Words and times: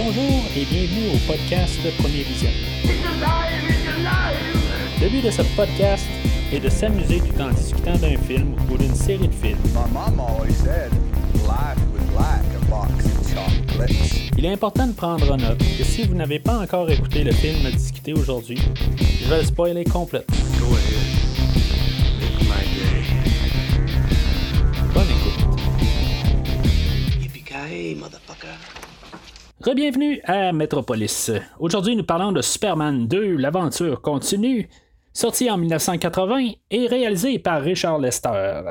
Bonjour 0.00 0.44
et 0.56 0.64
bienvenue 0.64 1.08
au 1.12 1.18
podcast 1.26 1.76
Premier 1.98 2.22
Vision. 2.22 2.50
Le 5.00 5.08
but 5.08 5.24
de 5.24 5.30
ce 5.32 5.42
podcast 5.56 6.06
est 6.52 6.60
de 6.60 6.68
s'amuser 6.68 7.18
tout 7.18 7.42
en 7.42 7.50
discutant 7.50 7.96
d'un 7.96 8.16
film 8.16 8.54
ou 8.70 8.78
d'une 8.78 8.94
série 8.94 9.26
de 9.26 9.34
films. 9.34 9.58
Il 14.36 14.44
est 14.44 14.52
important 14.52 14.86
de 14.86 14.92
prendre 14.92 15.36
note 15.36 15.58
que 15.58 15.82
si 15.82 16.04
vous 16.04 16.14
n'avez 16.14 16.38
pas 16.38 16.58
encore 16.58 16.88
écouté 16.88 17.24
le 17.24 17.32
film 17.32 17.68
discuté 17.72 18.12
aujourd'hui, 18.12 18.58
je 19.20 19.28
vais 19.28 19.38
le 19.38 19.44
spoiler 19.44 19.82
complètement. 19.82 20.36
Rebienvenue 29.60 30.20
à 30.22 30.52
Metropolis. 30.52 31.32
Aujourd'hui, 31.58 31.96
nous 31.96 32.04
parlons 32.04 32.30
de 32.30 32.40
Superman 32.42 33.08
2, 33.08 33.34
l'aventure 33.36 34.00
continue, 34.00 34.68
sorti 35.12 35.50
en 35.50 35.58
1980 35.58 36.52
et 36.70 36.86
réalisé 36.86 37.40
par 37.40 37.60
Richard 37.60 37.98
Lester, 37.98 38.62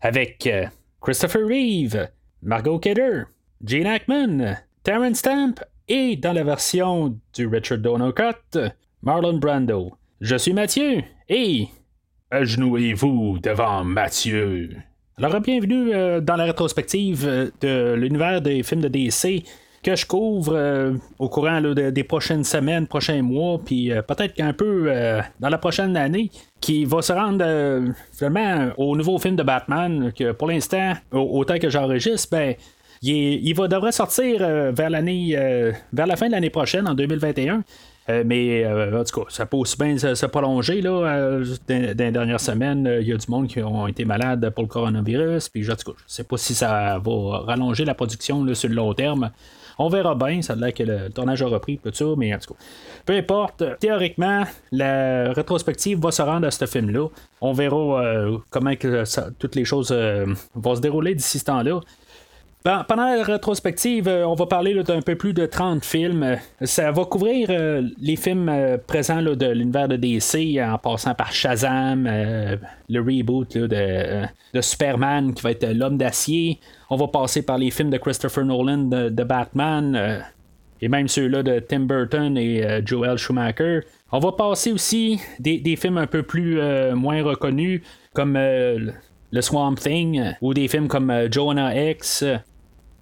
avec 0.00 0.44
euh, 0.48 0.66
Christopher 1.00 1.46
Reeve, 1.46 2.08
Margot 2.42 2.80
Kidder, 2.80 3.22
Gene 3.64 3.86
Hackman, 3.86 4.56
Terrence 4.82 5.18
Stamp 5.18 5.54
et 5.86 6.16
dans 6.16 6.32
la 6.32 6.42
version 6.42 7.16
du 7.32 7.46
Richard 7.46 7.78
Donner 7.78 8.10
Cut, 8.12 8.58
Marlon 9.02 9.38
Brando. 9.38 9.92
Je 10.20 10.34
suis 10.34 10.52
Mathieu 10.52 11.04
et 11.28 11.68
agenouillez-vous 12.32 13.38
devant 13.38 13.84
Mathieu. 13.84 14.70
Alors, 15.16 15.40
bienvenue 15.40 15.94
euh, 15.94 16.20
dans 16.20 16.34
la 16.34 16.42
rétrospective 16.42 17.24
euh, 17.24 17.50
de 17.60 17.94
l'univers 17.94 18.42
des 18.42 18.64
films 18.64 18.80
de 18.80 18.88
DC 18.88 19.44
que 19.84 19.94
je 19.94 20.06
couvre 20.06 20.54
euh, 20.56 20.94
au 21.18 21.28
courant 21.28 21.60
des 21.60 22.04
prochaines 22.04 22.42
semaines, 22.42 22.86
prochains 22.86 23.22
mois, 23.22 23.60
puis 23.64 23.92
euh, 23.92 24.02
peut-être 24.02 24.34
qu'un 24.34 24.54
peu 24.54 24.86
euh, 24.88 25.20
dans 25.38 25.50
la 25.50 25.58
prochaine 25.58 25.96
année, 25.96 26.30
qui 26.60 26.86
va 26.86 27.02
se 27.02 27.12
rendre 27.12 27.44
finalement 28.12 28.70
au 28.78 28.96
nouveau 28.96 29.18
film 29.18 29.36
de 29.36 29.42
Batman, 29.42 30.10
que 30.18 30.32
pour 30.32 30.48
l'instant, 30.48 30.94
au- 31.12 31.38
autant 31.38 31.58
que 31.58 31.68
j'enregistre, 31.68 32.28
ben, 32.32 32.54
il, 33.02 33.52
va, 33.52 33.68
devrait 33.68 33.92
sortir 33.92 34.38
vers 34.72 34.88
l'année 34.88 35.36
vers 35.92 36.06
la 36.06 36.16
fin 36.16 36.28
de 36.28 36.32
l'année 36.32 36.48
prochaine, 36.48 36.88
en 36.88 36.94
2021. 36.94 37.62
Euh, 38.08 38.22
mais 38.24 38.66
en 38.66 39.04
tout 39.04 39.20
cas, 39.20 39.26
ça 39.28 39.44
peut 39.46 39.58
aussi 39.58 39.76
bien 39.78 39.98
se, 39.98 40.26
prolonger 40.26 40.80
là, 40.80 41.38
dans, 41.68 41.84
les 41.84 41.94
dernières 41.94 42.40
semaines. 42.40 42.98
Il 43.00 43.08
y 43.08 43.12
a 43.12 43.16
du 43.16 43.26
monde 43.28 43.46
qui 43.46 43.62
ont 43.62 43.86
été 43.86 44.06
malades 44.06 44.48
pour 44.50 44.64
le 44.64 44.68
coronavirus. 44.68 45.50
Puis 45.50 45.62
je 45.64 45.72
sais 46.06 46.24
pas 46.24 46.36
si 46.38 46.54
ça 46.54 46.98
va 46.98 47.38
rallonger 47.40 47.84
la 47.84 47.94
production 47.94 48.54
sur 48.54 48.68
le 48.70 48.74
long 48.74 48.94
terme. 48.94 49.30
On 49.78 49.88
verra 49.88 50.14
bien, 50.14 50.40
ça 50.42 50.52
a 50.52 50.56
l'air 50.56 50.72
que 50.72 50.82
le 50.82 51.10
tournage 51.10 51.42
a 51.42 51.46
repris, 51.46 51.78
tout 51.78 51.90
ça, 51.92 52.04
mais 52.16 52.34
en 52.34 52.38
tout 52.38 52.54
cas. 52.54 52.60
Peu 53.04 53.14
importe, 53.14 53.64
théoriquement, 53.80 54.44
la 54.70 55.32
rétrospective 55.32 55.98
va 56.00 56.10
se 56.10 56.22
rendre 56.22 56.46
à 56.46 56.50
ce 56.50 56.66
film-là. 56.66 57.08
On 57.40 57.52
verra 57.52 58.02
euh, 58.02 58.38
comment 58.50 58.72
toutes 59.38 59.54
les 59.56 59.64
choses 59.64 59.90
euh, 59.90 60.26
vont 60.54 60.76
se 60.76 60.80
dérouler 60.80 61.14
d'ici 61.14 61.38
ce 61.38 61.44
temps-là. 61.46 61.80
Ben, 62.64 62.82
pendant 62.88 63.04
la 63.04 63.22
rétrospective, 63.22 64.08
euh, 64.08 64.26
on 64.26 64.34
va 64.34 64.46
parler 64.46 64.82
d'un 64.82 65.02
peu 65.02 65.16
plus 65.16 65.34
de 65.34 65.44
30 65.44 65.84
films. 65.84 66.38
Ça 66.62 66.92
va 66.92 67.04
couvrir 67.04 67.50
les 68.00 68.16
films 68.16 68.78
présents 68.86 69.20
là, 69.20 69.34
de 69.34 69.46
l'univers 69.46 69.88
de 69.88 69.96
DC 69.96 70.58
en 70.62 70.78
passant 70.78 71.14
par 71.14 71.32
Shazam, 71.32 72.06
le 72.06 73.00
reboot 73.00 73.58
de, 73.58 74.22
de 74.54 74.60
Superman 74.62 75.34
qui 75.34 75.42
va 75.42 75.50
être 75.50 75.66
l'homme 75.74 75.98
d'acier. 75.98 76.58
On 76.90 76.96
va 76.96 77.08
passer 77.08 77.42
par 77.42 77.58
les 77.58 77.70
films 77.70 77.90
de 77.90 77.98
Christopher 77.98 78.44
Nolan 78.44 78.78
de, 78.78 79.24
Batman. 79.24 79.94
euh, 79.96 80.20
et 80.80 80.88
même 80.88 81.08
ceux-là 81.08 81.42
de 81.42 81.60
Tim 81.60 81.80
Burton 81.80 82.36
et 82.36 82.64
euh, 82.64 82.82
Joel 82.84 83.16
Schumacher. 83.16 83.80
On 84.12 84.18
va 84.18 84.32
passer 84.32 84.72
aussi 84.72 85.20
des, 85.38 85.76
films 85.76 85.98
un 85.98 86.06
peu 86.06 86.22
plus 86.22 86.60
euh, 86.60 86.94
moins 86.94 87.22
reconnus, 87.22 87.80
comme 88.12 88.36
le 88.36 89.40
Swamp 89.40 89.76
Thing, 89.76 90.34
ou 90.40 90.52
des 90.52 90.68
films 90.68 90.88
comme 90.88 91.12
Jonah 91.30 91.90
X, 91.90 92.24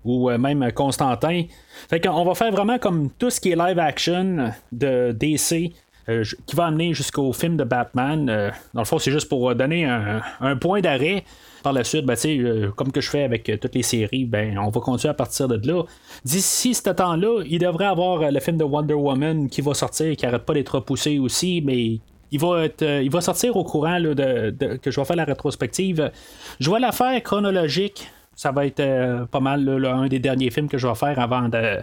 ou 0.04 0.30
même 0.30 0.70
Constantin. 0.72 1.44
Fait 1.90 2.00
qu'on 2.00 2.24
va 2.24 2.34
faire 2.34 2.52
vraiment 2.52 2.78
comme 2.78 3.10
tout 3.18 3.30
ce 3.30 3.40
qui 3.40 3.50
est 3.50 3.56
live 3.56 3.78
action 3.78 4.52
de 4.70 5.12
DC. 5.12 5.72
Euh, 6.08 6.24
qui 6.46 6.56
va 6.56 6.66
amener 6.66 6.94
jusqu'au 6.94 7.32
film 7.32 7.56
de 7.56 7.64
Batman. 7.64 8.28
Euh, 8.28 8.50
dans 8.74 8.80
le 8.80 8.86
fond, 8.86 8.98
c'est 8.98 9.10
juste 9.10 9.28
pour 9.28 9.50
euh, 9.50 9.54
donner 9.54 9.84
un, 9.84 10.56
point 10.56 10.80
d'arrêt. 10.80 11.24
Par 11.62 11.72
la 11.72 11.84
suite, 11.84 12.04
ben, 12.04 12.16
euh, 12.24 12.70
comme 12.72 12.90
que 12.90 13.00
je 13.00 13.08
fais 13.08 13.22
avec 13.22 13.48
euh, 13.48 13.56
toutes 13.56 13.76
les 13.76 13.84
séries, 13.84 14.24
ben, 14.24 14.58
on 14.58 14.70
va 14.70 14.80
continuer 14.80 15.10
à 15.10 15.14
partir 15.14 15.46
de 15.46 15.64
là. 15.64 15.84
D'ici 16.24 16.74
ce 16.74 16.90
temps-là, 16.90 17.44
il 17.48 17.60
devrait 17.60 17.86
avoir 17.86 18.30
le 18.32 18.40
film 18.40 18.56
de 18.56 18.64
Wonder 18.64 18.94
Woman 18.94 19.48
qui 19.48 19.60
va 19.60 19.74
sortir, 19.74 20.16
qui 20.16 20.26
arrête 20.26 20.42
pas 20.42 20.54
d'être 20.54 20.74
repoussé 20.74 21.20
aussi, 21.20 21.62
mais 21.64 22.00
il 22.32 22.40
va, 22.40 23.20
sortir 23.20 23.56
au 23.56 23.62
courant 23.62 24.00
de, 24.00 24.76
que 24.78 24.90
je 24.90 24.98
vais 24.98 25.06
faire 25.06 25.16
la 25.16 25.24
rétrospective. 25.24 26.10
Je 26.58 26.70
vais 26.70 26.80
la 26.80 26.90
faire 26.90 27.22
chronologique. 27.22 28.08
Ça 28.34 28.50
va 28.50 28.66
être 28.66 29.26
pas 29.26 29.40
mal 29.40 29.68
un 29.84 30.08
des 30.08 30.18
derniers 30.18 30.50
films 30.50 30.68
que 30.68 30.78
je 30.78 30.88
vais 30.88 30.94
faire 30.94 31.18
avant 31.20 31.48
de 31.48 31.78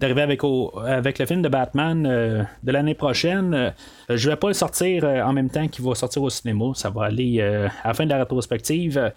d'arriver 0.00 0.22
avec, 0.22 1.18
le 1.18 1.26
film 1.26 1.42
de 1.42 1.48
Batman 1.48 2.06
euh, 2.06 2.42
de 2.62 2.72
l'année 2.72 2.94
prochaine. 2.94 3.54
Euh, 3.54 3.70
je 4.08 4.30
vais 4.30 4.36
pas 4.36 4.48
le 4.48 4.54
sortir 4.54 5.04
euh, 5.04 5.22
en 5.22 5.32
même 5.32 5.50
temps 5.50 5.66
qu'il 5.68 5.84
va 5.84 5.94
sortir 5.94 6.22
au 6.22 6.30
cinéma. 6.30 6.66
Ça 6.74 6.90
va 6.90 7.06
aller 7.06 7.38
euh, 7.40 7.68
à 7.82 7.88
la 7.88 7.94
fin 7.94 8.04
de 8.04 8.10
la 8.10 8.18
rétrospective. 8.18 9.12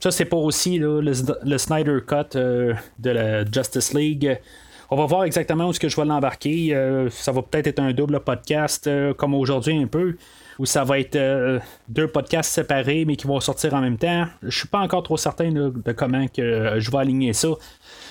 Ça, 0.00 0.10
c'est 0.10 0.24
pour 0.24 0.44
aussi 0.44 0.78
le, 0.78 1.12
Snyder 1.58 1.98
Cut 2.06 2.38
de 2.38 3.10
la 3.10 3.44
Justice 3.44 3.92
League. 3.92 4.38
On 4.90 4.96
va 4.96 5.06
voir 5.06 5.24
exactement 5.24 5.66
où 5.66 5.70
est-ce 5.70 5.80
que 5.80 5.88
je 5.88 5.96
vais 5.96 6.04
l'embarquer. 6.04 7.08
Ça 7.10 7.32
va 7.32 7.42
peut-être 7.42 7.66
être 7.66 7.80
un 7.80 7.92
double 7.92 8.20
podcast, 8.20 8.88
comme 9.16 9.34
aujourd'hui 9.34 9.76
un 9.76 9.88
peu, 9.88 10.16
où 10.58 10.66
ça 10.66 10.84
va 10.84 10.98
être 10.98 11.16
euh, 11.16 11.58
deux 11.88 12.08
podcasts 12.08 12.52
séparés, 12.52 13.04
mais 13.04 13.16
qui 13.16 13.26
vont 13.26 13.40
sortir 13.40 13.74
en 13.74 13.80
même 13.80 13.96
temps. 13.96 14.26
Je 14.42 14.58
suis 14.58 14.68
pas 14.68 14.80
encore 14.80 15.02
trop 15.02 15.16
certain 15.16 15.50
de 15.52 15.92
comment 15.92 16.26
que 16.26 16.42
euh, 16.42 16.80
je 16.80 16.90
vais 16.90 16.98
aligner 16.98 17.32
ça. 17.32 17.48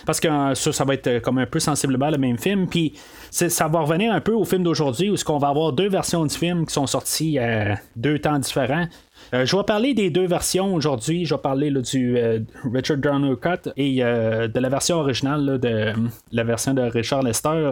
Parce 0.05 0.19
que 0.19 0.27
euh, 0.27 0.55
ça, 0.55 0.71
ça 0.71 0.85
va 0.85 0.93
être 0.93 1.19
comme 1.19 1.37
un 1.39 1.45
peu 1.45 1.59
sensiblement 1.59 2.09
le 2.09 2.17
même 2.17 2.37
film. 2.37 2.67
Puis 2.67 2.93
ça 3.31 3.67
va 3.67 3.81
revenir 3.81 4.13
un 4.13 4.21
peu 4.21 4.33
au 4.33 4.45
film 4.45 4.63
d'aujourd'hui, 4.63 5.09
où 5.09 5.17
ce 5.17 5.25
qu'on 5.25 5.37
va 5.37 5.49
avoir 5.49 5.73
deux 5.73 5.89
versions 5.89 6.25
du 6.25 6.35
film 6.35 6.65
qui 6.65 6.73
sont 6.73 6.87
sorties 6.87 7.37
à 7.39 7.79
deux 7.95 8.19
temps 8.19 8.39
différents. 8.39 8.87
Euh, 9.33 9.45
je 9.45 9.55
vais 9.55 9.63
parler 9.63 9.93
des 9.93 10.09
deux 10.09 10.25
versions 10.25 10.73
aujourd'hui. 10.73 11.25
Je 11.25 11.35
vais 11.35 11.41
parler 11.41 11.71
du 11.71 12.17
euh, 12.17 12.39
Richard 12.73 12.97
Donner 12.97 13.33
Cut 13.41 13.69
et 13.75 14.03
euh, 14.03 14.47
de 14.47 14.59
la 14.59 14.69
version 14.69 14.97
originale 14.97 15.59
de 15.59 15.93
la 16.31 16.43
version 16.43 16.73
de 16.73 16.81
Richard 16.81 17.23
Lester. 17.23 17.71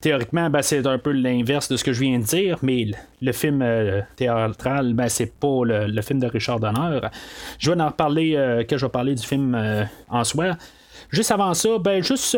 Théoriquement, 0.00 0.48
ben, 0.50 0.62
c'est 0.62 0.86
un 0.86 0.98
peu 0.98 1.10
l'inverse 1.10 1.68
de 1.68 1.76
ce 1.76 1.84
que 1.84 1.92
je 1.92 2.00
viens 2.00 2.18
de 2.18 2.24
dire, 2.24 2.58
mais 2.62 2.86
le, 3.20 3.32
film 3.32 3.64
théâtral, 4.16 4.94
ben, 4.94 5.08
c'est 5.08 5.38
pas 5.38 5.64
le, 5.64 6.02
film 6.02 6.20
de 6.20 6.26
Richard 6.26 6.60
Donner. 6.60 7.00
Je 7.58 7.70
vais 7.70 7.80
en 7.80 7.88
reparler, 7.88 8.64
que 8.68 8.76
je 8.76 8.86
vais 8.86 8.90
parler 8.90 9.14
du 9.14 9.26
film 9.26 9.58
en 10.08 10.24
soi. 10.24 10.56
Juste 11.10 11.30
avant 11.30 11.54
ça, 11.54 11.78
ben, 11.78 12.02
juste 12.02 12.36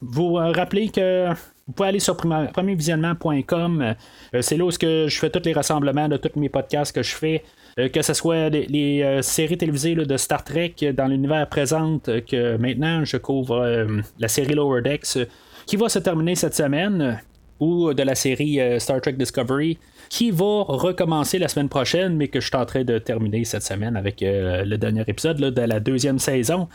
vous 0.00 0.34
rappeler 0.34 0.88
que 0.88 1.28
vous 1.70 1.74
pouvez 1.74 1.88
aller 1.90 2.00
sur 2.00 2.16
premiervisionnement.com. 2.16 3.94
Euh, 4.34 4.42
c'est 4.42 4.56
là 4.56 4.64
où 4.64 4.70
je 4.70 5.18
fais 5.18 5.30
tous 5.30 5.42
les 5.44 5.52
rassemblements 5.52 6.08
de 6.08 6.16
tous 6.16 6.38
mes 6.38 6.48
podcasts 6.48 6.94
que 6.94 7.02
je 7.02 7.14
fais. 7.14 7.44
Euh, 7.78 7.88
que 7.88 8.02
ce 8.02 8.14
soit 8.14 8.48
les, 8.48 9.02
euh, 9.02 9.22
séries 9.22 9.56
télévisées 9.56 9.94
de 9.94 10.16
Star 10.16 10.42
Trek 10.42 10.74
dans 10.94 11.06
l'univers 11.06 11.48
présente, 11.48 12.08
euh, 12.08 12.20
que 12.20 12.56
maintenant 12.56 13.04
je 13.04 13.16
couvre 13.16 13.86
la 14.18 14.28
série 14.28 14.54
Lower 14.54 14.82
Decks 14.82 15.18
qui 15.66 15.76
va 15.76 15.88
se 15.88 15.98
terminer 15.98 16.34
cette 16.34 16.54
semaine, 16.54 17.20
ou 17.60 17.92
de 17.92 18.02
la 18.02 18.14
série 18.14 18.58
Star 18.80 19.00
Trek 19.00 19.12
Discovery 19.12 19.78
qui 20.08 20.30
va 20.30 20.64
recommencer 20.66 21.38
la 21.38 21.46
semaine 21.46 21.68
prochaine, 21.68 22.16
mais 22.16 22.28
que 22.28 22.40
je 22.40 22.46
suis 22.46 22.84
de 22.84 22.98
terminer 22.98 23.44
cette 23.44 23.62
semaine 23.62 23.96
avec 23.96 24.20
le 24.22 24.76
dernier 24.76 25.04
épisode 25.06 25.36
de 25.36 25.60
la 25.60 25.78
deuxième 25.78 26.18
saison. 26.18 26.68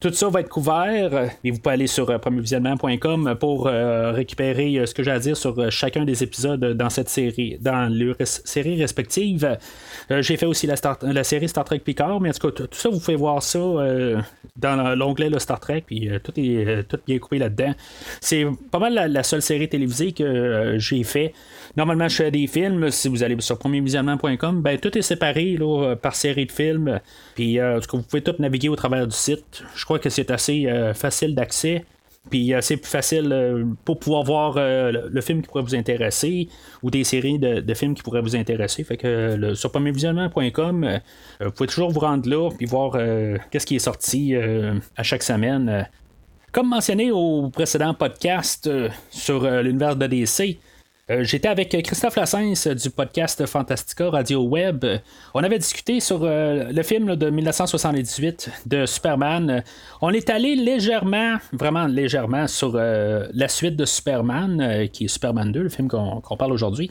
Tout 0.00 0.12
ça 0.12 0.28
va 0.30 0.40
être 0.40 0.48
couvert 0.48 1.30
et 1.44 1.50
vous 1.50 1.58
pouvez 1.58 1.74
aller 1.74 1.86
sur 1.86 2.08
euh, 2.08 2.16
premiervisionnement.com 2.18 3.36
pour 3.38 3.66
euh, 3.66 4.12
récupérer 4.12 4.78
euh, 4.78 4.86
ce 4.86 4.94
que 4.94 5.02
j'ai 5.02 5.10
à 5.10 5.18
dire 5.18 5.36
sur 5.36 5.70
chacun 5.70 6.04
des 6.06 6.22
épisodes 6.22 6.64
dans 6.74 6.88
cette 6.88 7.10
série, 7.10 7.58
dans 7.60 7.92
leurs 7.92 8.16
res- 8.16 8.40
séries 8.44 8.80
respectives. 8.80 9.58
Euh, 10.10 10.22
j'ai 10.22 10.38
fait 10.38 10.46
aussi 10.46 10.66
la, 10.66 11.24
série 11.24 11.48
Star 11.48 11.64
Trek 11.64 11.80
Picard, 11.80 12.20
mais 12.20 12.30
en 12.30 12.32
tout 12.32 12.50
cas, 12.50 12.66
tout 12.66 12.68
ça, 12.72 12.88
vous 12.88 12.98
pouvez 12.98 13.16
voir 13.16 13.42
ça 13.42 13.58
dans 14.56 14.94
l'onglet 14.94 15.30
Star 15.38 15.60
Trek, 15.60 15.84
puis 15.86 16.10
tout 16.24 16.32
est 16.36 16.88
tout 16.88 16.98
bien 17.06 17.18
coupé 17.18 17.38
là-dedans. 17.38 17.74
C'est 18.20 18.46
pas 18.70 18.78
mal 18.78 18.94
la, 18.94 19.22
seule 19.22 19.42
série 19.42 19.68
télévisée 19.68 20.12
que 20.12 20.76
j'ai 20.78 21.02
fait. 21.04 21.32
Normalement, 21.76 22.08
je 22.08 22.16
fais 22.16 22.30
des 22.30 22.46
films. 22.46 22.90
Si 22.90 23.08
vous 23.08 23.22
allez 23.22 23.36
sur 23.40 23.58
premiervisionnement.com, 23.58 24.62
ben 24.62 24.78
tout 24.78 24.96
est 24.96 25.02
séparé 25.02 25.56
là, 25.56 25.94
par 25.94 26.14
série 26.16 26.46
de 26.46 26.52
films. 26.52 27.00
Puis, 27.34 27.58
euh, 27.58 27.80
vous 27.92 28.02
pouvez 28.02 28.22
tout 28.22 28.34
naviguer 28.38 28.68
au 28.68 28.76
travers 28.76 29.06
du 29.06 29.16
site. 29.16 29.62
Que 29.98 30.10
c'est 30.10 30.30
assez 30.30 30.66
euh, 30.66 30.94
facile 30.94 31.34
d'accès. 31.34 31.84
Puis 32.28 32.52
euh, 32.52 32.60
c'est 32.60 32.76
plus 32.76 32.90
facile 32.90 33.32
euh, 33.32 33.64
pour 33.84 33.98
pouvoir 33.98 34.24
voir 34.24 34.54
le, 34.56 35.20
film 35.22 35.40
qui 35.40 35.48
pourrait 35.48 35.62
vous 35.62 35.74
intéresser 35.74 36.48
ou 36.82 36.90
des 36.90 37.02
séries 37.02 37.38
de, 37.38 37.74
films 37.74 37.94
qui 37.94 38.02
pourraient 38.02 38.20
vous 38.20 38.36
intéresser. 38.36 38.84
Fait 38.84 38.96
que 38.96 39.34
le, 39.36 39.54
sur 39.54 39.72
premiervisionnement.com, 39.72 41.00
vous 41.40 41.50
pouvez 41.50 41.66
toujours 41.66 41.90
vous 41.90 42.00
rendre 42.00 42.28
là 42.28 42.50
puis 42.50 42.66
voir 42.66 42.98
qu'est-ce 43.50 43.66
qui 43.66 43.76
est 43.76 43.80
sorti 43.80 44.34
à 44.36 45.02
chaque 45.02 45.22
semaine. 45.22 45.88
Comme 46.52 46.68
mentionné 46.68 47.10
au 47.10 47.48
précédent 47.48 47.94
podcast 47.94 48.68
sur 49.10 49.48
l'univers 49.62 49.96
de 49.96 50.06
DC, 50.06 50.58
j'étais 51.22 51.48
avec 51.48 51.70
Christophe 51.82 52.16
Lassens 52.16 52.68
du 52.74 52.90
podcast 52.90 53.44
Fantastica 53.46 54.10
Radio 54.10 54.42
Web. 54.42 54.84
On 55.34 55.42
avait 55.42 55.58
discuté 55.58 55.98
sur 55.98 56.20
euh, 56.22 56.70
le 56.70 56.82
film 56.82 57.16
de 57.16 57.30
1978 57.30 58.50
de 58.66 58.86
Superman. 58.86 59.64
On 60.02 60.10
est 60.10 60.30
allé 60.30 60.54
légèrement, 60.54 61.36
vraiment 61.52 61.86
légèrement, 61.86 62.46
sur 62.46 62.72
euh, 62.74 63.26
la 63.34 63.48
suite 63.48 63.76
de 63.76 63.84
Superman, 63.84 64.88
qui 64.92 65.06
est 65.06 65.08
Superman 65.08 65.50
2, 65.50 65.62
le 65.62 65.68
film 65.68 65.88
qu'on 65.88 66.36
parle 66.36 66.52
aujourd'hui. 66.52 66.90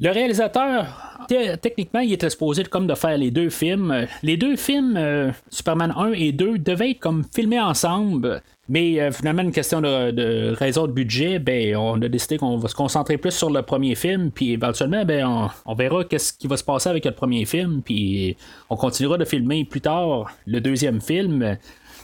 Le 0.00 0.10
réalisateur, 0.10 1.26
techniquement, 1.60 2.00
il 2.00 2.12
était 2.12 2.30
supposé 2.30 2.64
comme 2.64 2.86
de 2.86 2.94
faire 2.94 3.16
les 3.16 3.30
deux 3.30 3.50
films. 3.50 4.06
Les 4.22 4.36
deux 4.36 4.56
films, 4.56 5.32
Superman 5.48 5.92
1 5.96 6.12
et 6.12 6.32
2, 6.32 6.58
devaient 6.58 6.90
être 6.92 7.00
comme 7.00 7.24
filmés 7.32 7.60
ensemble. 7.60 8.42
Mais 8.68 9.00
euh, 9.00 9.10
finalement, 9.10 9.42
une 9.42 9.52
question 9.52 9.80
de, 9.80 10.54
raison 10.54 10.86
de 10.86 10.92
budget, 10.92 11.40
ben, 11.40 11.76
on 11.76 12.00
a 12.00 12.08
décidé 12.08 12.38
qu'on 12.38 12.56
va 12.58 12.68
se 12.68 12.74
concentrer 12.74 13.18
plus 13.18 13.32
sur 13.32 13.50
le 13.50 13.62
premier 13.62 13.96
film, 13.96 14.30
puis 14.30 14.52
éventuellement, 14.52 15.04
ben, 15.04 15.50
on, 15.66 15.74
verra 15.74 16.04
qu'est-ce 16.04 16.32
qui 16.32 16.46
va 16.46 16.56
se 16.56 16.62
passer 16.62 16.88
avec 16.88 17.04
le 17.04 17.10
premier 17.10 17.44
film, 17.44 17.82
puis 17.84 18.36
on 18.70 18.76
continuera 18.76 19.18
de 19.18 19.24
filmer 19.24 19.64
plus 19.64 19.80
tard 19.80 20.30
le 20.46 20.60
deuxième 20.60 21.00
film. 21.00 21.56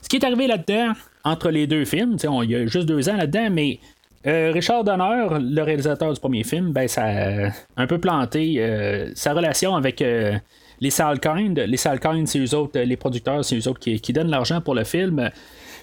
Ce 0.03 0.09
qui 0.09 0.17
est 0.17 0.25
arrivé 0.25 0.49
là-dedans, 0.49 0.95
entre 1.23 1.51
les 1.51 1.69
deux 1.69 1.85
films, 1.85 2.17
il 2.43 2.51
y 2.51 2.57
a 2.57 2.67
juste 2.67 2.87
deux 2.87 3.09
ans 3.09 3.17
là-dedans, 3.17 3.51
mais 3.53 3.79
euh, 4.27 4.51
Richard 4.53 4.83
Donner, 4.83 5.29
le 5.41 5.63
réalisateur 5.63 6.13
du 6.13 6.19
premier 6.19 6.43
film, 6.43 6.73
ben, 6.73 6.89
ça 6.89 7.05
a 7.05 7.51
un 7.77 7.87
peu 7.87 7.99
planté 7.99 8.57
euh, 8.59 9.13
sa 9.15 9.33
relation 9.33 9.77
avec 9.77 10.01
les 10.01 10.91
Salkind. 10.91 11.57
Les 11.57 11.77
Salkind, 11.77 12.27
c'est 12.27 12.41
eux 12.41 12.55
autres, 12.57 12.81
les 12.81 12.97
producteurs, 12.97 13.45
c'est 13.45 13.57
eux 13.57 13.69
autres 13.69 13.79
qui 13.79 14.13
donnent 14.13 14.31
l'argent 14.31 14.61
pour 14.61 14.75
le 14.75 14.83
film. 14.83 15.31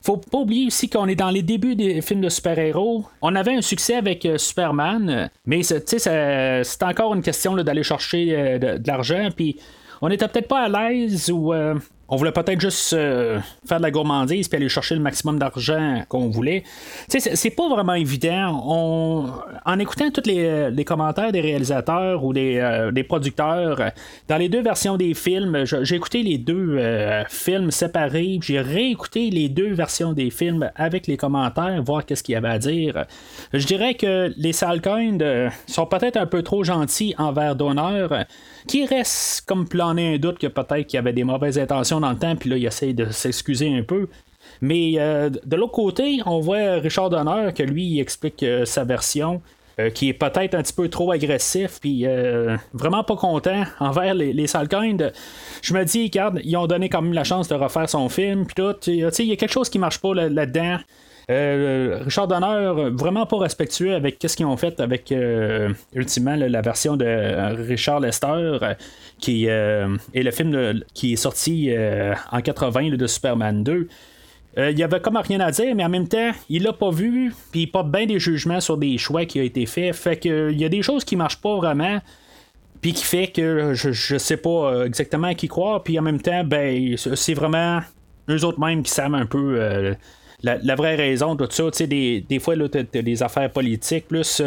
Faut 0.06 0.18
pas 0.18 0.38
oublier 0.38 0.68
aussi 0.68 0.88
qu'on 0.88 1.07
est 1.07 1.16
dans 1.16 1.31
les 1.31 1.42
débuts 1.42 1.75
des 1.75 2.00
films 2.00 2.22
de 2.22 2.30
super-héros. 2.30 3.06
On 3.24 3.36
avait 3.36 3.56
un 3.56 3.63
succès 3.63 3.96
avec 3.96 4.24
euh, 4.28 4.38
Superman, 4.38 5.31
mais 5.48 5.63
c'est 5.63 6.84
encore 6.84 7.16
une 7.16 7.24
question 7.24 7.56
d'aller 7.56 7.81
chercher 7.81 8.38
euh, 8.38 8.78
de, 8.78 8.88
l'argent. 8.88 9.30
Puis 9.36 9.57
on 10.04 10.12
était 10.12 10.28
peut-être 10.28 10.48
pas 10.48 10.66
à 10.66 10.69
l'aise 10.69 11.31
ou 11.31 11.52
euh, 11.56 11.74
on 12.07 12.18
voulait 12.18 12.31
peut-être 12.31 12.62
juste 12.62 12.94
euh, 12.94 13.40
faire 13.68 13.78
de 13.78 13.84
la 13.84 13.92
gourmandise 13.92 14.48
puis 14.48 14.57
aller 14.57 14.69
chercher 14.69 14.96
le 14.96 15.02
maximum 15.02 15.40
d'argent 15.40 16.04
qu'on 16.07 16.30
voulait. 16.30 16.63
C'est 17.07 17.50
pas 17.56 17.68
vraiment 17.68 17.96
évident. 17.96 19.42
En 19.66 19.80
écoutant 19.80 20.12
tous 20.12 20.25
les, 20.25 20.86
commentaires 20.86 21.31
des 21.31 21.42
réalisateurs 21.42 22.24
ou 22.24 22.34
des, 22.34 22.57
euh, 22.57 22.92
producteurs, 23.07 23.92
dans 24.28 24.38
les 24.38 24.50
deux 24.50 24.62
versions 24.62 24.98
des 24.98 25.13
films, 25.13 25.63
j'ai 25.66 25.96
écouté 25.96 26.22
les 26.22 26.38
deux 26.38 26.80
films 27.30 27.72
séparés, 27.72 28.40
j'ai 28.42 28.60
réécouté 28.60 29.30
les 29.30 29.50
deux 29.50 29.74
versions 29.74 30.13
des 30.13 30.30
films 30.30 30.69
avec 30.75 31.07
les 31.07 31.18
commentaires, 31.18 31.81
voir 31.84 32.06
qu'est-ce 32.06 32.24
qu'il 32.24 32.34
y 32.34 32.36
avait 32.36 32.50
à 32.50 32.60
dire. 32.60 33.06
Je 33.54 33.66
dirais 33.66 33.96
que 33.96 34.31
les 34.38 34.54
Salkind 34.54 35.24
sont 35.68 35.86
peut-être 35.86 36.18
un 36.18 36.25
peu 36.25 36.44
trop 36.44 36.63
gentils 36.63 37.16
envers 37.18 37.56
Donner 37.56 38.07
qui 38.68 38.86
reste 38.86 39.46
comme 39.48 39.68
planer 39.68 40.16
un 40.16 40.18
doute 40.18 40.40
que 40.40 40.48
peut-être 40.48 40.88
qu'il 40.88 40.98
y 40.98 41.00
avait 41.00 41.13
des 41.13 41.24
mauvaises 41.24 41.60
intentions 41.60 41.94
dans 42.00 42.12
le 42.12 42.18
temps, 42.18 42.36
puis 42.36 42.50
là, 42.50 42.57
il 42.57 42.65
essaie 42.65 42.94
de 42.94 43.09
s'excuser 43.12 43.75
un 43.75 43.83
peu. 43.83 44.07
Mais 44.62 44.94
euh, 44.97 45.30
de 45.30 45.56
l'autre 45.56 45.74
côté, 45.74 46.19
on 46.25 46.39
voit 46.39 46.75
Richard 46.75 47.09
Donner 47.09 47.53
que 47.53 47.63
lui, 47.63 47.86
il 47.86 48.00
explique 48.00 48.44
euh, 48.44 48.65
sa 48.65 48.83
version. 48.83 49.42
Euh, 49.77 49.89
qui 49.89 50.07
est 50.07 50.13
peut-être 50.13 50.56
un 50.56 50.62
petit 50.62 50.71
peu 50.71 50.88
trop 50.88 51.12
agressif, 51.12 51.81
puis 51.81 52.06
vraiment 52.71 53.03
pas 53.03 53.18
content 53.18 53.65
envers 53.81 54.13
les, 54.13 54.31
les 54.31 54.47
Salkind. 54.47 55.12
Je 55.62 55.74
me 55.74 55.83
dis, 55.83 56.03
regarde, 56.03 56.39
ils 56.45 56.56
ont 56.56 56.65
donné 56.65 56.88
quand 56.88 57.01
même 57.01 57.12
la 57.12 57.25
chance 57.25 57.50
de 57.50 57.56
refaire 57.56 57.89
son 57.89 58.07
film, 58.07 58.45
puis 58.45 58.56
tout. 58.56 58.74
Il 58.88 58.95
y 58.95 59.33
a 59.33 59.36
quelque 59.36 59.51
chose 59.51 59.68
qui 59.68 59.77
marche 59.77 60.00
pas 60.00 60.13
là-dedans. 60.13 60.77
Richard 61.27 62.30
Donner, 62.30 62.92
vraiment 62.94 63.25
pas 63.25 63.38
respectueux 63.38 63.95
avec 63.95 64.24
ce 64.25 64.38
qu'ils 64.38 64.45
ont 64.45 64.56
fait 64.56 64.80
avec 64.80 65.13
ultimement 65.94 66.38
la 66.38 66.62
version 66.62 66.95
de 66.95 67.68
Richard 67.68 68.00
Lester, 68.00 68.57
qui 69.20 69.46
est 69.46 69.96
le 70.14 70.32
film 70.32 70.82
qui 70.94 71.14
est 71.14 71.18
sorti 71.18 71.72
en 72.32 72.42
80 72.42 72.90
de 72.90 73.08
Superman 73.08 73.64
2. 73.64 73.88
il 74.58 74.78
y 74.78 74.84
avait 74.84 75.00
comme 75.00 75.18
rien 75.18 75.40
à 75.40 75.52
dire, 75.52 75.76
mais 75.76 75.84
en 75.84 75.90
même 75.90 76.08
temps, 76.08 76.32
il 76.50 76.64
l'a 76.64 76.74
pas 76.74 76.92
vu, 76.92 77.34
puis 77.52 77.62
il 77.62 77.68
porte 77.68 77.90
bien 77.92 78.06
des 78.06 78.20
jugements 78.20 78.60
sur 78.60 78.78
des 78.78 78.98
choix 78.98 79.26
qui 79.26 79.40
ont 79.40 79.44
été 79.44 79.66
faits. 79.66 79.96
Fait 79.96 80.18
que 80.18 80.52
il 80.52 80.60
y 80.60 80.66
a 80.66 80.70
des 80.70 80.82
choses 80.82 81.04
qui 81.04 81.16
marchent 81.16 81.42
pas 81.42 81.56
vraiment, 81.56 82.00
puis 82.82 82.94
qui 82.94 83.04
fait 83.04 83.28
que 83.28 83.74
je, 83.74 83.92
je 83.92 84.18
sais 84.18 84.38
pas 84.38 84.86
exactement 84.86 85.28
à 85.28 85.34
qui 85.34 85.48
croire, 85.48 85.84
puis 85.84 85.98
en 85.98 86.04
même 86.04 86.22
temps, 86.22 86.44
ben 86.44 86.96
c'est 86.98 87.34
vraiment 87.34 87.82
eux 88.30 88.44
autres 88.44 88.60
mêmes 88.60 88.84
qui 88.84 88.92
savent 88.92 89.16
un 89.16 89.26
peu 89.26 89.96
la, 90.46 90.76
vraie 90.76 90.96
raison 90.96 91.36
de 91.36 91.46
tout 91.46 91.52
ça. 91.52 91.64
Tu 91.72 91.78
sais, 91.78 91.88
des, 91.88 92.22
des 92.22 92.40
fois, 92.40 92.56
tu 92.56 92.78
as, 92.78 93.02
des 93.02 93.24
affaires 93.24 93.52
politiques, 93.52 94.08
plus. 94.08 94.42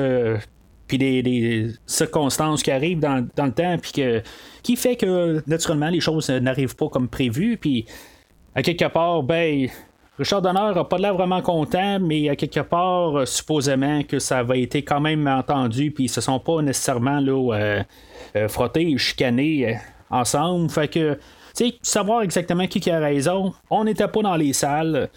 Euh, 0.89 0.97
puis 0.97 0.99
des, 0.99 1.71
circonstances 1.87 2.63
qui 2.63 2.71
arrivent 2.71 3.01
dans, 3.01 3.27
le 3.37 3.53
temps, 3.53 3.77
puis 3.81 3.93
que, 3.93 4.23
qui 4.63 4.77
fait 4.77 4.97
que, 4.97 5.43
naturellement, 5.47 5.91
les 5.91 6.01
choses 6.01 6.31
n'arrivent 6.31 6.77
pas 6.77 6.89
comme 6.89 7.09
prévu. 7.09 7.57
Puis, 7.57 7.87
à 8.55 8.63
quelque 8.63 8.87
part, 8.87 9.23
ben. 9.23 9.69
Richard 10.19 10.43
Donner 10.43 10.73
n'a 10.75 10.83
pas 10.83 10.99
l'air 10.99 11.15
vraiment 11.15 11.41
content, 11.43 12.01
mais 12.01 12.29
à 12.29 12.35
quelque 12.35 12.59
part, 12.59 13.25
supposément 13.25 14.03
que 14.03 14.19
ça 14.19 14.39
avait 14.39 14.61
été 14.61 14.83
quand 14.83 14.99
même 14.99 15.29
entendu, 15.29 15.93
puis 15.93 16.07
ils 16.07 16.09
se 16.09 16.21
sont 16.21 16.41
pas 16.41 16.61
nécessairement 16.61 17.21
là, 17.21 17.55
euh, 17.55 17.83
euh, 18.35 18.49
frottés 18.49 18.99
chicanés 18.99 19.79
ensemble. 20.11 20.71
Fait 20.71 20.89
que, 20.89 21.15
tu 21.57 21.69
sais, 21.69 21.75
savoir 21.83 22.23
exactement 22.23 22.67
qui, 22.67 22.81
qui 22.81 22.91
a 22.91 22.99
raison, 22.99 23.53
on 23.71 23.85
n'était 23.85 24.09
pas 24.09 24.23
dans 24.23 24.35
les 24.35 24.53
salles 24.53 25.09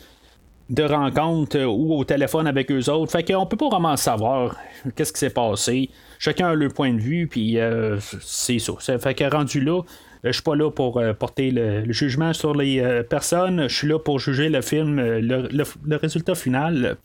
de 0.70 0.84
rencontre 0.84 1.58
euh, 1.58 1.66
ou 1.66 1.94
au 1.94 2.04
téléphone 2.04 2.48
avec 2.48 2.72
eux 2.72 2.90
autres. 2.90 3.12
Fait 3.12 3.24
qu'on 3.24 3.46
peut 3.46 3.58
pas 3.58 3.70
vraiment 3.70 3.98
savoir 3.98 4.56
qu'est-ce 4.96 5.12
qui 5.12 5.20
s'est 5.20 5.30
passé. 5.30 5.90
Chacun 6.20 6.50
a 6.50 6.56
leur 6.56 6.74
point 6.74 6.94
de 6.94 7.00
vue, 7.00 7.28
puis 7.28 7.60
euh, 7.60 8.00
c'est 8.22 8.60
ça. 8.60 8.74
Fait 9.00 9.14
que 9.14 9.24
rendu 9.24 9.62
là, 9.62 9.80
euh, 9.80 9.84
je 10.24 10.32
suis 10.32 10.44
pas 10.44 10.56
là 10.56 10.72
pour 10.72 11.02
porter 11.20 11.52
le, 11.52 11.92
jugement 11.92 12.34
sur 12.34 12.56
les 12.56 13.04
personnes. 13.10 13.68
Je 13.68 13.76
suis 13.76 13.88
là 13.88 14.00
pour 14.00 14.20
juger 14.20 14.50
le 14.50 14.62
film, 14.62 15.00
le, 15.00 15.96
résultat 15.96 16.36
final. 16.36 16.98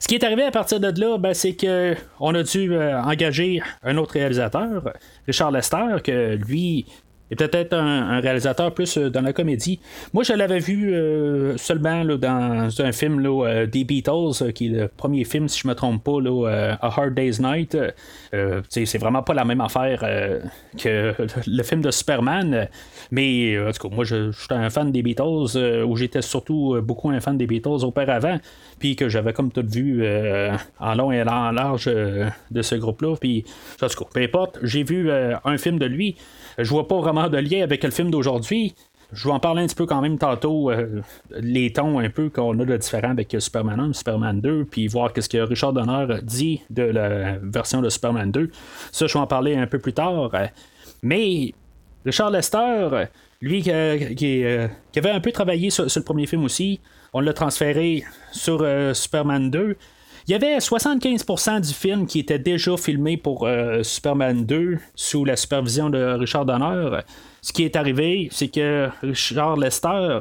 Ce 0.00 0.08
qui 0.08 0.14
est 0.14 0.24
arrivé 0.24 0.42
à 0.42 0.50
partir 0.50 0.78
de 0.80 1.00
là, 1.00 1.16
ben, 1.16 1.32
c'est 1.32 1.54
que 1.54 1.94
on 2.20 2.34
a 2.34 2.42
dû 2.42 2.76
engager 2.76 3.62
un 3.82 3.96
autre 3.96 4.14
réalisateur, 4.14 4.92
Richard 5.26 5.52
Lester, 5.52 6.02
que 6.02 6.34
lui, 6.34 6.86
et 7.30 7.36
peut-être 7.36 7.74
un, 7.74 8.20
réalisateur 8.20 8.72
plus 8.72 8.96
euh, 8.96 9.10
dans 9.10 9.20
la 9.20 9.32
comédie. 9.32 9.80
Moi, 10.12 10.22
je 10.22 10.32
l'avais 10.32 10.58
vu 10.58 10.94
euh, 10.94 11.56
seulement 11.56 12.04
dans 12.04 12.68
un 12.80 12.92
film 12.92 13.20
là, 13.20 13.46
euh, 13.46 13.66
des 13.66 13.84
Beatles, 13.84 14.52
qui 14.54 14.66
est 14.66 14.70
le 14.70 14.88
premier 14.88 15.24
film, 15.24 15.48
si 15.48 15.60
je 15.60 15.68
me 15.68 15.74
trompe 15.74 16.02
pas, 16.04 16.20
là, 16.20 16.76
A 16.80 16.86
Hard 16.86 17.14
Day's 17.14 17.40
Night. 17.40 17.76
c'est 18.68 18.98
vraiment 18.98 19.22
pas 19.22 19.34
la 19.34 19.44
même 19.44 19.60
affaire 19.60 20.00
que 20.80 21.14
le 21.46 21.62
film 21.62 21.80
de 21.80 21.90
Superman. 21.90 22.68
Mais 23.10 23.58
en 23.58 23.72
tout 23.72 23.88
cas, 23.88 23.94
moi, 23.94 24.04
je, 24.04 24.30
suis 24.32 24.46
un 24.50 24.70
fan 24.70 24.92
des 24.92 25.02
Beatles, 25.02 25.84
où 25.86 25.96
j'étais 25.96 26.22
surtout 26.22 26.76
beaucoup 26.82 27.10
un 27.10 27.20
fan 27.20 27.36
des 27.36 27.46
Beatles 27.46 27.84
auparavant, 27.84 28.38
puis 28.78 28.96
que 28.96 29.08
j'avais 29.08 29.32
comme 29.32 29.50
tout 29.50 29.64
vu 29.66 30.06
en 30.78 30.94
long 30.94 31.12
et 31.12 31.22
en 31.22 31.50
large 31.50 31.86
de 31.86 32.62
ce 32.62 32.74
groupe-là. 32.74 33.16
Puis, 33.20 33.44
en 33.82 33.88
tout 33.88 34.04
peu 34.12 34.22
importe, 34.22 34.58
j'ai 34.62 34.84
vu 34.84 35.10
un 35.10 35.58
film 35.58 35.78
de 35.78 35.86
lui. 35.86 36.16
Je 36.58 36.70
vois 36.70 36.88
pas 36.88 36.98
vraiment 36.98 37.15
de 37.24 37.38
lien 37.38 37.62
avec 37.62 37.82
le 37.84 37.90
film 37.90 38.10
d'aujourd'hui. 38.10 38.74
Je 39.12 39.28
vais 39.28 39.34
en 39.34 39.40
parler 39.40 39.62
un 39.62 39.66
petit 39.66 39.76
peu 39.76 39.86
quand 39.86 40.00
même 40.00 40.18
tantôt, 40.18 40.70
euh, 40.70 41.00
les 41.30 41.72
tons 41.72 42.00
un 42.00 42.10
peu 42.10 42.28
qu'on 42.28 42.58
a 42.58 42.64
de 42.64 42.76
différents 42.76 43.10
avec 43.10 43.36
Superman 43.38 43.78
1, 43.78 43.92
Superman 43.92 44.40
2, 44.40 44.64
puis 44.64 44.88
voir 44.88 45.12
qu'est-ce 45.12 45.28
que 45.28 45.38
Richard 45.38 45.72
Donner 45.72 46.06
dit 46.22 46.62
de 46.70 46.82
la 46.82 47.38
version 47.38 47.80
de 47.80 47.88
Superman 47.88 48.30
2. 48.32 48.50
Ça, 48.90 49.06
je 49.06 49.12
vais 49.12 49.20
en 49.20 49.26
parler 49.26 49.56
un 49.56 49.66
peu 49.66 49.78
plus 49.78 49.92
tard. 49.92 50.30
Mais 51.02 51.54
Richard 52.04 52.30
Lester, 52.30 53.06
lui 53.40 53.62
euh, 53.68 54.14
qui, 54.14 54.44
avait 54.98 55.10
un 55.10 55.20
peu 55.20 55.30
travaillé 55.30 55.70
sur, 55.70 55.84
le 55.84 56.02
premier 56.02 56.26
film 56.26 56.44
aussi, 56.44 56.80
on 57.12 57.20
l'a 57.20 57.32
transféré 57.32 58.04
sur 58.32 58.58
euh, 58.62 58.92
Superman 58.92 59.50
2. 59.50 59.76
Il 60.28 60.32
y 60.32 60.34
avait 60.34 60.58
75% 60.58 61.60
du 61.60 61.72
film 61.72 62.04
qui 62.04 62.18
était 62.18 62.40
déjà 62.40 62.76
filmé 62.76 63.16
pour 63.16 63.46
euh, 63.46 63.84
Superman 63.84 64.44
2 64.44 64.76
sous 64.96 65.24
la 65.24 65.36
supervision 65.36 65.88
de 65.88 66.02
Richard 66.02 66.44
Donner. 66.44 66.98
Ce 67.42 67.52
qui 67.52 67.62
est 67.62 67.76
arrivé, 67.76 68.26
c'est 68.32 68.48
que 68.48 68.88
Richard 69.02 69.56
Lester, 69.56 70.18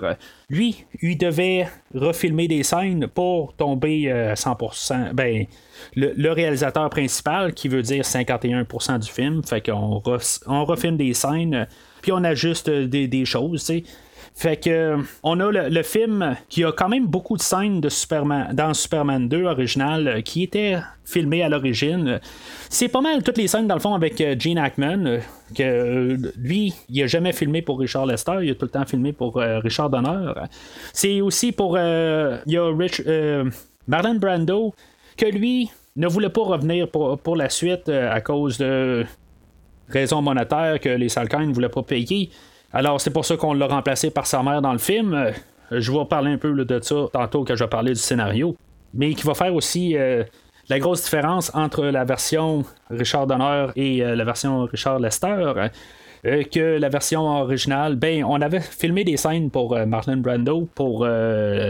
lui, 0.48 0.86
il 1.02 1.18
devait 1.18 1.68
refilmer 1.96 2.48
des 2.48 2.62
scènes 2.62 3.08
pour 3.08 3.56
tomber 3.56 4.12
à 4.12 4.36
100%. 4.36 5.14
Ben, 5.14 5.48
le, 5.96 6.32
réalisateur 6.32 6.88
principal, 6.92 7.56
qui 7.56 7.68
veut 7.68 7.82
dire 7.82 8.04
51% 8.04 9.00
du 9.00 9.10
film, 9.10 9.44
fait 9.44 9.62
qu'on 9.62 10.04
on 10.46 10.66
refilme 10.66 10.98
des 10.98 11.16
scènes, 11.16 11.66
puis 12.04 12.12
on 12.12 12.24
ajuste 12.24 12.70
des, 12.70 13.08
des 13.08 13.26
choses, 13.26 13.66
tu 13.66 13.80
sais. 13.80 13.84
Fait 14.38 14.58
que 14.58 14.98
on 15.24 15.40
a 15.40 15.50
le, 15.50 15.84
film 15.84 16.36
qui 16.50 16.66
a 16.66 16.74
quand 16.74 16.90
même 16.90 17.08
beaucoup 17.08 17.38
de 17.38 17.42
scènes 17.42 17.80
de 17.80 17.88
Superman 17.88 18.50
dans 18.54 18.74
Superman 18.74 19.30
2 19.30 19.46
original 19.46 20.08
euh, 20.10 20.22
qui 20.22 20.44
étaient 20.44 20.76
filmées 21.06 21.42
à 21.42 21.48
l'origine. 21.48 22.20
C'est 22.70 22.90
pas 22.90 23.00
mal 23.00 23.24
toutes 23.24 23.38
les 23.38 23.48
scènes 23.48 23.66
dans 23.66 23.76
le 23.76 23.80
fond 23.80 23.94
avec 23.94 24.20
euh, 24.20 24.36
Gene 24.38 24.58
Hackman 24.58 25.20
que 25.56 26.18
lui 26.38 26.74
il 26.90 27.02
a 27.02 27.08
jamais 27.08 27.32
filmé 27.32 27.62
pour 27.62 27.80
Richard 27.80 28.08
Lester, 28.08 28.40
il 28.42 28.52
a 28.52 28.56
tout 28.56 28.66
le 28.66 28.72
temps 28.72 28.86
filmé 28.86 29.14
pour 29.14 29.36
Richard 29.38 29.90
Donner. 29.90 30.34
C'est 30.92 31.22
aussi 31.22 31.54
pour 31.54 31.78
il 31.78 32.42
y 32.46 32.58
a 32.58 32.76
Rich, 32.76 33.04
Marlon 33.88 34.16
Brando 34.16 34.74
que 35.16 35.28
lui 35.28 35.70
ne 35.96 36.08
voulait 36.08 36.30
pas 36.30 36.44
revenir 36.44 36.90
pour, 36.90 37.36
la 37.38 37.50
suite 37.50 37.88
à 37.88 38.20
cause 38.20 38.58
de 38.58 39.06
raisons 39.88 40.22
monétaires 40.22 40.80
que 40.82 40.90
les 40.90 41.08
Salkinds 41.08 41.48
ne 41.48 41.54
voulaient 41.54 41.70
pas 41.70 41.84
payer. 41.84 42.32
Alors, 42.76 43.00
c'est 43.00 43.10
pour 43.10 43.24
ça 43.24 43.38
qu'on 43.38 43.54
l'a 43.54 43.68
remplacé 43.68 44.12
par 44.12 44.28
sa 44.28 44.44
mère 44.44 44.62
dans 44.62 44.74
le 44.74 44.80
film. 44.80 45.14
Euh, 45.14 45.32
je 45.72 45.94
vais 45.94 46.04
parler 46.04 46.34
un 46.34 46.38
peu 46.38 46.54
de 46.54 46.80
ça 46.82 47.06
tantôt 47.14 47.46
que 47.46 47.56
je 47.56 47.64
vais 47.64 47.70
parler 47.70 47.94
du 47.94 48.00
scénario. 48.00 48.58
Mais 48.94 49.14
qui 49.14 49.26
va 49.26 49.34
faire 49.34 49.56
aussi 49.56 49.96
euh, 49.96 50.26
la 50.68 50.78
grosse 50.80 51.06
différence 51.06 51.50
entre 51.56 51.86
la 51.86 52.04
version 52.04 52.66
Richard 52.90 53.28
Donner 53.28 53.68
et 53.78 54.04
euh, 54.04 54.14
la 54.14 54.26
version 54.26 54.66
Richard 54.66 55.00
Lester. 55.00 55.54
que 56.24 56.78
la 56.78 56.90
version 56.90 57.22
originale, 57.22 57.96
ben, 57.96 58.26
on 58.26 58.42
avait 58.42 58.60
filmé 58.60 59.06
des 59.06 59.16
scènes 59.16 59.50
pour 59.52 59.78
Marlon 59.88 60.18
Brando 60.18 60.68
pour 60.76 61.08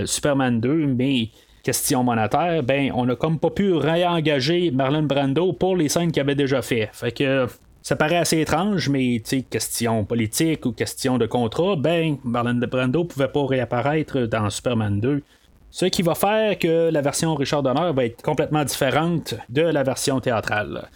Superman 0.06 0.60
2, 0.60 0.88
mais 0.88 1.30
question 1.62 2.04
monétaire, 2.04 2.64
ben, 2.64 2.92
on 2.96 3.08
a 3.10 3.16
comme 3.16 3.38
pas 3.38 3.52
pu 3.52 3.74
réengager 3.74 4.72
Marlon 4.72 5.04
Brando 5.04 5.54
pour 5.54 5.76
les 5.76 5.90
scènes 5.90 6.12
qu'il 6.12 6.22
avait 6.22 6.36
déjà 6.36 6.64
fait. 6.64 6.90
Fait 6.94 7.12
que 7.12 7.48
ça 7.86 7.96
paraît 7.96 8.18
assez 8.18 8.42
étrange, 8.42 8.90
mais 8.90 9.22
question 9.48 10.06
politique 10.06 10.66
ou 10.66 10.72
question 10.72 11.20
de 11.20 11.28
contrat, 11.28 11.76
ben, 11.76 12.18
Marlon 12.24 12.60
Brando 12.68 13.04
pouvait 13.04 13.28
pas 13.28 13.46
réapparaître 13.46 14.22
dans 14.22 14.50
Superman 14.50 15.00
2. 15.00 15.22
Ce 15.70 15.86
qui 15.86 16.02
va 16.02 16.16
faire 16.16 16.58
que 16.58 16.90
la 16.90 17.02
version 17.02 17.36
Richard 17.36 17.62
Donner 17.62 17.92
va 17.94 18.06
être 18.06 18.24
complètement 18.24 18.64
différente 18.64 19.36
de 19.50 19.62
la 19.62 19.84
version 19.84 20.20
théâtrale. 20.20 20.90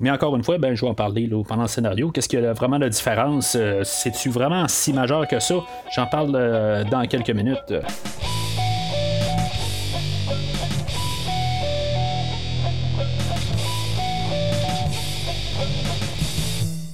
Mais 0.00 0.10
encore 0.10 0.36
une 0.36 0.44
fois, 0.44 0.58
ben, 0.58 0.74
je 0.74 0.82
vais 0.82 0.90
en 0.90 0.94
parler 0.94 1.30
pendant 1.48 1.62
le 1.62 1.68
scénario. 1.68 2.10
Qu'est-ce 2.10 2.28
qu'il 2.28 2.42
y 2.42 2.44
a 2.44 2.52
vraiment 2.52 2.78
de 2.78 2.90
différence? 2.90 3.56
Euh, 3.58 3.80
c'est-tu 3.82 4.28
vraiment 4.28 4.68
si 4.68 4.92
majeur 4.92 5.26
que 5.26 5.40
ça? 5.40 5.54
J'en 5.96 6.06
parle 6.06 6.32
euh, 6.34 6.84
dans 6.84 7.06
quelques 7.06 7.30
minutes. 7.30 7.72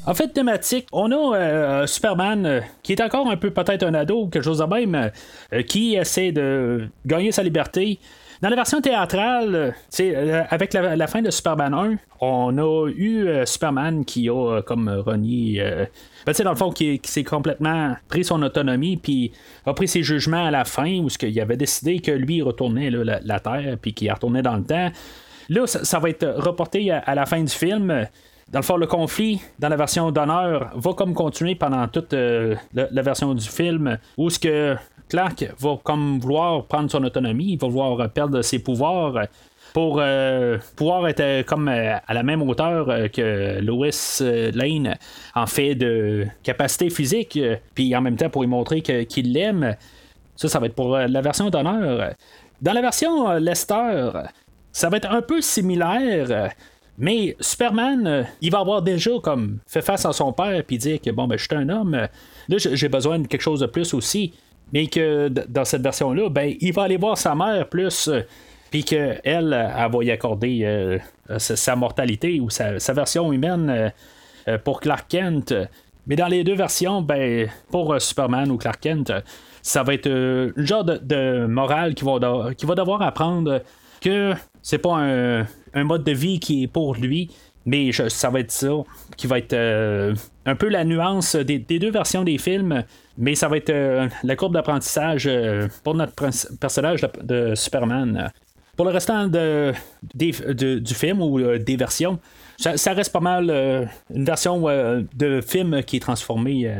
En 0.06 0.14
fait, 0.14 0.28
thématique, 0.28 0.86
on 0.92 1.12
a 1.12 1.36
euh, 1.36 1.86
Superman 1.86 2.46
euh, 2.46 2.60
qui 2.82 2.92
est 2.92 3.02
encore 3.02 3.30
un 3.30 3.36
peu 3.36 3.50
peut-être 3.50 3.82
un 3.82 3.92
ado 3.92 4.22
ou 4.22 4.28
quelque 4.28 4.44
chose 4.44 4.58
de 4.58 4.64
euh, 5.54 5.62
qui 5.62 5.94
essaie 5.94 6.32
de 6.32 6.88
gagner 7.04 7.32
sa 7.32 7.42
liberté. 7.42 7.98
Dans 8.40 8.48
la 8.48 8.56
version 8.56 8.80
théâtrale, 8.80 9.74
avec 10.48 10.72
la, 10.72 11.06
fin 11.06 11.20
de 11.20 11.30
Superman 11.30 11.74
1, 11.74 11.96
on 12.22 12.56
a 12.56 12.88
eu 12.88 13.28
Superman 13.44 14.06
qui 14.06 14.30
a 14.30 14.62
comme 14.62 14.88
renié. 14.88 15.62
Ben, 16.24 16.32
dans 16.42 16.50
le 16.50 16.56
fond, 16.56 16.70
qui, 16.70 16.98
s'est 17.04 17.22
complètement 17.22 17.96
pris 18.08 18.24
son 18.24 18.40
autonomie, 18.40 18.96
puis 18.96 19.32
a 19.66 19.74
pris 19.74 19.88
ses 19.88 20.02
jugements 20.02 20.46
à 20.46 20.50
la 20.50 20.64
fin, 20.64 21.00
où 21.00 21.10
ce 21.10 21.18
qu'il 21.18 21.38
avait 21.38 21.58
décidé 21.58 22.00
que 22.00 22.12
lui 22.12 22.40
retournait 22.40 22.88
la, 22.88 23.40
Terre, 23.40 23.76
puis 23.78 23.92
qu'il 23.92 24.10
retournait 24.10 24.40
dans 24.40 24.56
le 24.56 24.64
temps. 24.64 24.90
Là, 25.50 25.66
ça, 25.66 25.98
va 25.98 26.08
être 26.08 26.26
reporté 26.38 26.90
à, 26.90 27.14
la 27.14 27.26
fin 27.26 27.42
du 27.42 27.52
film. 27.52 28.06
Dans 28.50 28.58
le 28.58 28.64
fond, 28.64 28.76
le 28.76 28.88
conflit 28.88 29.40
dans 29.60 29.68
la 29.68 29.76
version 29.76 30.10
d'honneur 30.10 30.72
va 30.74 30.92
comme 30.94 31.14
continuer 31.14 31.54
pendant 31.54 31.86
toute 31.86 32.12
euh, 32.14 32.56
la, 32.74 33.02
version 33.02 33.32
du 33.32 33.48
film, 33.48 33.96
où 34.16 34.28
ce 34.28 34.40
que 34.40 34.76
Clark 35.08 35.44
va 35.56 35.78
comme 35.84 36.18
vouloir 36.18 36.64
prendre 36.64 36.90
son 36.90 37.04
autonomie, 37.04 37.52
il 37.52 37.58
va 37.60 37.68
vouloir 37.68 38.10
perdre 38.10 38.42
ses 38.42 38.58
pouvoirs 38.58 39.26
pour 39.72 39.98
euh, 40.00 40.58
pouvoir 40.74 41.06
être 41.06 41.20
euh, 41.20 41.42
comme 41.44 41.68
à 41.68 42.12
la 42.12 42.22
même 42.24 42.42
hauteur 42.42 42.86
que 43.12 43.60
Lois 43.60 43.90
Lane 44.52 44.96
en 45.36 45.46
fait 45.46 45.76
de 45.76 46.26
capacité 46.42 46.90
physique, 46.90 47.38
puis 47.76 47.94
en 47.94 48.00
même 48.00 48.16
temps 48.16 48.30
pour 48.30 48.42
lui 48.42 48.48
montrer 48.48 48.80
qu'il 48.80 49.32
l'aime. 49.32 49.76
Ça, 50.34 50.48
ça 50.48 50.58
va 50.58 50.66
être 50.66 50.74
pour 50.74 50.96
la 50.96 51.20
version 51.20 51.50
d'honneur. 51.50 52.14
Dans 52.60 52.72
la 52.72 52.80
version 52.80 53.30
Lester, 53.34 54.10
ça 54.72 54.88
va 54.88 54.96
être 54.96 55.10
un 55.10 55.22
peu 55.22 55.40
similaire. 55.40 56.50
Mais 57.00 57.34
Superman, 57.40 58.06
euh, 58.06 58.22
il 58.42 58.52
va 58.52 58.58
avoir 58.58 58.82
déjà 58.82 59.10
comme 59.22 59.58
fait 59.66 59.80
face 59.80 60.04
à 60.04 60.12
son 60.12 60.34
père 60.34 60.62
puis 60.66 60.76
dire 60.76 61.00
que 61.00 61.10
bon 61.10 61.26
ben 61.26 61.38
je 61.38 61.44
suis 61.44 61.56
un 61.56 61.70
homme, 61.70 61.92
là 61.92 62.08
j'ai 62.58 62.88
besoin 62.90 63.18
de 63.18 63.26
quelque 63.26 63.40
chose 63.40 63.60
de 63.60 63.66
plus 63.66 63.94
aussi. 63.94 64.34
Mais 64.72 64.86
que 64.86 65.28
dans 65.28 65.64
cette 65.64 65.82
version-là, 65.82 66.28
ben 66.28 66.54
il 66.60 66.72
va 66.72 66.82
aller 66.82 66.98
voir 66.98 67.18
sa 67.18 67.34
mère 67.34 67.68
plus, 67.68 68.06
euh, 68.06 68.20
puis 68.70 68.84
qu'elle, 68.84 69.18
elle, 69.24 69.50
va 69.50 70.04
y 70.04 70.10
accorder 70.12 70.60
euh, 70.62 70.98
sa, 71.38 71.74
mortalité 71.74 72.38
ou 72.38 72.50
sa, 72.50 72.92
version 72.92 73.32
humaine 73.32 73.92
pour 74.62 74.80
Clark 74.80 75.08
Kent. 75.08 75.52
Mais 76.06 76.14
dans 76.14 76.28
les 76.28 76.44
deux 76.44 76.54
versions, 76.54 77.02
ben 77.02 77.48
pour 77.72 78.00
Superman 78.00 78.48
ou 78.52 78.58
Clark 78.58 78.80
Kent, 78.80 79.12
ça 79.60 79.82
va 79.82 79.94
être 79.94 80.08
un 80.08 80.52
genre 80.62 80.84
de, 80.84 81.46
morale 81.46 81.94
qu'il 81.94 82.06
va, 82.06 82.18
va 82.20 82.74
devoir 82.76 83.02
apprendre 83.02 83.60
que 84.00 84.34
c'est 84.62 84.78
pas 84.78 84.96
un, 84.96 85.84
mode 85.84 86.04
de 86.04 86.12
vie 86.12 86.40
qui 86.40 86.64
est 86.64 86.66
pour 86.66 86.94
lui, 86.94 87.30
mais 87.66 87.90
ça 87.92 88.30
va 88.30 88.40
être 88.40 88.50
ça, 88.50 88.68
qui 89.16 89.26
va 89.26 89.38
être 89.38 89.52
euh, 89.52 90.14
un 90.46 90.56
peu 90.56 90.68
la 90.68 90.84
nuance 90.84 91.36
des, 91.36 91.58
deux 91.58 91.90
versions 91.90 92.24
des 92.24 92.38
films, 92.38 92.84
mais 93.18 93.34
ça 93.34 93.48
va 93.48 93.56
être 93.56 93.70
euh, 93.70 94.08
la 94.22 94.36
courbe 94.36 94.54
d'apprentissage 94.54 95.26
euh, 95.26 95.68
pour 95.84 95.94
notre 95.94 96.14
personnage 96.58 97.06
de, 97.22 97.54
Superman. 97.54 98.30
Pour 98.76 98.86
le 98.86 98.92
restant 98.92 99.26
de, 99.28 99.72
du 100.14 100.94
film 100.94 101.20
ou 101.20 101.58
des 101.58 101.76
versions, 101.76 102.18
ça, 102.60 102.92
reste 102.92 103.12
pas 103.12 103.20
mal 103.20 103.50
une 104.14 104.24
version 104.24 104.62
de 104.62 105.40
film 105.40 105.82
qui 105.82 105.96
est 105.96 106.00
transformée, 106.00 106.70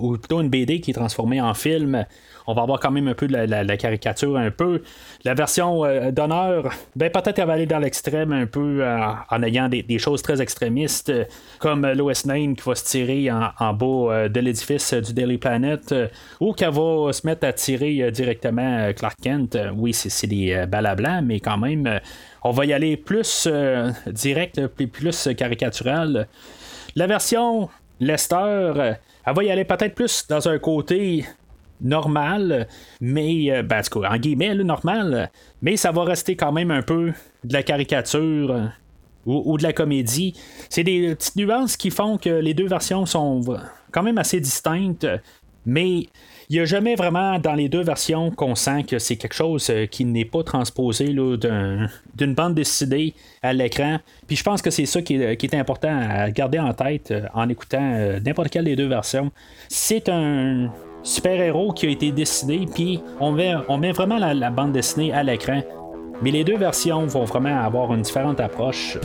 ou 0.00 0.16
plutôt 0.16 0.40
une 0.40 0.48
BD 0.48 0.80
qui 0.80 0.90
est 0.90 0.94
transformée 0.94 1.40
en 1.40 1.54
film 1.54 2.06
on 2.48 2.54
va 2.54 2.62
avoir 2.62 2.80
quand 2.80 2.90
même 2.90 3.06
un 3.08 3.14
peu 3.14 3.28
de 3.28 3.34
la, 3.34 3.76
caricature, 3.76 4.38
un 4.38 4.50
peu. 4.50 4.82
La 5.24 5.34
version 5.34 5.84
euh, 5.84 6.10
d'honneur, 6.10 6.72
ben 6.96 7.10
peut-être 7.10 7.38
elle 7.38 7.46
va 7.46 7.52
aller 7.52 7.66
dans 7.66 7.78
l'extrême 7.78 8.32
un 8.32 8.46
peu 8.46 8.78
euh, 8.80 8.98
en 9.30 9.42
ayant 9.42 9.68
des, 9.68 9.98
choses 9.98 10.22
très 10.22 10.40
extrémistes, 10.40 11.10
euh, 11.10 11.24
comme 11.58 11.86
Lois 11.86 12.14
Lane 12.24 12.56
qui 12.56 12.62
va 12.62 12.74
se 12.74 12.84
tirer 12.84 13.30
en, 13.30 13.74
bas 13.74 14.28
de 14.30 14.40
l'édifice 14.40 14.94
du 14.94 15.12
Daily 15.12 15.36
Planet, 15.36 15.94
ou 16.40 16.54
qu'elle 16.54 16.72
va 16.72 17.12
se 17.12 17.26
mettre 17.26 17.46
à 17.46 17.52
tirer 17.52 18.10
directement 18.10 18.92
Clark 18.94 19.18
Kent. 19.22 19.58
oui, 19.76 19.92
c'est 19.92 20.26
des 20.26 20.64
balles 20.66 20.94
blancs, 20.96 21.22
mais 21.24 21.40
quand 21.40 21.58
même, 21.58 22.00
on 22.42 22.50
va 22.50 22.66
y 22.66 22.72
aller 22.72 22.96
plus 22.96 23.48
direct, 24.06 24.66
plus, 24.68 24.86
plus 24.86 25.28
caricatural. 25.36 26.28
La 26.96 27.06
version 27.06 27.68
Lester, 28.00 28.72
elle 29.26 29.34
va 29.34 29.44
y 29.44 29.50
aller 29.50 29.64
peut-être 29.64 29.94
plus 29.94 30.26
dans 30.28 30.48
un 30.48 30.58
côté 30.58 31.24
normal, 31.80 32.68
mais, 33.00 33.50
euh, 33.50 33.62
ben, 33.62 33.82
en 33.94 34.16
guillemets, 34.16 34.54
normal, 34.54 35.30
mais 35.62 35.76
ça 35.76 35.92
va 35.92 36.04
rester 36.04 36.36
quand 36.36 36.52
même 36.52 36.70
un 36.70 36.82
peu 36.82 37.12
de 37.44 37.52
la 37.52 37.62
caricature 37.62 38.50
euh, 38.50 38.66
ou, 39.26 39.56
de 39.58 39.62
la 39.62 39.72
comédie. 39.72 40.34
C'est 40.70 40.84
des 40.84 41.14
petites 41.14 41.36
nuances 41.36 41.76
qui 41.76 41.90
font 41.90 42.18
que 42.18 42.30
les 42.30 42.54
deux 42.54 42.66
versions 42.66 43.06
sont 43.06 43.42
quand 43.92 44.02
même 44.02 44.18
assez 44.18 44.40
distinctes, 44.40 45.06
mais 45.66 46.06
il 46.50 46.56
n'y 46.56 46.60
a 46.60 46.64
jamais 46.64 46.94
vraiment 46.94 47.38
dans 47.38 47.54
les 47.54 47.68
deux 47.68 47.82
versions 47.82 48.30
qu'on 48.30 48.54
sent 48.54 48.84
que 48.84 48.98
c'est 48.98 49.16
quelque 49.16 49.34
chose 49.34 49.68
euh, 49.70 49.86
qui 49.86 50.04
n'est 50.04 50.24
pas 50.24 50.42
transposé 50.42 51.06
d'une 51.08 52.34
bande 52.34 52.54
dessinée 52.54 53.14
à 53.42 53.52
l'écran. 53.52 53.98
Puis 54.26 54.36
je 54.36 54.42
pense 54.42 54.62
que 54.62 54.70
c'est 54.70 54.86
ça 54.86 55.02
qui 55.02 55.14
est, 55.14 55.54
important 55.54 55.88
à 55.90 56.30
garder 56.30 56.58
en 56.58 56.72
tête 56.72 57.12
en 57.34 57.48
écoutant 57.48 58.18
n'importe 58.24 58.50
quelle 58.50 58.64
des 58.64 58.76
deux 58.76 58.86
versions. 58.86 59.30
C'est 59.68 60.08
un, 60.08 60.70
super-héros 61.02 61.72
qui 61.72 61.86
a 61.86 61.90
été 61.90 62.12
décidé, 62.12 62.66
puis 62.72 63.00
on 63.20 63.32
met 63.32 63.92
vraiment 63.92 64.18
la 64.18 64.50
bande 64.50 64.72
dessinée 64.72 65.12
à 65.12 65.22
l'écran. 65.22 65.62
Mais 66.22 66.30
les 66.30 66.44
deux 66.44 66.56
versions 66.56 67.06
vont 67.06 67.24
vraiment 67.24 67.62
avoir 67.62 67.94
une 67.94 68.02
différente 68.02 68.40
approche. 68.40 68.98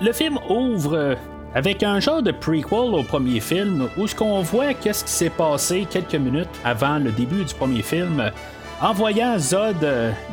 Le 0.00 0.12
film 0.12 0.38
ouvre 0.48 0.94
euh, 0.94 1.14
avec 1.54 1.82
un 1.82 2.00
genre 2.00 2.22
de 2.22 2.30
prequel 2.30 2.94
au 2.94 3.02
premier 3.02 3.40
film 3.40 3.88
où 3.96 4.06
ce 4.06 4.14
qu'on 4.14 4.42
voit 4.42 4.74
qu'est-ce 4.74 5.04
qui 5.04 5.10
s'est 5.10 5.30
passé 5.30 5.86
quelques 5.90 6.14
minutes 6.14 6.48
avant 6.64 6.98
le 6.98 7.10
début 7.10 7.44
du 7.44 7.54
premier 7.54 7.82
film 7.82 8.30
en 8.80 8.92
voyant 8.92 9.38
Zod, 9.38 9.84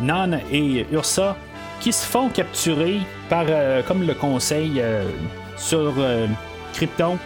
Nan 0.02 0.40
et 0.52 0.86
Ursa 0.92 1.36
qui 1.80 1.92
se 1.92 2.06
font 2.06 2.30
capturer 2.30 3.00
par 3.30 3.46
comme 3.88 4.06
le 4.06 4.14
conseil 4.14 4.82
sur 5.58 5.94
Krypton. 6.74 7.18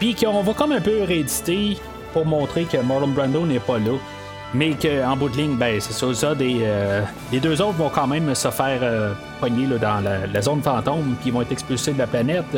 Puis 0.00 0.14
qu'on 0.14 0.42
va 0.42 0.52
comme 0.54 0.72
un 0.72 0.80
peu 0.80 1.02
rééditer 1.04 1.76
pour 2.12 2.26
montrer 2.26 2.64
que 2.64 2.78
Marlon 2.78 3.08
Brando 3.08 3.46
n'est 3.46 3.60
pas 3.60 3.78
là 3.78 3.92
mais 4.54 4.74
qu'en 4.74 5.16
bout 5.16 5.28
de 5.28 5.36
ligne, 5.36 5.56
ben, 5.56 5.80
c'est 5.80 5.92
ça, 5.92 6.12
Zod 6.12 6.40
et 6.40 6.60
les 7.32 7.40
deux 7.40 7.60
autres 7.60 7.76
vont 7.76 7.90
quand 7.90 8.06
même 8.06 8.34
se 8.34 8.48
faire 8.48 8.80
pogner 9.40 9.66
dans 9.66 10.00
la, 10.00 10.40
zone 10.42 10.62
fantôme, 10.62 11.16
puis 11.20 11.30
vont 11.30 11.42
être 11.42 11.52
expulsés 11.52 11.92
de 11.92 11.98
la 11.98 12.06
planète. 12.06 12.56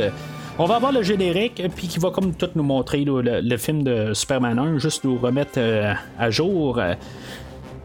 On 0.61 0.64
va 0.64 0.75
avoir 0.75 0.90
le 0.90 1.04
générique, 1.04 1.62
puis 1.76 1.87
qui 1.87 2.00
va 2.00 2.11
comme 2.11 2.35
tout 2.35 2.50
nous 2.57 2.64
montrer 2.64 3.04
le, 3.04 3.57
film 3.57 3.85
de 3.85 4.12
Superman 4.12 4.59
1, 4.59 4.78
juste 4.78 5.04
nous 5.04 5.16
remettre 5.16 5.52
euh, 5.59 5.95
à 6.18 6.30
jour. 6.30 6.80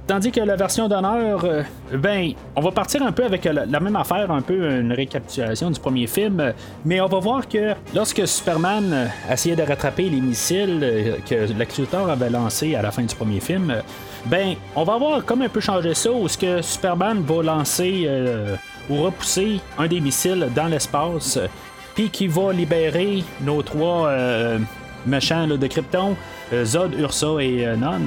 Tandis 0.05 0.31
que 0.31 0.41
la 0.41 0.57
version 0.57 0.89
d'honneur, 0.89 1.45
euh, 1.45 1.63
ben, 1.93 2.33
on 2.55 2.61
va 2.61 2.71
partir 2.71 3.01
un 3.03 3.11
peu 3.13 3.23
avec 3.23 3.45
la, 3.45 3.79
même 3.79 3.95
affaire, 3.95 4.29
un 4.31 4.41
peu 4.41 4.69
une 4.79 4.91
récapitulation 4.91 5.71
du 5.71 5.79
premier 5.79 6.07
film, 6.07 6.53
mais 6.83 6.99
on 6.99 7.07
va 7.07 7.19
voir 7.19 7.47
que 7.47 7.73
lorsque 7.95 8.27
Superman 8.27 9.09
essayait 9.31 9.55
de 9.55 9.63
rattraper 9.63 10.09
les 10.09 10.19
missiles 10.19 11.21
que 11.25 11.57
l'actuateur 11.57 12.09
avait 12.09 12.29
lancés 12.29 12.75
à 12.75 12.81
la 12.81 12.91
fin 12.91 13.03
du 13.03 13.15
premier 13.15 13.39
film, 13.39 13.73
ben, 14.25 14.55
on 14.75 14.83
va 14.83 14.95
avoir 14.95 15.23
comme 15.23 15.41
un 15.41 15.49
peu 15.49 15.61
changé 15.61 15.93
ça, 15.93 16.11
où 16.11 16.27
que 16.27 16.61
Superman 16.61 17.23
va 17.25 17.41
lancer 17.41 18.03
euh, 18.05 18.55
ou 18.89 19.03
repousser 19.03 19.61
un 19.77 19.87
des 19.87 20.01
missiles 20.01 20.49
dans 20.53 20.67
l'espace 20.67 21.39
puis 21.95 22.09
qui 22.09 22.27
va 22.27 22.51
libérer 22.53 23.23
nos 23.41 23.61
trois 23.61 24.07
euh, 24.07 24.59
méchants 25.05 25.47
de 25.47 25.67
Krypton, 25.67 26.15
euh, 26.51 26.65
Zod, 26.65 26.93
Ursa 26.99 27.39
et 27.39 27.65
euh, 27.65 27.75
Non. 27.75 27.99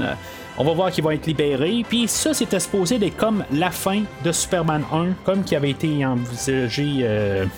On 0.59 0.65
va 0.65 0.73
voir 0.73 0.91
qu'ils 0.91 1.05
vont 1.05 1.11
être 1.11 1.27
libérés. 1.27 1.85
Puis 1.89 2.09
ça, 2.09 2.33
c'était 2.33 2.61
supposé 2.61 2.99
d'être 2.99 3.17
comme 3.17 3.45
la 3.53 3.71
fin 3.71 4.03
de 4.25 4.33
Superman 4.33 4.83
1, 4.93 5.09
comme 5.25 5.45
qui 5.45 5.55
avait 5.55 5.71
été 5.71 6.05
envisagé 6.05 7.07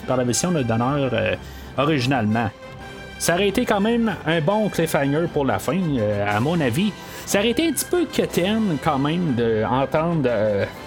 par 0.07 0.17
la 0.17 0.25
version 0.25 0.51
de 0.51 0.63
Donner 0.63 1.37
originalement. 1.77 2.51
Ça 3.19 3.35
aurait 3.35 3.49
été 3.49 3.65
quand 3.65 3.81
même 3.81 4.15
un 4.27 4.41
bon 4.41 4.69
cliffhanger 4.69 5.27
pour 5.33 5.45
la 5.45 5.59
fin, 5.59 5.79
à 6.27 6.41
mon 6.41 6.61
avis. 6.61 6.93
Ça 7.25 7.39
aurait 7.39 7.51
été 7.51 7.69
un 7.69 7.73
petit 7.73 7.85
peu 7.85 8.05
quétaine 8.07 8.79
quand 8.83 8.99
même 8.99 9.35
d'entendre 9.35 10.29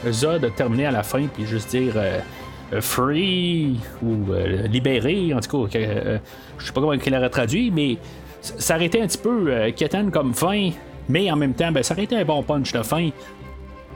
Zod 0.10 0.54
terminer 0.56 0.88
à 0.88 0.92
la 0.92 1.04
fin 1.04 1.28
puis 1.28 1.46
juste 1.46 1.70
dire 1.70 1.94
euh, 2.74 2.80
free 2.80 3.78
ou 4.02 4.32
euh, 4.32 4.68
libéré, 4.68 5.34
en 5.34 5.42
tout 5.42 5.68
cas, 5.68 5.78
euh, 5.78 6.18
je 6.58 6.66
sais 6.66 6.72
pas 6.72 6.80
comment 6.80 6.94
il 6.94 7.16
aurait 7.16 7.30
traduit, 7.30 7.70
mais 7.70 7.98
ça 8.42 8.76
aurait 8.76 8.86
été 8.86 9.02
un 9.02 9.08
petit 9.08 9.18
peu 9.18 9.72
quétaine 9.76 10.10
comme 10.10 10.34
fin, 10.34 10.70
mais 11.12 11.30
en 11.32 11.36
même 11.36 11.54
temps, 11.54 11.72
ben, 11.72 11.84
ça 11.84 11.94
aurait 11.94 12.06
été 12.06 12.16
un 12.16 12.26
bon 12.26 12.42
punch 12.42 12.72
de 12.72 12.82
fin. 12.82 13.10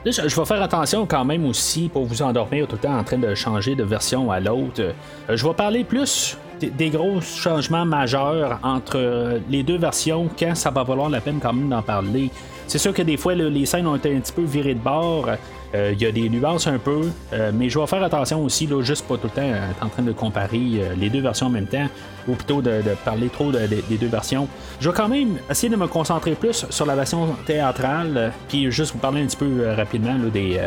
je, 0.05 0.22
vais 0.22 0.45
faire 0.45 0.62
attention 0.62 1.05
quand 1.05 1.25
même 1.25 1.45
aussi 1.45 1.89
pour 1.89 2.05
vous 2.05 2.22
endormir 2.22 2.67
tout 2.67 2.75
le 2.75 2.81
temps 2.81 2.98
en 2.98 3.03
train 3.03 3.17
de 3.17 3.34
changer 3.34 3.75
de 3.75 3.84
version 3.84 4.29
à 4.31 4.39
l'autre. 4.39 4.93
je 5.29 5.48
vais 5.48 5.53
parler 5.53 5.84
plus 5.84 6.38
des, 6.60 6.89
gros 6.89 7.22
changements 7.22 7.86
majeurs 7.86 8.60
entre 8.63 9.39
les 9.50 9.63
deux 9.63 9.77
versions 9.77 10.29
quand 10.38 10.55
ça 10.55 10.69
va 10.69 10.84
valoir 10.84 11.10
la 11.10 11.22
peine 11.22 11.39
quand 11.41 11.53
même 11.53 11.69
d'en 11.69 11.81
parler. 11.81 12.29
C'est 12.67 12.79
sûr 12.79 12.93
que 12.93 13.01
des 13.01 13.17
fois, 13.17 13.36
les 13.36 13.65
scènes 13.65 13.88
ont 13.88 13.95
été 13.95 14.15
un 14.15 14.19
petit 14.19 14.34
peu 14.34 14.43
virées 14.43 14.74
de 14.74 14.79
bord. 14.79 15.29
Euh, 15.75 15.91
il 15.93 16.01
y 16.01 16.05
a 16.05 16.12
des 16.12 16.29
nuances 16.29 16.67
un 16.67 16.77
peu, 16.77 17.10
euh, 17.34 17.51
mais 17.53 17.69
je 17.69 17.77
vais 17.77 17.88
faire 17.88 18.03
attention 18.03 18.43
aussi, 18.43 18.65
là, 18.65 18.81
juste 18.81 19.05
pas 19.07 19.17
tout 19.17 19.25
le 19.25 19.29
temps 19.29 19.41
être 19.41 19.84
en 19.86 19.89
train 19.89 20.03
de 20.03 20.13
comparer 20.13 20.57
euh, 20.75 20.95
les 20.98 21.10
deux 21.10 21.19
versions 21.19 21.48
en 21.48 21.50
même 21.50 21.67
temps, 21.67 21.88
ou 22.27 22.36
plutôt 22.36 22.62
de, 22.62 22.81
parler 23.03 23.27
trop 23.27 23.51
des 23.51 23.98
deux 23.98 24.07
versions. 24.07 24.48
Je 24.79 24.89
vais 24.89 24.95
quand 24.95 25.10
même 25.10 25.38
essayer 25.50 25.69
de 25.69 25.75
me 25.75 25.88
concentrer 25.88 26.31
plus 26.31 26.65
sur 26.69 26.86
la 26.86 26.95
version 26.95 27.36
théâtrale, 27.45 28.31
puis 28.48 28.72
juste 28.72 28.93
vous 28.93 29.00
parler 29.00 29.22
un 29.22 29.25
petit 29.25 29.38
peu 29.38 29.74
rapidement 29.75 30.15
des, 30.34 30.60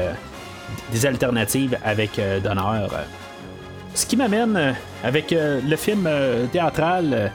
des 0.92 1.06
alternatives 1.06 1.78
avec 1.84 2.20
d'honneur. 2.42 2.90
Ce 3.94 4.04
qui 4.04 4.16
m'amène 4.16 4.74
avec 5.02 5.34
le 5.34 5.76
film 5.76 6.08
théâtral. 6.52 7.32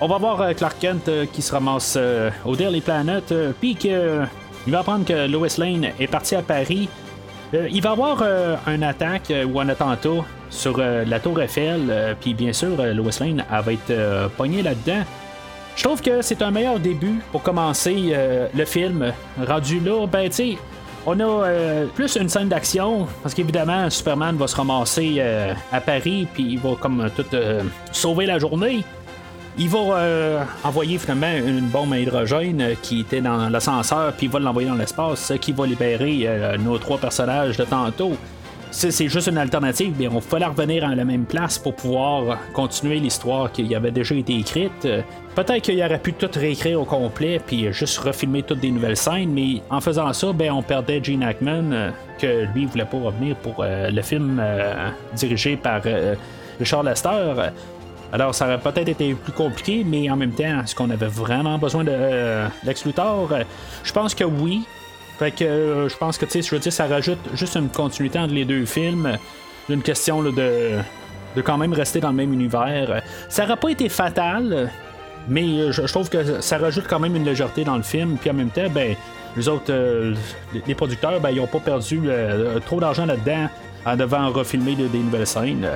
On 0.00 0.08
va 0.08 0.18
voir 0.18 0.54
Clark 0.54 0.78
Kent 0.80 1.10
qui 1.32 1.42
se 1.42 1.52
ramasse 1.52 1.98
au 2.44 2.56
Daily 2.56 2.80
Planet, 2.80 3.34
puis 3.60 3.74
qu'il 3.74 4.28
va 4.66 4.78
apprendre 4.78 5.04
que 5.04 5.28
Lois 5.28 5.48
Lane 5.58 5.90
est 5.98 6.06
partie 6.06 6.36
à 6.36 6.42
Paris 6.42 6.88
euh, 7.54 7.68
il 7.70 7.82
va 7.82 7.90
avoir 7.92 8.18
euh, 8.22 8.56
un 8.66 8.82
attaque 8.82 9.30
euh, 9.30 9.44
ou 9.44 9.58
un 9.60 9.68
attentat 9.68 10.24
sur 10.50 10.78
la 10.78 11.20
tour 11.20 11.40
Eiffel, 11.40 12.16
puis 12.20 12.34
bien 12.34 12.52
sûr, 12.52 12.70
Lois 12.70 13.12
Lane 13.20 13.44
va 13.48 13.72
être 13.72 14.28
pognée 14.36 14.62
là-dedans. 14.62 15.04
Je 15.76 15.84
trouve 15.84 16.02
que 16.02 16.22
c'est 16.22 16.42
un 16.42 16.50
meilleur 16.50 16.80
début 16.80 17.20
pour 17.30 17.44
commencer 17.44 18.12
le 18.52 18.64
film. 18.64 19.12
Rendu 19.46 19.78
là, 19.78 20.08
ben 20.08 20.28
tu 20.28 20.58
on 21.06 21.20
a 21.20 21.46
plus 21.94 22.16
une 22.16 22.28
scène 22.28 22.48
d'action, 22.48 23.06
parce 23.22 23.32
qu'évidemment, 23.32 23.88
Superman 23.90 24.36
va 24.36 24.48
se 24.48 24.56
ramasser 24.56 25.22
à 25.70 25.80
Paris, 25.80 26.26
puis 26.34 26.54
il 26.54 26.58
va 26.58 26.70
comme 26.74 27.08
tout 27.14 27.26
sauver 27.92 28.26
la 28.26 28.40
journée. 28.40 28.82
Il 29.62 29.68
va 29.68 29.78
euh, 29.78 30.42
envoyer 30.64 30.96
finalement 30.96 31.30
une 31.36 31.68
bombe 31.68 31.92
à 31.92 31.98
hydrogène 31.98 32.62
euh, 32.62 32.74
qui 32.80 33.00
était 33.00 33.20
dans 33.20 33.50
l'ascenseur, 33.50 34.10
puis 34.14 34.24
il 34.24 34.32
va 34.32 34.38
l'envoyer 34.38 34.66
dans 34.66 34.74
l'espace, 34.74 35.26
ce 35.26 35.34
qui 35.34 35.52
va 35.52 35.66
libérer 35.66 36.22
euh, 36.24 36.56
nos 36.56 36.78
trois 36.78 36.96
personnages 36.96 37.58
de 37.58 37.64
tantôt. 37.64 38.12
C'est 38.70 39.08
juste 39.08 39.26
une 39.26 39.36
alternative, 39.36 39.94
mais 39.98 40.08
on 40.08 40.22
fallait 40.22 40.46
revenir 40.46 40.86
à 40.86 40.94
la 40.94 41.04
même 41.04 41.26
place 41.26 41.58
pour 41.58 41.74
pouvoir 41.74 42.38
continuer 42.54 43.00
l'histoire 43.00 43.52
qui 43.52 43.74
avait 43.74 43.90
déjà 43.90 44.14
été 44.14 44.34
écrite. 44.38 44.88
Peut-être 45.34 45.60
qu'il 45.60 45.82
aurait 45.82 45.98
pu 45.98 46.12
tout 46.12 46.30
réécrire 46.32 46.80
au 46.80 46.84
complet, 46.84 47.40
puis 47.44 47.70
juste 47.72 47.98
refilmer 47.98 48.44
toutes 48.44 48.60
des 48.60 48.70
nouvelles 48.70 48.96
scènes, 48.96 49.32
mais 49.32 49.60
en 49.70 49.80
faisant 49.80 50.12
ça, 50.12 50.32
ben, 50.32 50.52
on 50.52 50.62
perdait 50.62 51.02
Gene 51.02 51.24
Hackman, 51.24 51.90
que 52.20 52.46
lui 52.54 52.66
voulait 52.66 52.84
pas 52.84 52.98
revenir 52.98 53.34
pour 53.36 53.64
le 53.66 54.02
film 54.02 54.40
dirigé 55.16 55.56
par 55.56 55.82
Richard 56.60 56.84
Lester. 56.84 57.50
Alors, 58.12 58.34
ça 58.34 58.46
aurait 58.46 58.58
peut-être 58.58 58.88
été 58.88 59.14
plus 59.14 59.32
compliqué, 59.32 59.84
mais 59.86 60.10
en 60.10 60.16
même 60.16 60.32
temps, 60.32 60.62
est-ce 60.62 60.74
qu'on 60.74 60.90
avait 60.90 61.06
vraiment 61.06 61.58
besoin 61.58 61.84
de 61.84 61.92
euh, 61.92 62.48
euh, 62.66 63.44
Je 63.84 63.92
pense 63.92 64.14
que 64.14 64.24
oui. 64.24 64.64
Fait 65.18 65.30
que 65.30 65.44
euh, 65.44 65.88
je 65.88 65.96
pense 65.96 66.18
que, 66.18 66.24
tu 66.24 66.32
sais, 66.32 66.42
je 66.42 66.54
veux 66.54 66.60
dire, 66.60 66.72
ça 66.72 66.86
rajoute 66.86 67.18
juste 67.34 67.54
une 67.56 67.68
continuité 67.68 68.18
entre 68.18 68.34
les 68.34 68.44
deux 68.44 68.64
films. 68.64 69.16
Une 69.68 69.82
question 69.82 70.22
de, 70.22 70.32
de 70.32 71.40
quand 71.42 71.56
même 71.56 71.72
rester 71.72 72.00
dans 72.00 72.10
le 72.10 72.16
même 72.16 72.32
univers. 72.32 73.02
Ça 73.28 73.44
n'aurait 73.44 73.60
pas 73.60 73.68
été 73.68 73.88
fatal, 73.88 74.70
mais 75.28 75.70
je, 75.70 75.82
trouve 75.82 76.08
que 76.08 76.40
ça 76.40 76.58
rajoute 76.58 76.86
quand 76.88 76.98
même 76.98 77.14
une 77.14 77.24
légèreté 77.24 77.62
dans 77.62 77.76
le 77.76 77.84
film. 77.84 78.16
Puis 78.20 78.30
en 78.30 78.34
même 78.34 78.50
temps, 78.50 78.68
ben, 78.70 78.96
les 79.36 79.48
autres, 79.48 79.72
les 80.66 80.74
producteurs, 80.74 81.20
ben, 81.20 81.30
ils 81.30 81.36
n'ont 81.36 81.46
pas 81.46 81.60
perdu 81.60 82.00
trop 82.66 82.80
d'argent 82.80 83.06
là-dedans 83.06 83.48
en 83.86 83.96
devant 83.96 84.30
refilmer 84.30 84.74
des 84.74 84.98
nouvelles 84.98 85.28
scènes 85.28 85.68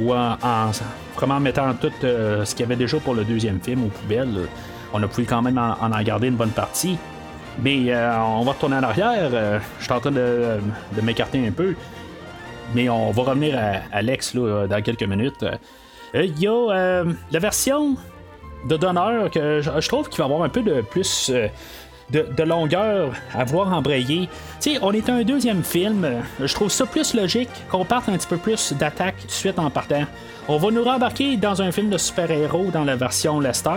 ou 0.00 0.12
en, 0.12 0.70
vraiment 1.16 1.40
mettant 1.40 1.72
tout 1.74 1.92
euh, 2.04 2.44
ce 2.44 2.54
qu'il 2.54 2.60
y 2.60 2.66
avait 2.66 2.76
déjà 2.76 2.98
pour 2.98 3.14
le 3.14 3.24
deuxième 3.24 3.60
film 3.60 3.86
aux 3.86 3.88
poubelles. 3.88 4.48
On 4.92 5.02
a 5.02 5.08
pu 5.08 5.24
quand 5.24 5.42
même 5.42 5.58
en, 5.58 5.76
en, 5.80 6.02
garder 6.02 6.28
une 6.28 6.36
bonne 6.36 6.50
partie. 6.50 6.96
Mais 7.60 7.92
euh, 7.92 8.18
on 8.20 8.44
va 8.44 8.52
retourner 8.52 8.76
en 8.76 8.82
arrière. 8.84 9.30
Euh, 9.32 9.58
je 9.78 9.84
suis 9.84 9.92
en 9.92 10.00
train 10.00 10.12
de, 10.12 10.60
m'écarter 11.02 11.44
un 11.46 11.50
peu. 11.50 11.74
Mais 12.74 12.88
on 12.88 13.10
va 13.10 13.22
revenir 13.22 13.58
à 13.58 13.96
Alex 13.96 14.36
dans 14.36 14.82
quelques 14.82 15.02
minutes. 15.02 15.44
Il 16.14 16.38
y 16.38 16.46
a 16.46 17.04
la 17.32 17.38
version 17.38 17.96
de 18.68 18.76
Donner 18.76 19.30
que 19.32 19.60
je, 19.62 19.88
trouve 19.88 20.08
qu'il 20.08 20.18
va 20.18 20.24
avoir 20.24 20.42
un 20.42 20.48
peu 20.48 20.62
de 20.62 20.82
plus 20.82 21.32
de, 22.10 22.42
longueur 22.42 23.12
à 23.34 23.44
voir 23.44 23.72
embrayer. 23.72 24.28
Tu 24.60 24.72
sais, 24.72 24.78
on 24.82 24.92
est 24.92 25.08
un 25.08 25.22
deuxième 25.22 25.62
film. 25.62 26.06
Je 26.40 26.52
trouve 26.54 26.70
ça 26.70 26.86
plus 26.86 27.14
logique 27.14 27.50
qu'on 27.70 27.84
parte 27.84 28.08
un 28.08 28.16
petit 28.16 28.26
peu 28.26 28.38
plus 28.38 28.72
d'attaque 28.72 29.16
suite 29.28 29.58
en 29.58 29.70
partant. 29.70 30.04
On 30.48 30.56
va 30.56 30.70
nous 30.70 30.82
rembarquer 30.82 31.36
dans 31.36 31.60
un 31.60 31.70
film 31.72 31.90
de 31.90 31.98
super-héros 31.98 32.70
dans 32.72 32.84
la 32.84 32.96
version 32.96 33.40
Lester. 33.40 33.70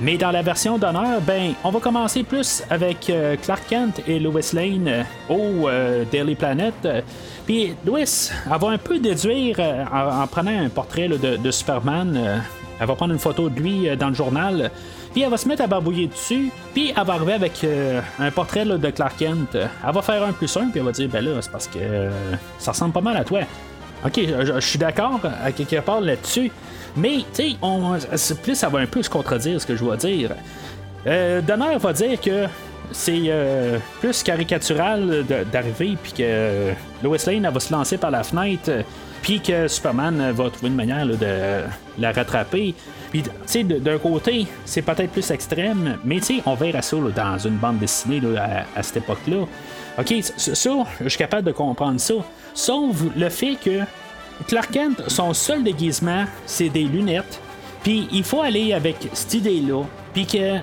Mais 0.00 0.16
dans 0.16 0.32
la 0.32 0.42
version 0.42 0.76
d'honneur, 0.76 1.20
ben, 1.20 1.52
on 1.62 1.70
va 1.70 1.78
commencer 1.78 2.24
plus 2.24 2.64
avec 2.68 3.08
euh, 3.08 3.36
Clark 3.40 3.62
Kent 3.68 4.02
et 4.08 4.18
Lois 4.18 4.40
Lane 4.52 4.88
euh, 4.88 5.02
au 5.28 5.68
euh, 5.68 6.04
Daily 6.10 6.34
Planet. 6.34 6.74
Puis 7.46 7.74
Lois, 7.86 8.00
elle 8.00 8.60
va 8.60 8.68
un 8.68 8.78
peu 8.78 8.98
déduire 8.98 9.60
en, 9.60 10.26
prenant 10.26 10.64
un 10.64 10.68
portrait 10.68 11.06
de, 11.06 11.36
de, 11.36 11.50
Superman. 11.50 12.42
elle 12.80 12.86
va 12.86 12.94
prendre 12.96 13.12
une 13.12 13.20
photo 13.20 13.48
de 13.48 13.60
lui 13.60 13.96
dans 13.96 14.08
le 14.08 14.14
journal. 14.14 14.70
Puis 15.14 15.22
elle 15.22 15.30
va 15.30 15.36
se 15.36 15.46
mettre 15.46 15.62
à 15.62 15.68
barbouiller 15.68 16.08
dessus, 16.08 16.50
puis 16.74 16.92
elle 16.94 17.04
va 17.06 17.14
arriver 17.14 17.34
avec 17.34 17.62
euh, 17.62 18.00
un 18.18 18.32
portrait 18.32 18.64
de 18.64 18.90
Clark 18.90 19.16
Kent. 19.16 19.54
Elle 19.54 19.94
va 19.94 20.02
faire 20.02 20.22
un 20.24 20.32
plus 20.32 20.54
un, 20.56 20.68
puis 20.68 20.80
elle 20.80 20.82
va 20.82 20.90
dire 20.90 21.08
Ben 21.08 21.24
là, 21.24 21.40
c'est 21.40 21.52
parce 21.52 21.68
que 21.68 21.78
euh, 21.80 22.10
ça 22.58 22.72
ressemble 22.72 22.92
pas 22.92 23.00
mal 23.00 23.16
à 23.16 23.22
toi. 23.22 23.40
Ok, 24.04 24.20
je, 24.20 24.60
suis 24.60 24.78
d'accord 24.78 25.20
à 25.42 25.52
quelque 25.52 25.80
part 25.80 26.00
là-dessus, 26.00 26.50
mais 26.96 27.18
tu 27.32 27.56
sais, 28.16 28.34
plus 28.34 28.56
ça 28.56 28.68
va 28.68 28.80
un 28.80 28.86
peu 28.86 29.02
se 29.02 29.08
contredire 29.08 29.58
ce 29.60 29.66
que 29.66 29.76
je 29.76 29.84
dois 29.84 29.96
dire. 29.96 30.32
Euh, 31.06 31.40
Donner 31.40 31.78
va 31.78 31.92
dire 31.92 32.20
que 32.20 32.46
c'est 32.92 33.22
euh, 33.28 33.78
plus 34.00 34.22
caricatural 34.22 35.24
d'arriver, 35.50 35.96
puis 36.02 36.12
que 36.12 36.72
Lois 37.02 37.18
Lane 37.26 37.48
va 37.48 37.60
se 37.60 37.72
lancer 37.72 37.98
par 37.98 38.10
la 38.10 38.24
fenêtre, 38.24 38.70
puis 39.24 39.40
que 39.40 39.66
Superman 39.68 40.32
va 40.32 40.50
trouver 40.50 40.68
une 40.68 40.74
manière 40.74 41.06
de 41.06 41.62
la 41.98 42.12
rattraper. 42.12 42.74
Puis, 43.10 43.22
tu 43.22 43.30
sais, 43.46 43.64
d'un 43.64 43.96
côté, 43.96 44.46
c'est 44.66 44.82
peut-être 44.82 45.12
plus 45.12 45.30
extrême, 45.30 45.98
mais 46.04 46.16
tu 46.16 46.36
sais, 46.36 46.42
on 46.44 46.54
verra 46.54 46.82
ça 46.82 46.98
dans 46.98 47.38
une 47.38 47.56
bande 47.56 47.78
dessinée 47.78 48.20
à, 48.36 48.82
cette 48.82 48.98
époque-là. 48.98 49.46
Ok, 49.98 50.14
ça, 50.36 50.70
je 51.00 51.08
suis 51.08 51.18
capable 51.18 51.46
de 51.46 51.52
comprendre 51.52 51.98
ça. 52.00 52.14
Sauf 52.52 52.96
le 53.16 53.28
fait 53.30 53.56
que 53.56 53.80
Clark 54.46 54.70
Kent, 54.70 55.02
son 55.08 55.32
seul 55.32 55.64
déguisement, 55.64 56.26
c'est 56.44 56.68
des 56.68 56.84
lunettes. 56.84 57.40
Puis 57.82 58.08
il 58.12 58.24
faut 58.24 58.42
aller 58.42 58.74
avec 58.74 59.08
cette 59.14 59.32
idée-là. 59.32 59.84
Puis 60.12 60.26
que 60.26 60.58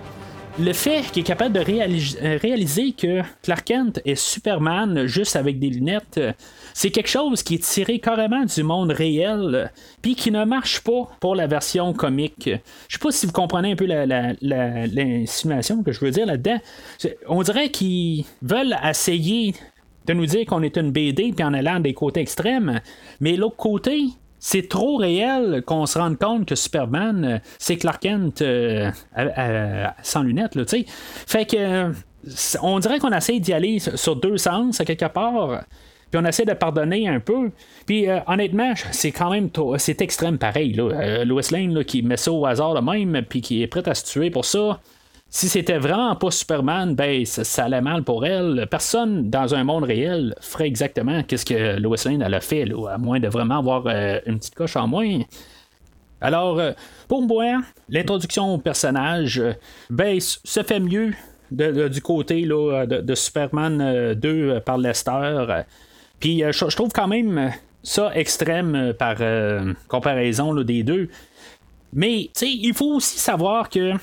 le 0.60 0.74
fait 0.74 1.02
qu'il 1.12 1.22
est 1.22 1.26
capable 1.26 1.54
de 1.54 1.60
euh, 1.62 2.38
réaliser, 2.42 2.92
que 2.92 3.22
Clark 3.42 3.66
Kent 3.66 4.02
est 4.06 4.16
Superman 4.16 5.06
juste 5.06 5.36
avec 5.36 5.60
des 5.60 5.70
lunettes, 5.70 6.18
euh, 6.18 6.34
c'est 6.74 6.92
quelque 6.92 7.10
chose 7.10 7.44
qui 7.44 7.56
est 7.56 7.64
tiré 7.64 8.00
carrément 8.00 8.44
du 8.44 8.64
monde 8.64 8.92
réel, 8.92 9.72
puis 10.02 10.16
qui 10.16 10.32
ne 10.32 10.44
marche 10.46 10.82
pas 10.82 11.08
pour 11.20 11.36
la 11.36 11.48
version 11.48 11.94
comique. 11.94 12.50
Je 12.88 12.94
sais 12.94 13.00
pas 13.00 13.12
si 13.12 13.26
vous 13.26 13.32
comprenez 13.32 13.72
un 13.72 13.76
peu 13.76 13.86
l'insinuation 14.42 15.84
que 15.84 15.92
je 15.92 16.00
veux 16.00 16.12
dire 16.12 16.26
là-dedans. 16.26 16.60
On 17.28 17.42
dirait 17.44 17.70
qu'ils 17.70 18.26
veulent 18.42 18.76
essayer 18.84 19.56
de 20.06 20.14
nous 20.14 20.26
dire 20.26 20.46
qu'on 20.46 20.64
est 20.64 20.78
une 20.78 20.92
BD 20.92 21.32
puis 21.32 21.44
en 21.44 21.54
allant 21.54 21.80
des 21.80 21.94
côtés 21.94 22.22
extrêmes, 22.22 22.82
mais 23.20 23.36
l'autre 23.36 23.58
côté, 23.58 24.06
c'est 24.42 24.68
trop 24.68 24.98
réel 24.98 25.62
qu'on 25.66 25.86
se 25.86 26.00
rende 26.00 26.18
compte 26.18 26.48
que 26.48 26.56
Superman, 26.56 27.24
euh, 27.24 27.38
c'est 27.60 27.78
Clark 27.78 28.02
Kent 28.02 28.42
euh, 28.42 28.90
sans 30.02 30.24
lunettes, 30.24 30.54
tu 30.54 30.68
sais. 30.68 30.86
Fait 30.88 31.46
que 31.46 31.92
on 32.62 32.80
dirait 32.80 33.00
qu'on 33.00 33.12
essaie 33.12 33.40
d'y 33.40 33.54
aller 33.54 33.80
sur 33.80 34.16
deux 34.16 34.38
sens 34.38 34.82
à 34.82 34.86
quelque 34.86 35.06
part. 35.06 35.64
Puis 36.10 36.20
on 36.22 36.26
essaie 36.26 36.46
de 36.46 36.54
pardonner 36.54 37.08
un 37.08 37.20
peu. 37.20 37.52
Puis 37.86 38.10
euh, 38.10 38.20
honnêtement, 38.28 38.74
c'est 38.92 39.12
quand 39.12 39.32
même 39.32 39.50
c'est 39.78 40.02
extrême 40.02 40.38
pareil. 40.38 40.74
Là. 40.74 41.24
Lane 41.24 41.84
qui 41.86 42.02
met 42.02 42.18
ça 42.18 42.32
au 42.32 42.46
hasard 42.46 42.74
de 42.74 42.82
même, 42.82 43.24
puis 43.28 43.42
qui 43.42 43.62
est 43.62 43.68
prête 43.68 43.88
à 43.88 43.96
se 43.96 44.06
tuer 44.06 44.32
pour 44.32 44.46
ça 44.46 44.80
si 45.34 45.48
c'était 45.48 45.78
vraiment 45.78 46.14
pas 46.18 46.30
Superman, 46.30 46.94
ben 46.94 47.26
ça, 47.26 47.64
allait 47.64 47.80
mal 47.80 48.04
pour 48.04 48.26
elle. 48.26 48.68
Personne 48.70 49.30
dans 49.30 49.56
un 49.56 49.64
monde 49.64 49.86
réel 49.86 50.36
ferait 50.42 50.68
exactement 50.68 51.24
ce 51.28 51.46
que 51.46 51.80
Lois 51.80 51.96
Lane 52.04 52.22
a 52.22 52.42
fait, 52.42 52.66
à 52.90 52.98
moins 52.98 53.22
de 53.22 53.30
vraiment 53.30 53.60
avoir 53.60 53.88
euh, 53.88 54.20
une 54.26 54.40
petite 54.40 54.56
coche 54.56 54.76
en 54.76 54.90
moins. 54.90 55.22
Alors, 56.20 56.60
euh, 56.60 56.74
pour 57.08 57.22
moi, 57.22 57.62
l'introduction 57.88 58.56
au 58.56 58.58
personnage, 58.58 59.40
euh, 59.40 59.54
ben, 59.90 60.20
se 60.20 60.64
fait 60.64 60.82
mieux 60.82 61.14
du 61.50 62.02
côté 62.02 62.42
de, 62.44 63.16
Superman 63.16 64.14
2 64.14 64.60
par 64.60 64.78
Lester. 64.78 65.64
Puis 66.20 66.44
je 66.50 66.76
trouve 66.76 66.92
quand 66.94 67.08
même 67.08 67.52
ça 67.84 68.12
extrême 68.16 68.94
par 68.98 69.18
comparaison 69.90 70.54
des 70.56 70.84
deux. 70.84 71.10
Mais, 71.92 72.30
tu 72.34 72.46
sais, 72.46 72.50
il 72.50 72.74
faut 72.74 72.96
aussi 72.96 73.20
savoir 73.20 73.70
que 73.70 73.96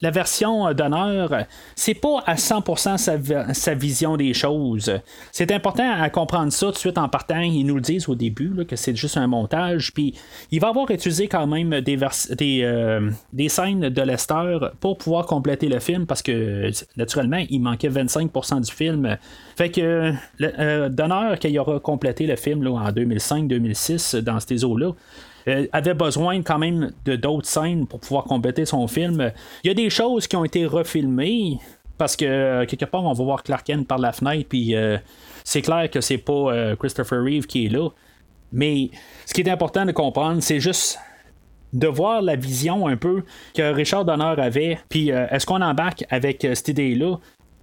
la, 0.00 0.10
version 0.10 0.68
euh, 0.68 0.74
d'honneur, 0.74 1.44
c'est 1.74 1.94
pas 1.94 2.22
à 2.26 2.34
100% 2.34 3.52
sa, 3.52 3.74
vision 3.74 4.16
des 4.16 4.34
choses. 4.34 4.92
C'est 5.32 5.52
important 5.52 5.90
à 5.90 6.10
comprendre 6.10 6.52
ça 6.52 6.66
tout 6.66 6.72
de 6.72 6.78
suite 6.78 6.98
en 6.98 7.08
partant. 7.08 7.40
Ils 7.40 7.64
nous 7.64 7.76
le 7.76 7.80
disent 7.80 8.08
au 8.08 8.14
début 8.14 8.64
que 8.66 8.76
c'est 8.76 8.96
juste 8.96 9.16
un 9.16 9.26
montage. 9.26 9.92
Puis 9.92 10.14
il 10.50 10.60
va 10.60 10.68
avoir 10.68 10.90
utilisé 10.90 11.28
quand 11.28 11.46
même 11.46 11.72
euh, 11.72 13.10
des 13.32 13.48
scènes 13.48 13.88
de 13.88 14.02
Lester 14.02 14.58
pour 14.80 14.98
pouvoir 14.98 15.26
compléter 15.26 15.68
le 15.68 15.78
film 15.78 16.06
parce 16.06 16.22
que 16.22 16.70
naturellement, 16.96 17.42
il 17.48 17.60
manquait 17.60 17.88
25% 17.88 18.60
du 18.62 18.72
film. 18.72 19.16
Fait 19.56 19.70
que 19.70 20.12
euh, 20.40 20.88
d'honneur 20.88 21.38
qu'il 21.38 21.58
aura 21.58 21.80
complété 21.80 22.26
le 22.26 22.36
film 22.36 22.62
là, 22.62 22.70
en 22.70 22.90
2005-2006 22.90 24.18
dans 24.18 24.40
ces 24.40 24.64
eaux-là. 24.64 24.92
Euh, 25.48 25.66
avait 25.72 25.94
besoin 25.94 26.42
quand 26.42 26.58
même 26.58 26.92
de 27.04 27.16
d'autres 27.16 27.46
scènes 27.46 27.86
pour 27.86 28.00
pouvoir 28.00 28.24
compléter 28.24 28.66
son 28.66 28.86
film. 28.86 29.32
Il 29.64 29.68
y 29.68 29.70
a 29.70 29.74
des 29.74 29.90
choses 29.90 30.26
qui 30.26 30.36
ont 30.36 30.44
été 30.44 30.66
refilmées 30.66 31.58
parce 31.98 32.16
que 32.16 32.24
euh, 32.24 32.66
quelque 32.66 32.84
part 32.84 33.04
on 33.04 33.12
va 33.12 33.24
voir 33.24 33.42
Clark 33.42 33.64
Kent 33.66 33.86
par 33.86 33.98
la 33.98 34.12
fenêtre 34.12 34.48
puis 34.48 34.74
euh, 34.74 34.98
c'est 35.44 35.62
clair 35.62 35.90
que 35.90 36.00
c'est 36.00 36.18
pas 36.18 36.76
Christopher 36.76 37.22
Reeve 37.22 37.46
qui 37.46 37.66
est 37.66 37.68
là. 37.68 37.88
Mais 38.52 38.90
ce 39.26 39.32
qui 39.32 39.40
est 39.40 39.48
important 39.48 39.86
de 39.86 39.92
comprendre, 39.92 40.42
c'est 40.42 40.60
juste 40.60 40.98
de 41.72 41.86
voir 41.86 42.20
la 42.20 42.34
vision 42.34 42.88
un 42.88 42.96
peu 42.96 43.22
que 43.54 43.72
Richard 43.72 44.04
Donner 44.04 44.34
avait, 44.38 44.80
puis 44.88 45.10
est-ce 45.10 45.46
qu'on 45.46 45.62
embarque 45.62 46.04
avec 46.10 46.46
cette 46.54 46.68
idée-là 46.68 47.16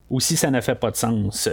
ou 0.10 0.22
si 0.22 0.38
ça 0.38 0.50
ne 0.50 0.62
fait 0.62 0.76
pas 0.76 0.92
de 0.92 0.96
sens? 0.96 1.50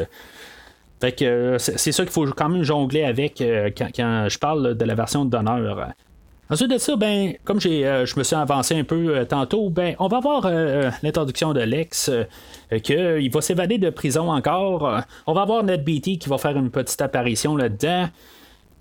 Fait 1.01 1.13
que 1.13 1.57
c'est 1.59 1.91
ça 1.91 2.05
qu'il 2.05 2.13
faut 2.13 2.25
quand 2.27 2.49
même 2.49 2.63
jongler 2.63 3.03
avec 3.03 3.43
quand, 3.77 3.89
quand, 3.95 4.29
je 4.29 4.39
parle 4.39 4.77
de 4.77 4.85
la 4.85 4.95
version 4.95 5.25
de 5.25 5.31
Donner. 5.31 5.75
Ensuite 6.51 6.71
de 6.71 6.79
ça, 6.79 6.95
ben, 6.97 7.35
comme 7.45 7.59
j'ai, 7.59 7.87
euh, 7.87 8.05
je 8.05 8.19
me 8.19 8.23
suis 8.23 8.37
avancé 8.37 8.79
un 8.79 8.85
peu 8.85 9.17
euh, 9.17 9.25
tantôt, 9.25 9.71
ben, 9.71 9.97
on 9.99 10.09
va 10.09 10.21
voir 10.21 10.45
euh, 10.45 10.91
l'introduction 11.03 11.55
de 11.55 11.61
Lex, 11.61 12.11
qu'il 12.83 13.31
va 13.31 13.41
s'évader 13.41 13.79
de 13.79 13.89
prison 13.89 14.31
encore. 14.31 15.01
on 15.27 15.33
va 15.33 15.45
voir 15.45 15.65
Beatty 15.65 16.19
qui 16.19 16.29
va 16.29 16.37
faire 16.39 16.57
une 16.57 16.71
petite 16.71 17.01
apparition 17.01 17.57
là-dedans. 17.57 18.09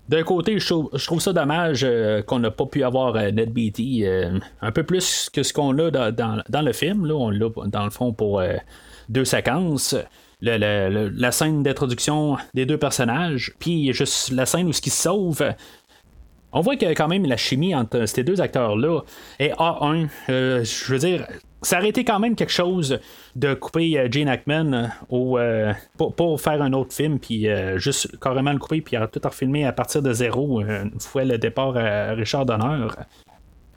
D'un 0.10 0.24
côté, 0.24 0.60
je 0.60 0.68
trouve, 0.68 1.22
ça 1.22 1.32
dommage 1.32 1.88
qu'on 2.28 2.40
n'a 2.40 2.52
pas 2.52 2.66
pu 2.66 2.84
avoir 2.84 3.14
Beatty 3.14 4.06
un 4.62 4.72
peu 4.72 4.84
plus 4.84 5.30
que 5.32 5.44
ce 5.44 5.54
qu'on 5.54 5.78
a 5.78 5.92
dans, 5.92 6.44
le 6.66 6.74
film. 6.74 7.06
Là, 7.06 7.14
on 7.14 7.30
l'a 7.30 7.48
dans 7.68 7.86
le 7.86 7.90
fond 7.90 8.12
pour 8.12 8.42
deux 9.08 9.26
séquences. 9.26 9.96
la 10.42 11.32
scène 11.32 11.64
d'introduction 11.64 12.38
des 12.54 12.66
deux 12.66 12.78
personnages, 12.78 13.54
puis 13.60 13.94
juste 13.94 14.32
la 14.32 14.46
scène 14.46 14.68
où 14.68 14.74
ce 14.74 14.82
qui 14.82 14.90
se 14.90 15.04
sauve, 15.04 15.42
on 16.54 16.62
voit 16.62 16.76
que 16.76 16.86
quand 16.94 17.08
même 17.08 17.26
la 17.26 17.38
chimie 17.38 17.76
entre 17.76 18.06
ces 18.06 18.24
deux 18.24 18.40
acteurs-là 18.40 19.02
est 19.40 19.54
A1. 19.54 20.08
Euh, 20.30 20.64
je 20.64 20.94
veux 20.94 21.00
dire, 21.00 21.26
ça 21.64 21.80
aurait 21.80 21.90
été 21.90 22.06
quand 22.06 22.20
même 22.20 22.36
quelque 22.36 22.52
chose 22.52 23.00
de 23.36 23.54
couper 23.56 23.98
euh, 23.98 24.08
Gene 24.10 24.28
Hackman 24.30 24.90
euh, 25.12 25.74
pour, 25.98 26.40
faire 26.40 26.62
un 26.62 26.74
autre 26.74 26.94
film, 26.94 27.20
puis 27.20 27.48
juste 27.76 28.20
carrément 28.20 28.54
le 28.54 28.60
couper, 28.60 28.82
puis 28.82 28.98
tout 29.12 29.22
refilmer 29.24 29.66
à 29.66 29.74
partir 29.74 30.02
de 30.02 30.14
zéro, 30.14 30.62
une 30.62 31.00
fois 31.00 31.26
le 31.26 31.38
départ 31.38 31.76
à 31.76 32.12
Richard 32.12 32.46
Donner. 32.46 32.88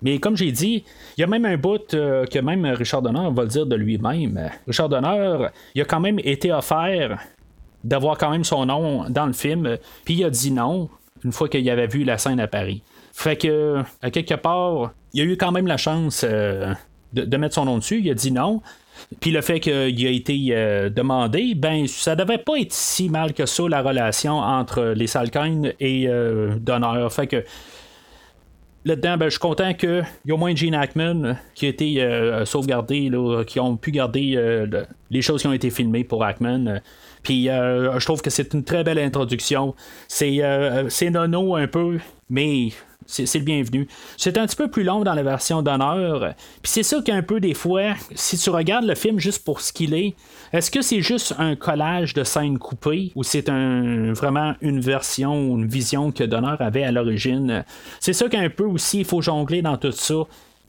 Mais 0.03 0.19
comme 0.19 0.37
j'ai 0.37 0.53
dit, 0.53 0.85
il 1.17 1.21
y 1.23 1.25
a 1.25 1.27
même 1.27 1.47
un 1.47 1.57
bout 1.57 1.89
que 1.89 2.39
même 2.41 2.67
Richard 2.67 3.01
Donner 3.01 3.31
va 3.33 3.43
le 3.43 3.49
dire 3.49 3.65
de 3.65 3.77
lui-même. 3.77 4.51
Richard 4.67 4.91
Donner, 4.91 5.49
il 5.75 5.81
a 5.81 5.85
quand 5.87 6.01
même 6.01 6.19
été 6.19 6.53
offert 6.53 7.19
d'avoir 7.83 8.19
quand 8.19 8.31
même 8.31 8.45
son 8.45 8.67
nom 8.67 9.09
dans 9.09 9.27
le 9.27 9.33
film, 9.33 9.79
puis 10.05 10.15
il 10.15 10.25
a 10.25 10.31
dit 10.31 10.51
non 10.51 10.91
une 11.25 11.33
fois 11.33 11.49
qu'il 11.49 11.69
avait 11.71 11.87
vu 11.87 12.05
la 12.05 12.19
scène 12.19 12.41
à 12.41 12.47
Paris. 12.47 12.83
Fait 13.13 13.37
que, 13.37 13.83
à 14.03 14.11
quelque 14.11 14.35
part, 14.35 14.93
il 15.15 15.23
a 15.23 15.25
eu 15.25 15.39
quand 15.39 15.51
même 15.51 15.67
la 15.67 15.79
chance 15.79 16.23
euh, 16.29 16.75
de, 17.15 17.37
mettre 17.39 17.55
son 17.55 17.65
nom 17.65 17.79
dessus. 17.79 18.01
Il 18.01 18.11
a 18.11 18.15
dit 18.15 18.31
non. 18.31 18.61
Puis 19.21 19.31
le 19.31 19.41
fait 19.41 19.59
qu'il 19.59 20.07
a 20.07 20.11
été 20.11 20.49
euh, 20.51 20.91
demandé, 20.91 21.55
ben 21.55 21.87
ça 21.87 22.15
devait 22.15 22.37
pas 22.37 22.59
être 22.59 22.75
si 22.75 23.09
mal 23.09 23.33
que 23.33 23.47
ça 23.47 23.63
la 23.69 23.81
relation 23.81 24.35
entre 24.35 24.93
les 24.95 25.07
Salkinds 25.07 25.73
et 25.81 26.09
euh, 26.09 26.57
Donner. 26.59 27.07
Fait 27.11 27.27
que 27.27 27.43
là-dedans, 28.85 29.17
ben, 29.17 29.27
je 29.27 29.31
suis 29.31 29.41
content 29.41 29.73
qu'il 29.73 30.05
y 30.27 30.29
ait 30.29 30.33
au 30.33 30.37
moins 30.37 30.55
Gene 30.55 30.75
Hackman 30.75 31.39
qui 31.55 31.65
a 31.65 31.69
été 31.71 32.43
sauvegardé, 32.45 33.11
qui 33.47 33.61
ont 33.61 33.77
pu 33.77 33.93
garder 33.93 34.39
les 35.11 35.23
choses 35.23 35.41
qui 35.41 35.49
ont 35.49 35.55
été 35.55 35.71
filmées 35.71 36.05
pour 36.05 36.23
Hackman. 36.23 36.81
Puis 37.27 37.49
euh, 37.49 37.99
je 37.99 38.05
trouve 38.05 38.23
que 38.23 38.31
c'est 38.31 38.55
une 38.55 38.63
très 38.63 38.85
belle 38.85 39.01
introduction. 39.01 39.75
C'est, 40.07 40.45
euh, 40.45 40.89
c'est 40.89 41.11
nono 41.11 41.57
un 41.57 41.67
peu, 41.67 41.99
mais 42.31 42.69
c'est, 43.05 43.35
le 43.35 43.45
bienvenu. 43.45 43.89
C'est 44.17 44.39
un 44.39 44.47
petit 44.47 44.55
peu 44.55 44.69
plus 44.69 44.85
long 44.85 45.03
dans 45.03 45.13
la 45.13 45.25
version 45.25 45.61
d'honneur. 45.61 46.35
Puis 46.63 46.71
c'est 46.71 46.85
ça 46.85 47.03
qu'un 47.03 47.25
peu 47.25 47.41
des 47.41 47.55
fois, 47.55 47.95
si 48.15 48.39
tu 48.39 48.49
regardes 48.51 48.85
le 48.85 48.95
film 48.95 49.19
juste 49.19 49.45
pour 49.45 49.61
ce 49.61 49.73
qu'il 49.73 49.93
est, 49.95 50.15
est-ce 50.53 50.71
que 50.71 50.83
c'est 50.83 51.03
juste 51.03 51.35
un 51.39 51.57
collage 51.57 52.15
de 52.15 52.23
scènes 52.23 52.61
coupées 52.61 53.11
ou 53.17 53.25
c'est 53.25 53.49
un, 53.49 54.13
vraiment 54.13 54.55
une 54.61 54.79
version 54.79 55.51
ou 55.51 55.59
une 55.59 55.67
vision 55.67 56.13
que 56.13 56.23
Donner 56.23 56.55
avait 56.61 56.85
à 56.85 56.93
l'origine? 56.93 57.65
C'est 57.99 58.13
ça 58.13 58.29
qu'un 58.29 58.51
peu 58.51 58.67
aussi, 58.67 59.01
il 59.01 59.05
faut 59.05 59.21
jongler 59.21 59.63
dans 59.63 59.79
tout 59.79 59.91
ça. 59.91 60.15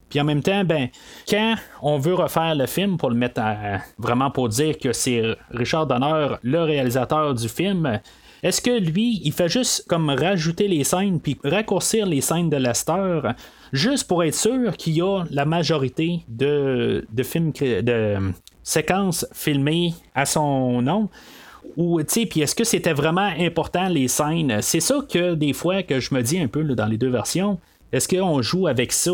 Puis 0.10 0.20
en 0.22 0.24
même 0.24 0.42
temps, 0.42 0.64
ben, 0.64 0.88
quand 1.30 1.56
on 1.82 1.98
veut 1.98 2.16
refaire 2.16 2.56
le 2.56 2.66
film 2.66 2.98
pour 2.98 3.10
le 3.10 3.16
mettre 3.16 3.42
à, 3.42 3.80
vraiment 3.98 4.32
pour 4.32 4.50
dire 4.50 4.78
que 4.78 4.94
c'est 4.94 5.36
Richard 5.52 5.88
Donner, 5.88 6.36
le 6.44 6.64
réalisateur 6.64 7.34
du 7.34 7.50
film, 7.50 8.00
est-ce 8.44 8.62
que 8.62 8.80
lui, 8.80 9.20
il 9.24 9.34
fait 9.34 9.50
juste 9.50 9.86
comme 9.88 10.10
rajouter 10.10 10.68
les 10.68 10.84
scènes 10.84 11.20
puis 11.20 11.38
raccourcir 11.44 12.06
les 12.06 12.22
scènes 12.22 12.50
de 12.50 12.58
Lester 12.58 13.22
juste 13.74 14.08
pour 14.08 14.24
être 14.24 14.36
sûr 14.36 14.76
qu'il 14.78 14.94
y 14.94 15.02
a 15.02 15.24
la 15.32 15.46
majorité 15.46 16.22
de, 16.28 17.06
de 17.12 17.24
films 17.24 17.52
de 17.52 18.32
séquences 18.64 19.26
filmées 19.34 19.94
à 20.14 20.26
son 20.26 20.82
nom? 20.82 21.10
Ou, 21.76 22.02
puis 22.04 22.42
est-ce 22.42 22.56
que 22.56 22.64
c'était 22.64 22.94
vraiment 22.94 23.30
important 23.40 23.88
les 23.88 24.08
scènes? 24.08 24.62
C'est 24.62 24.80
ça 24.80 25.00
que 25.12 25.36
des 25.36 25.54
fois 25.54 25.84
que 25.84 26.00
je 26.00 26.14
me 26.14 26.22
dis 26.22 26.40
un 26.40 26.48
peu 26.48 26.64
dans 26.64 26.86
les 26.86 26.98
deux 26.98 27.10
versions. 27.10 27.60
Est-ce 27.92 28.08
qu'on 28.08 28.42
joue 28.42 28.68
avec 28.68 28.92
ça? 28.92 29.12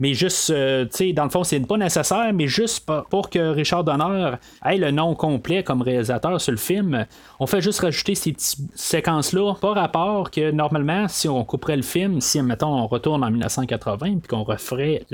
Mais 0.00 0.14
juste, 0.14 0.46
tu 0.46 0.88
sais, 0.90 1.12
dans 1.12 1.24
le 1.24 1.30
fond, 1.30 1.44
c'est 1.44 1.60
pas 1.60 1.76
nécessaire, 1.76 2.32
mais 2.32 2.48
juste 2.48 2.90
pour 3.10 3.30
que 3.30 3.38
Richard 3.38 3.84
Donner 3.84 4.32
ait 4.64 4.78
le 4.78 4.90
nom 4.90 5.14
complet 5.14 5.62
comme 5.62 5.82
réalisateur 5.82 6.40
sur 6.40 6.52
le 6.52 6.58
film, 6.58 7.06
on 7.38 7.46
fait 7.46 7.60
juste 7.60 7.80
rajouter 7.80 8.14
ces 8.14 8.32
petites 8.32 8.56
séquences-là, 8.74 9.54
par 9.60 9.74
rapport 9.74 10.30
que 10.30 10.50
normalement, 10.50 11.06
si 11.08 11.28
on 11.28 11.44
couperait 11.44 11.76
le 11.76 11.82
film, 11.82 12.20
si, 12.20 12.40
mettons, 12.42 12.74
on 12.74 12.86
retourne 12.86 13.22
en 13.22 13.30
1980, 13.30 14.18
puis 14.18 14.28
qu'on 14.28 14.42
referait 14.42 15.04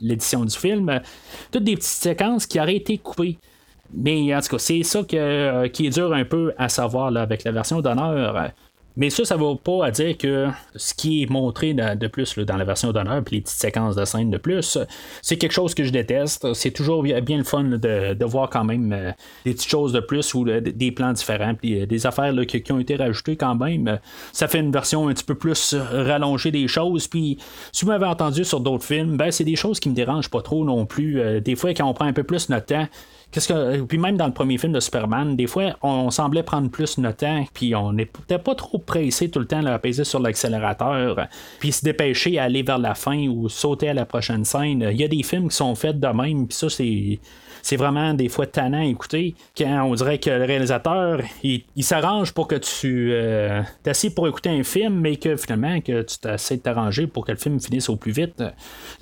l'édition 0.00 0.44
du 0.44 0.56
film, 0.56 1.00
toutes 1.50 1.64
des 1.64 1.74
petites 1.74 1.88
séquences 1.88 2.46
qui 2.46 2.60
auraient 2.60 2.76
été 2.76 2.98
coupées. 2.98 3.38
Mais 3.92 4.34
en 4.34 4.40
tout 4.40 4.48
cas, 4.48 4.58
c'est 4.58 4.82
ça 4.82 5.02
que, 5.02 5.66
qui 5.68 5.86
est 5.86 5.90
dur 5.90 6.12
un 6.12 6.24
peu 6.24 6.52
à 6.58 6.68
savoir 6.68 7.16
avec 7.16 7.44
la 7.44 7.52
version 7.52 7.80
d'honneur. 7.80 8.50
Mais 8.96 9.10
ça, 9.10 9.24
ça 9.24 9.36
ne 9.36 9.40
vaut 9.40 9.56
pas 9.56 9.86
à 9.86 9.90
dire 9.90 10.16
que 10.16 10.48
ce 10.74 10.94
qui 10.94 11.22
est 11.22 11.30
montré 11.30 11.74
de, 11.74 12.06
plus 12.06 12.38
dans 12.38 12.56
la 12.56 12.64
version 12.64 12.92
d'honneur, 12.92 13.22
puis 13.22 13.36
les 13.36 13.42
petites 13.42 13.58
séquences 13.58 13.94
de 13.94 14.04
scène 14.04 14.30
de 14.30 14.38
plus, 14.38 14.78
c'est 15.22 15.36
quelque 15.36 15.52
chose 15.52 15.74
que 15.74 15.84
je 15.84 15.90
déteste. 15.90 16.52
C'est 16.54 16.70
toujours 16.70 17.02
bien, 17.02 17.20
le 17.20 17.44
fun 17.44 17.64
de, 17.64 18.24
voir 18.24 18.50
quand 18.50 18.64
même 18.64 18.92
euh, 18.92 19.12
des 19.44 19.52
petites 19.52 19.70
choses 19.70 19.92
de 19.92 20.00
plus 20.00 20.34
ou 20.34 20.44
des 20.44 20.92
plans 20.92 21.12
différents, 21.12 21.54
puis 21.54 21.82
euh, 21.82 21.86
des 21.86 22.06
affaires 22.06 22.34
qui, 22.46 22.72
ont 22.72 22.80
été 22.80 22.96
rajoutées 22.96 23.36
quand 23.36 23.54
même. 23.54 23.98
Ça 24.32 24.48
fait 24.48 24.58
une 24.58 24.72
version 24.72 25.08
un 25.08 25.14
petit 25.14 25.24
peu 25.24 25.34
plus 25.34 25.74
rallongée 25.74 26.50
des 26.50 26.66
choses. 26.66 27.06
Puis 27.06 27.38
si 27.72 27.84
vous 27.84 27.90
m'avez 27.90 28.06
entendu 28.06 28.44
sur 28.44 28.60
d'autres 28.60 28.84
films, 28.84 29.16
ben, 29.16 29.30
c'est 29.30 29.44
des 29.44 29.56
choses 29.56 29.80
qui 29.80 29.88
me 29.88 29.94
dérangent 29.94 30.30
pas 30.30 30.42
trop 30.42 30.64
non 30.64 30.86
plus. 30.86 31.20
Euh, 31.20 31.40
des 31.40 31.56
fois, 31.56 31.70
quand 31.74 31.88
on 31.88 31.94
prend 31.94 32.06
un 32.06 32.12
peu 32.12 32.24
plus 32.24 32.48
notre 32.48 32.66
temps, 32.66 32.86
Qu'est-ce 33.32 33.48
que, 33.48 33.82
puis 33.82 33.98
même 33.98 34.16
dans 34.16 34.26
le 34.26 34.32
premier 34.32 34.56
film 34.56 34.72
de 34.72 34.80
Superman, 34.80 35.36
des 35.36 35.46
fois, 35.46 35.76
on, 35.82 36.10
semblait 36.10 36.42
prendre 36.42 36.70
plus 36.70 36.96
notre 36.98 37.18
temps, 37.18 37.44
puis 37.52 37.74
on 37.74 37.92
n'était 37.92 38.38
pas 38.38 38.54
trop 38.54 38.78
pressé 38.78 39.28
tout 39.28 39.40
le 39.40 39.46
temps 39.46 39.64
à 39.66 39.78
peser 39.78 40.04
sur 40.04 40.20
l'accélérateur, 40.20 41.26
puis 41.58 41.72
se 41.72 41.84
dépêcher 41.84 42.38
à 42.38 42.44
aller 42.44 42.62
vers 42.62 42.78
la 42.78 42.94
fin 42.94 43.26
ou 43.28 43.48
sauter 43.48 43.90
à 43.90 43.94
la 43.94 44.06
prochaine 44.06 44.44
scène. 44.44 44.88
Il 44.90 44.98
y 44.98 45.04
a 45.04 45.08
des 45.08 45.22
films 45.22 45.48
qui 45.48 45.56
sont 45.56 45.74
faits 45.74 46.00
de 46.00 46.06
même, 46.06 46.46
puis 46.46 46.56
ça, 46.56 46.70
c'est 46.70 47.18
c'est 47.66 47.74
vraiment 47.74 48.14
des 48.14 48.28
fois 48.28 48.46
tannant 48.46 48.78
à 48.78 48.84
écouter. 48.84 49.34
Quand 49.58 49.82
on 49.90 49.94
dirait 49.94 50.18
que 50.18 50.30
le 50.30 50.44
réalisateur, 50.44 51.20
il, 51.42 51.64
s'arrange 51.80 52.32
pour 52.32 52.46
que 52.46 52.54
tu 52.54 53.10
euh, 53.12 53.60
t'assieds 53.82 54.10
pour 54.10 54.28
écouter 54.28 54.50
un 54.50 54.62
film, 54.62 55.00
mais 55.00 55.16
que 55.16 55.34
finalement, 55.34 55.80
que 55.80 56.02
tu 56.02 56.18
t'essaies 56.18 56.58
de 56.58 56.62
t'arranger 56.62 57.08
pour 57.08 57.26
que 57.26 57.32
le 57.32 57.38
film 57.38 57.58
finisse 57.58 57.88
au 57.88 57.96
plus 57.96 58.12
vite. 58.12 58.40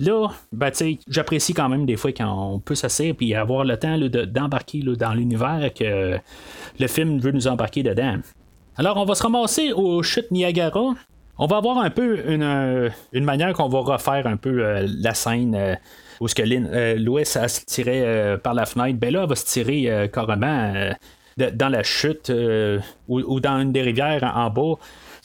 Là, 0.01 0.29
ben, 0.51 0.73
j'apprécie 1.07 1.53
quand 1.53 1.69
même 1.69 1.85
des 1.85 1.97
fois 1.97 2.13
quand 2.13 2.55
on 2.55 2.59
peut 2.59 2.75
s'asseoir 2.75 3.13
et 3.21 3.35
avoir 3.35 3.65
le 3.65 3.77
temps 3.77 3.99
d'embarquer 3.99 4.81
dans 4.81 5.13
l'univers 5.13 5.71
que 5.79 6.17
le 6.81 6.87
film 6.87 7.19
veut 7.19 7.33
nous 7.33 7.47
embarquer 7.47 7.83
dedans. 7.83 8.17
Alors, 8.79 8.97
on 8.97 9.05
va 9.05 9.15
se 9.15 9.23
ramasser 9.25 9.73
au 9.75 10.03
chute 10.03 10.31
Niagara. 10.31 10.95
On 11.39 11.47
va 11.47 11.57
avoir 11.57 11.79
un 11.79 11.91
peu 11.91 12.21
une, 12.31 12.43
euh, 12.43 12.91
manière 13.13 13.53
qu'on 13.55 13.69
va 13.69 13.81
refaire 13.81 14.27
un 14.27 14.37
peu 14.37 14.65
euh, 14.65 14.87
la 15.01 15.15
scène 15.15 15.79
où 16.21 16.29
ce 16.29 16.35
que 16.35 16.43
euh, 16.43 16.97
Louis 16.97 17.27
se 17.27 17.65
tirait 17.65 18.03
euh, 18.05 18.37
par 18.37 18.55
la 18.55 18.67
fenêtre, 18.67 18.99
ben 18.99 19.13
là, 19.13 19.23
elle 19.23 19.29
va 19.29 19.35
se 19.35 19.47
tirer 19.47 19.91
euh, 19.91 20.07
carrément 20.07 20.73
dans 21.37 21.69
la 21.69 21.83
chute 21.83 22.33
ou, 23.09 23.41
dans 23.41 23.59
une 23.59 23.73
des 23.73 23.83
rivières 23.83 24.33
en, 24.37 24.51
bas, 24.51 24.75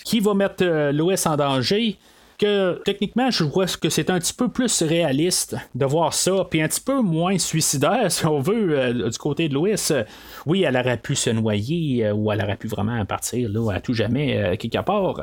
qui 0.04 0.20
va 0.20 0.34
mettre 0.34 0.90
Louis 0.92 1.16
en 1.26 1.36
danger? 1.38 1.98
Que 2.40 2.82
techniquement, 2.86 3.30
je 3.30 3.44
vois 3.44 3.66
que 3.66 3.90
c'est 3.90 4.10
un 4.10 4.18
petit 4.20 4.34
peu 4.34 4.48
plus 4.48 4.82
réaliste 4.82 5.56
de 5.76 5.86
voir 5.86 6.14
ça, 6.14 6.48
puis 6.50 6.62
un 6.62 6.68
petit 6.68 6.82
peu 6.82 7.02
moins 7.02 7.38
suicidaire, 7.38 8.12
si 8.12 8.26
on 8.26 8.40
veut, 8.40 8.94
du 8.94 9.18
côté 9.18 9.50
de 9.50 9.54
Louis. 9.54 9.76
oui, 10.46 10.64
elle 10.64 10.78
aurait 10.78 10.98
pu 10.98 11.16
se 11.16 11.30
noyer, 11.30 12.12
ou 12.12 12.32
elle 12.32 12.42
aurait 12.42 12.58
pu 12.58 12.68
vraiment 12.68 13.06
partir 13.06 13.50
là, 13.50 13.74
à 13.74 13.80
tout 13.80 13.94
jamais 13.94 14.58
quelque 14.58 14.82
part. 14.82 15.22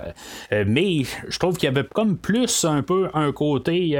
mais 0.50 1.02
je 1.28 1.38
trouve 1.38 1.56
qu'il 1.56 1.66
y 1.66 1.70
avait 1.70 1.86
comme 1.86 2.16
plus 2.16 2.64
un 2.64 2.82
peu 2.82 3.08
un 3.14 3.32
côté 3.32 3.96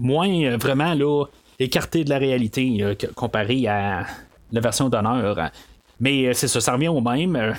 moins 0.00 0.30
euh, 0.44 0.56
vraiment 0.56 0.94
là, 0.94 1.24
écarté 1.58 2.04
de 2.04 2.10
la 2.10 2.18
réalité 2.18 2.78
euh, 2.80 2.94
comparé 3.14 3.66
à 3.66 4.06
la 4.52 4.60
version 4.60 4.88
d'honneur. 4.88 5.50
Mais 6.00 6.26
euh, 6.26 6.32
c'est 6.32 6.48
ça, 6.48 6.60
ça 6.60 6.72
revient 6.72 6.88
au 6.88 7.00
même. 7.00 7.54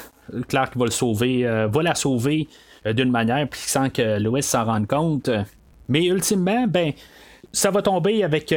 Clark 0.47 0.75
va 0.77 0.85
le 0.85 0.91
sauver, 0.91 1.43
va 1.43 1.83
la 1.83 1.93
sauver 1.93 2.47
d'une 2.85 3.11
manière, 3.11 3.47
puis 3.47 3.61
sans 3.61 3.89
que 3.89 4.19
Lois 4.19 4.41
s'en 4.41 4.65
rende 4.65 4.87
compte. 4.87 5.29
Mais 5.87 6.05
ultimement, 6.05 6.65
ben, 6.67 6.93
ça 7.51 7.71
va 7.71 7.81
tomber 7.81 8.23
avec 8.23 8.53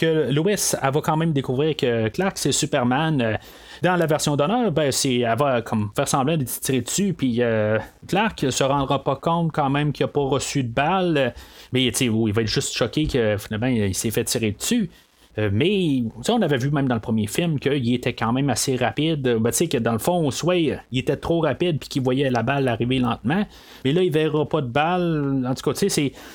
que 0.00 0.32
Lois, 0.32 0.76
elle 0.82 0.92
va 0.92 1.00
quand 1.00 1.16
même 1.16 1.32
découvrir 1.32 1.76
que 1.76 2.08
Clark, 2.08 2.38
c'est 2.38 2.52
Superman. 2.52 3.38
Dans 3.82 3.96
la 3.96 4.06
version 4.06 4.36
d'honneur, 4.36 4.72
ben, 4.72 4.90
elle 5.04 5.38
va 5.38 5.62
comme 5.62 5.90
faire 5.94 6.08
semblant 6.08 6.36
de 6.36 6.44
tirer 6.44 6.80
dessus, 6.80 7.12
puis 7.12 7.36
euh, 7.40 7.78
Clark 8.08 8.46
se 8.50 8.64
rendra 8.64 9.04
pas 9.04 9.16
compte 9.16 9.52
quand 9.52 9.70
même 9.70 9.92
qu'il 9.92 10.04
n'a 10.04 10.12
pas 10.12 10.22
reçu 10.22 10.64
de 10.64 10.72
balle, 10.72 11.34
mais 11.72 11.84
il 11.84 12.32
va 12.32 12.42
être 12.42 12.48
juste 12.48 12.74
choqué 12.74 13.06
que 13.06 13.36
finalement 13.38 13.66
il 13.66 13.94
s'est 13.94 14.10
fait 14.10 14.24
tirer 14.24 14.52
dessus. 14.52 14.90
Euh, 15.38 15.48
mais 15.52 16.02
on 16.28 16.42
avait 16.42 16.56
vu 16.56 16.70
même 16.70 16.88
dans 16.88 16.96
le 16.96 17.00
premier 17.00 17.26
film 17.26 17.60
qu'il 17.60 17.94
était 17.94 18.12
quand 18.12 18.32
même 18.32 18.50
assez 18.50 18.76
rapide. 18.76 19.22
Ben, 19.40 19.50
que 19.50 19.78
dans 19.78 19.92
le 19.92 19.98
fond, 19.98 20.30
soit 20.30 20.56
il 20.56 20.80
était 20.92 21.16
trop 21.16 21.40
rapide 21.40 21.78
puis 21.78 21.88
qu'il 21.88 22.02
voyait 22.02 22.30
la 22.30 22.42
balle 22.42 22.66
arriver 22.68 22.98
lentement. 22.98 23.44
Mais 23.84 23.92
là, 23.92 24.02
il 24.02 24.12
verra 24.12 24.48
pas 24.48 24.60
de 24.60 24.66
balle. 24.66 25.46
En 25.46 25.54
tout 25.54 25.70
cas, 25.70 25.86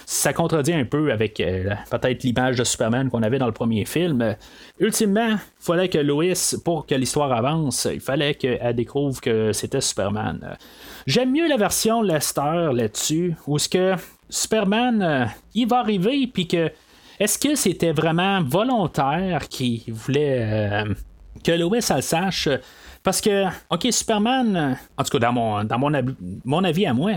ça 0.06 0.34
contredit 0.34 0.74
un 0.74 0.86
peu 0.86 1.12
avec 1.12 1.40
euh, 1.40 1.74
peut-être 1.92 2.24
l'image 2.24 2.58
de 2.58 2.64
Superman 2.64 3.10
qu'on 3.10 3.24
avait 3.24 3.40
dans 3.40 3.48
le 3.48 3.52
premier 3.52 3.86
film. 3.86 4.36
ultimement, 4.80 5.32
il 5.32 5.40
fallait 5.60 5.90
que 5.90 5.98
Lois, 5.98 6.58
pour 6.64 6.86
que 6.86 6.96
l'histoire 6.96 7.32
avance, 7.32 7.88
il 7.92 8.00
fallait 8.00 8.36
qu'elle 8.36 8.76
découvre 8.76 9.20
que 9.20 9.52
c'était 9.52 9.82
Superman. 9.82 10.56
J'aime 11.06 11.32
mieux 11.32 11.48
la 11.48 11.58
version 11.58 12.02
Lester 12.02 12.70
là-dessus, 12.74 13.36
où 13.48 13.60
ce 13.60 13.70
que 13.70 13.96
Superman, 14.30 15.02
euh, 15.02 15.26
il 15.54 15.68
va 15.68 15.80
arriver 15.80 16.28
puis 16.28 16.48
que 16.48 16.72
est-ce 17.20 17.38
que 17.40 17.56
c'était 17.56 17.92
vraiment 17.92 18.44
volontaire 18.44 19.48
qu'il 19.50 19.82
voulait 19.94 20.40
euh, 20.42 20.94
que 21.44 21.52
Lois 21.52 21.80
le 21.96 22.02
sache? 22.02 22.50
Parce 23.04 23.22
que, 23.22 23.46
OK, 23.70 23.88
Superman, 23.92 24.78
en 24.98 25.04
tout 25.04 25.12
cas, 25.12 25.20
dans 25.20 25.32
mon, 25.32 25.64
dans 25.64 25.78
mon, 25.78 26.64
avis 26.64 26.88
à 26.88 26.94
moi, 26.94 27.14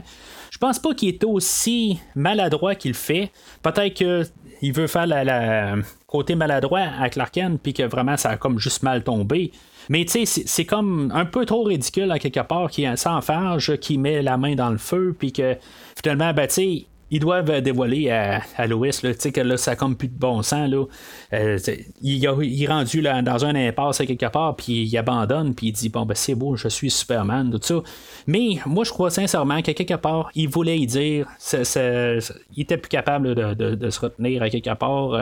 je 0.51 0.59
pense 0.59 0.79
pas 0.79 0.93
qu'il 0.93 1.09
est 1.09 1.25
aussi 1.25 1.99
maladroit 2.15 2.75
qu'il 2.75 2.93
fait. 2.93 3.33
Peut-être 3.63 3.95
qu'il 3.95 4.73
veut 4.75 4.87
faire 4.87 5.07
le 5.07 5.83
côté 6.07 6.35
maladroit 6.35 6.85
à 7.01 7.09
Clark 7.09 7.33
Kent, 7.33 7.61
puis 7.63 7.73
que 7.73 7.85
vraiment 7.85 8.19
ça 8.19 8.31
a 8.31 8.37
comme 8.37 8.59
juste 8.59 8.83
mal 8.83 9.03
tombé. 9.03 9.51
Mais 9.89 10.05
tu 10.05 10.27
sais, 10.27 10.43
c'est 10.47 10.67
comme 10.67 11.11
un 11.15 11.25
peu 11.25 11.47
trop 11.47 11.63
ridicule 11.63 12.13
à 12.13 12.19
quelque 12.19 12.41
part 12.41 12.71
qu'il 12.71 12.85
y 12.85 12.87
a 12.87 12.91
un 12.91 12.97
sans 12.97 13.21
qui 13.81 13.97
met 13.97 14.21
la 14.21 14.37
main 14.37 14.55
dans 14.55 14.69
le 14.69 14.77
feu, 14.79 15.17
puis 15.19 15.33
que 15.33 15.57
finalement, 15.97 16.35
ben 16.35 16.47
tu 16.47 16.55
sais, 16.55 16.87
ils 17.11 17.21
doivent 17.21 17.61
dévoiler 17.61 18.11
à, 18.11 18.43
à 18.57 18.67
Lois 18.67 18.91
que 18.91 19.41
là, 19.41 19.57
ça 19.57 19.77
comme 19.77 19.97
plus 19.97 20.09
de 20.09 20.19
bon 20.19 20.43
sens. 20.43 20.69
Là. 20.69 20.85
Euh, 21.33 21.59
il, 22.03 22.25
est 22.25 22.67
rendu 22.67 23.01
là, 23.01 23.23
dans 23.23 23.45
un 23.45 23.55
impasse 23.55 23.99
quelque 23.99 24.27
part, 24.27 24.57
puis 24.57 24.85
il 24.85 24.99
abandonne, 24.99 25.55
puis 25.55 25.69
il 25.69 25.73
dit 25.73 25.89
Bon, 25.89 26.05
ben 26.05 26.15
c'est 26.15 26.35
beau, 26.35 26.57
je 26.57 26.69
suis 26.69 26.91
Superman, 26.91 27.51
tout 27.51 27.61
ça. 27.63 27.83
Mais 28.27 28.59
moi, 28.67 28.85
je 28.85 28.91
crois 28.91 29.11
sincèrement 29.11 29.63
qu'à 29.63 29.75
quelque 29.75 29.95
part, 29.95 30.31
il 30.35 30.49
voulait 30.49 30.79
y 30.79 30.87
dire 30.87 31.27
il 31.75 32.63
était 32.63 32.77
plus 32.77 32.89
capable 32.89 33.35
de, 33.35 33.91
se 33.91 34.01
retenir 34.01 34.43
à 34.43 34.51
quelque 34.51 34.75
part. 34.75 35.15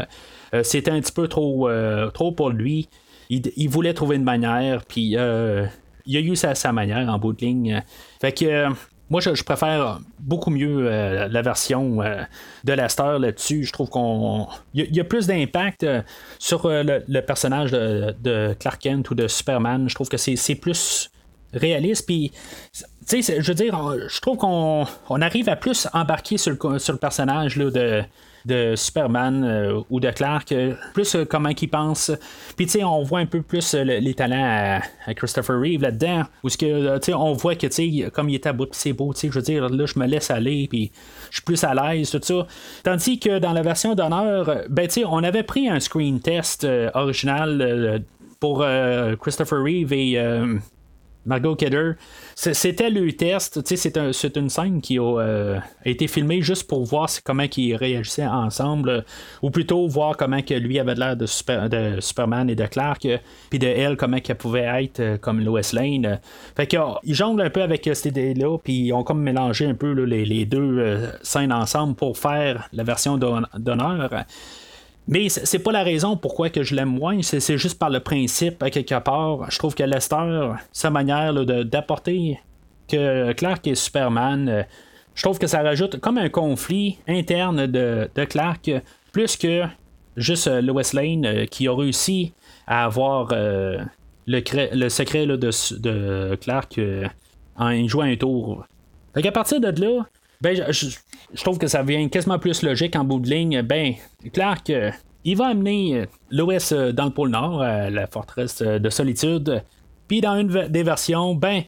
Euh, 0.55 0.63
c'était 0.63 0.91
un 0.91 1.01
petit 1.01 1.13
peu 1.13 1.29
trop, 1.29 1.69
euh, 1.69 2.11
trop 2.11 2.33
pour 2.33 2.51
lui. 2.51 2.89
Il, 3.31 3.69
voulait 3.69 3.95
trouver 3.95 4.17
une 4.17 4.25
manière, 4.25 4.85
puis 4.85 5.03
il 5.03 5.17
a 5.19 5.71
eu 6.07 6.37
sa, 6.37 6.55
sa 6.55 6.73
manière 6.73 7.09
en 7.09 7.19
bout 7.19 7.33
de 7.33 7.41
ligne. 7.45 7.83
Fait 8.21 8.33
que 8.33 8.69
moi, 9.09 9.21
je, 9.21 9.43
préfère 9.45 10.01
beaucoup 10.19 10.51
mieux 10.51 10.89
euh, 10.91 11.29
la 11.29 11.43
version 11.43 12.03
euh, 12.03 12.23
de 12.65 12.73
Lester 12.73 13.19
là-dessus. 13.21 13.65
Je 13.65 13.73
trouve 13.73 13.89
qu'on. 13.89 14.49
Il 14.75 14.95
y, 14.95 15.01
a 15.01 15.05
plus 15.05 15.29
d'impact 15.29 15.85
euh, 15.85 16.03
sur 16.39 16.69
le, 16.69 17.21
personnage 17.21 17.71
de, 17.71 18.55
Clark 18.59 18.81
Kent 18.81 19.11
ou 19.11 19.15
de 19.15 19.29
Superman. 19.29 19.89
Je 19.89 19.95
trouve 19.95 20.09
que 20.09 20.17
c'est 20.17 20.55
plus 20.57 21.11
réaliste. 21.55 22.07
Puis, 22.07 22.33
tu 23.09 23.23
sais, 23.23 23.41
je 23.41 23.47
veux 23.47 23.55
dire, 23.55 23.79
je 24.09 24.21
trouve 24.21 24.39
qu'on 24.39 24.87
arrive 25.21 25.49
à 25.49 25.57
plus 25.57 25.87
embarquer 25.93 26.37
sur 26.37 26.53
le, 26.53 26.79
sur 26.81 26.93
le 26.93 26.99
personnage 26.99 27.57
là, 27.57 27.71
de 27.71 28.03
de 28.47 28.75
Superman 28.77 29.45
euh, 29.45 29.81
ou 29.91 29.99
de 29.99 30.11
Clark, 30.11 30.53
euh, 30.53 30.75
plus 30.95 31.17
euh, 31.17 31.25
comment 31.25 31.49
il 31.49 31.69
pense. 31.69 32.13
Puis 32.57 32.67
tu 32.67 32.73
sais, 32.73 32.85
on 32.85 33.03
voit 33.03 33.19
un 33.19 33.27
peu 33.27 33.43
plus 33.43 33.75
les 33.75 34.15
talents 34.15 34.81
à, 35.07 35.15
Christopher 35.15 35.61
Reeve 35.61 35.83
là-dedans, 35.83 36.23
où 36.45 36.49
que 36.49 36.99
tu 36.99 37.05
sais, 37.05 37.15
on 37.15 37.33
voit 37.33 37.57
que 37.57 37.67
tu 37.67 38.03
sais, 38.03 38.11
comme 38.11 38.29
il 38.29 38.37
est 38.37 38.47
à 38.47 38.53
bout, 38.53 38.69
c'est 38.73 38.93
beau, 38.93 39.13
tu 39.13 39.21
sais, 39.21 39.29
je 39.29 39.35
veux 39.35 39.43
dire, 39.43 39.69
là, 39.69 39.87
je 39.87 39.99
me 39.99 40.07
laisse 40.07 40.31
aller, 40.31 40.69
puis 40.69 40.93
je 41.31 41.37
suis 41.37 41.45
plus 41.45 41.63
à 41.65 41.75
l'aise, 41.75 42.11
tout 42.11 42.21
ça. 42.23 42.47
Tandis 42.85 43.19
que 43.19 43.39
dans 43.39 43.53
la 43.53 43.63
version 43.63 43.95
d'honneur, 43.95 44.63
ben 44.69 44.87
tu 44.87 45.01
sais, 45.01 45.05
on 45.05 45.19
avait 45.19 45.43
pris 45.43 45.69
un 45.69 45.81
screen 45.81 46.21
test 46.21 46.67
original 46.95 48.03
pour 48.39 48.65
Christopher 49.21 49.63
Reeve 49.63 49.93
et 49.93 50.21
Margot 51.27 51.57
Kidder. 51.57 51.93
C'était 52.35 52.91
le 52.91 53.13
test. 53.13 53.61
C'est 53.65 54.37
une 54.37 54.51
scène 54.51 54.81
qui 54.81 54.99
a 54.99 55.61
été 55.85 56.07
filmée 56.07 56.41
juste 56.41 56.67
pour 56.69 56.85
voir 56.85 57.09
comment 57.25 57.45
ils 57.57 57.75
réagissaient 57.75 58.27
ensemble, 58.27 59.05
ou 59.43 59.51
plutôt 59.51 59.87
voir 59.89 60.17
comment 60.17 60.43
que 60.43 60.55
lui 60.55 60.79
avait 60.79 60.95
l'air 60.95 61.17
de, 61.17 61.27
de, 61.69 62.01
Superman 62.01 62.49
et 62.49 62.55
de 62.55 62.67
Clark, 62.67 63.07
puis 63.51 63.59
de 63.59 63.67
elle, 63.67 63.97
comment 63.97 64.21
qu'elle 64.21 64.37
pouvait 64.37 64.85
être 64.85 65.21
comme 65.21 65.41
Lois 65.41 65.61
Lane. 65.73 66.21
Fait 66.57 66.67
qu'ils 66.67 67.15
jonglent 67.15 67.43
un 67.43 67.51
peu 67.51 67.63
avec 67.63 67.89
cette 67.93 68.07
idée-là, 68.07 68.59
puis 68.59 68.87
ils 68.87 68.93
ont 68.93 69.03
comme 69.03 69.23
mélangé 69.23 69.67
un 69.67 69.75
peu 69.75 69.93
les, 69.93 70.47
deux 70.47 71.11
scènes 71.23 71.53
ensemble 71.53 71.95
pour 71.95 72.19
faire 72.19 72.69
la 72.73 72.85
version 72.85 73.19
d'honneur. 73.19 74.11
Mais 75.09 75.29
c'est 75.29 75.61
pas 75.61 75.71
la 75.71 75.85
raison 75.85 76.17
pourquoi 76.17 76.51
que 76.51 76.65
je 76.65 76.75
l'aime 76.75 76.89
moins, 76.89 77.23
c'est 77.23 77.59
juste 77.59 77.79
par 77.79 77.91
le 77.91 78.01
principe, 78.01 78.63
à 78.63 78.71
quelque 78.71 78.99
part. 78.99 79.49
Je 79.51 79.59
trouve 79.59 79.75
que 79.75 79.85
Lester, 79.85 80.53
sa 80.73 80.91
manière 80.91 81.33
d'apporter 81.65 82.41
que 82.89 83.33
Clark 83.33 83.67
est 83.67 83.77
Superman, 83.77 84.49
euh, 84.49 84.63
je 85.15 85.23
trouve 85.23 85.39
que 85.39 85.47
ça 85.47 85.63
rajoute 85.63 86.01
comme 86.01 86.19
un 86.19 86.29
conflit 86.29 86.99
interne 87.09 87.67
de, 87.67 88.09
Clark, 88.29 88.71
plus 89.13 89.37
que 89.37 89.63
juste 90.17 90.49
euh, 90.49 90.61
Lois 90.61 90.83
Lane 90.93 91.25
euh, 91.25 91.47
qui 91.47 91.69
a 91.69 91.75
réussi 91.75 92.33
à 92.67 92.85
avoir 92.85 93.29
le, 93.33 93.85
le, 94.27 94.89
secret 94.89 95.27
de, 95.27 95.37
de, 95.37 96.35
Clark 96.37 96.81
en 97.57 97.87
jouant 97.87 98.05
un 98.05 98.17
tour. 98.17 98.67
Fait 99.15 99.23
qu'à 99.23 99.33
partir 99.33 99.61
de 99.61 99.69
là, 99.69 100.07
ben, 100.41 100.71
je, 100.71 100.97
trouve 101.43 101.59
que 101.59 101.67
ça 101.67 101.83
vient 101.83 102.09
quasiment 102.09 102.39
plus 102.39 102.63
logique 102.63 102.97
en 102.97 103.05
bout 103.05 103.21
de 103.21 103.29
ligne. 103.29 103.63
Ben, 103.63 103.95
Clark, 104.33 104.71
euh, 104.71 104.91
il 105.25 105.37
va 105.37 105.49
amener 105.49 105.95
euh, 105.95 106.07
l'Ouest 106.31 106.73
euh, 106.73 106.93
dans 106.93 107.07
le 107.07 107.11
pôle 107.11 107.31
Nord, 107.31 107.61
la 107.61 108.07
forteresse 108.07 108.63
de 108.63 108.91
solitude. 108.91 109.63
Puis 110.09 110.21
dans 110.21 110.37
une 110.37 110.69
des 110.69 110.83
versions, 110.83 111.35
ben, 111.35 111.63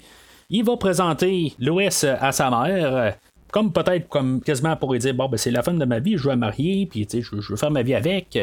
il 0.50 0.64
va 0.64 0.76
présenter 0.76 1.54
l'Ouest 1.58 2.04
à 2.04 2.32
sa 2.32 2.50
mère. 2.50 3.14
comme 3.50 3.72
peut-être 3.72 4.08
comme 4.08 4.40
quasiment 4.40 4.76
pour 4.76 4.92
lui 4.92 4.98
dire 5.00 5.14
bon 5.14 5.28
ben 5.28 5.36
c'est 5.36 5.50
la 5.50 5.62
femme 5.62 5.78
de 5.78 5.84
ma 5.84 5.98
vie, 5.98 6.16
je 6.16 6.24
veux 6.24 6.30
la 6.30 6.36
marier, 6.36 6.86
puis 6.86 7.06
je, 7.10 7.20
je 7.20 7.50
veux 7.50 7.56
faire 7.56 7.70
ma 7.70 7.82
vie 7.82 7.94
avec. 7.94 8.38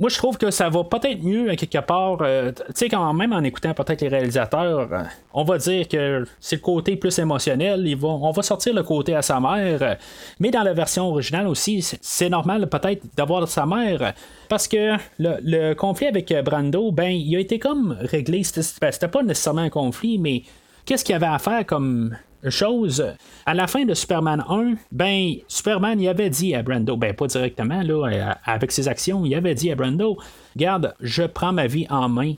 Moi, 0.00 0.08
je 0.08 0.16
trouve 0.16 0.38
que 0.38 0.50
ça 0.50 0.68
va 0.68 0.84
peut-être 0.84 1.22
mieux 1.22 1.54
quelque 1.54 1.78
part. 1.78 2.18
Euh, 2.22 2.50
tu 2.50 2.62
sais, 2.74 2.88
quand 2.88 3.12
même 3.12 3.32
en 3.32 3.42
écoutant 3.42 3.74
peut-être 3.74 4.00
les 4.00 4.08
réalisateurs, 4.08 4.88
euh, 4.92 5.02
on 5.34 5.44
va 5.44 5.58
dire 5.58 5.86
que 5.86 6.24
c'est 6.40 6.56
le 6.56 6.62
côté 6.62 6.96
plus 6.96 7.18
émotionnel. 7.18 7.86
Ils 7.86 7.96
vont, 7.96 8.24
on 8.24 8.30
va 8.32 8.42
sortir 8.42 8.74
le 8.74 8.82
côté 8.82 9.14
à 9.14 9.22
sa 9.22 9.38
mère. 9.38 9.98
mais 10.40 10.50
dans 10.50 10.62
la 10.62 10.72
version 10.72 11.08
originale 11.08 11.46
aussi, 11.46 11.82
c'est 12.00 12.30
normal 12.30 12.68
peut-être 12.68 13.02
d'avoir 13.16 13.46
sa 13.46 13.66
mère. 13.66 14.14
Parce 14.48 14.66
que 14.66 14.96
le, 15.18 15.74
conflit 15.74 16.06
avec 16.06 16.32
Brando, 16.42 16.90
ben, 16.90 17.10
il 17.10 17.36
a 17.36 17.40
été 17.40 17.58
comme 17.58 17.96
réglé. 18.00 18.42
C'était 18.44 19.08
pas 19.08 19.22
nécessairement 19.22 19.62
un 19.62 19.70
conflit, 19.70 20.18
mais 20.18 20.42
qu'est-ce 20.84 21.04
qu'il 21.04 21.12
y 21.12 21.16
avait 21.16 21.26
à 21.26 21.38
faire 21.38 21.64
comme 21.66 22.16
chose. 22.48 23.04
À 23.46 23.54
la 23.54 23.66
fin 23.66 23.84
de 23.84 23.94
Superman 23.94 24.44
1, 24.48 24.74
ben, 24.90 25.34
Superman, 25.48 26.00
il 26.00 26.08
avait 26.08 26.30
dit 26.30 26.54
à 26.54 26.62
Brando, 26.62 26.96
ben, 26.96 27.14
pas 27.14 27.26
directement, 27.26 27.82
là, 27.82 28.06
euh, 28.06 28.32
avec 28.44 28.72
ses 28.72 28.88
actions, 28.88 29.24
il 29.24 29.34
avait 29.34 29.54
dit 29.54 29.70
à 29.70 29.74
Brando, 29.74 30.16
Garde, 30.56 30.94
je 31.00 31.22
prends 31.22 31.52
ma 31.52 31.66
vie 31.66 31.86
en 31.90 32.08
main. 32.08 32.34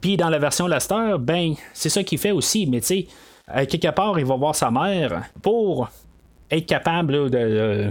Puis 0.00 0.16
dans 0.16 0.30
la 0.30 0.38
version 0.38 0.66
Lester, 0.66 1.16
ben, 1.18 1.54
c'est 1.72 1.90
ça 1.90 2.02
qu'il 2.02 2.18
fait 2.18 2.30
aussi, 2.30 2.66
mais 2.66 2.80
tu 2.80 2.86
sais, 2.86 3.66
quelque 3.66 3.90
part, 3.90 4.18
il 4.18 4.24
va 4.24 4.36
voir 4.36 4.54
sa 4.54 4.70
mère 4.70 5.24
pour 5.42 5.90
être 6.50 6.66
capable 6.66 7.30
de 7.30 7.90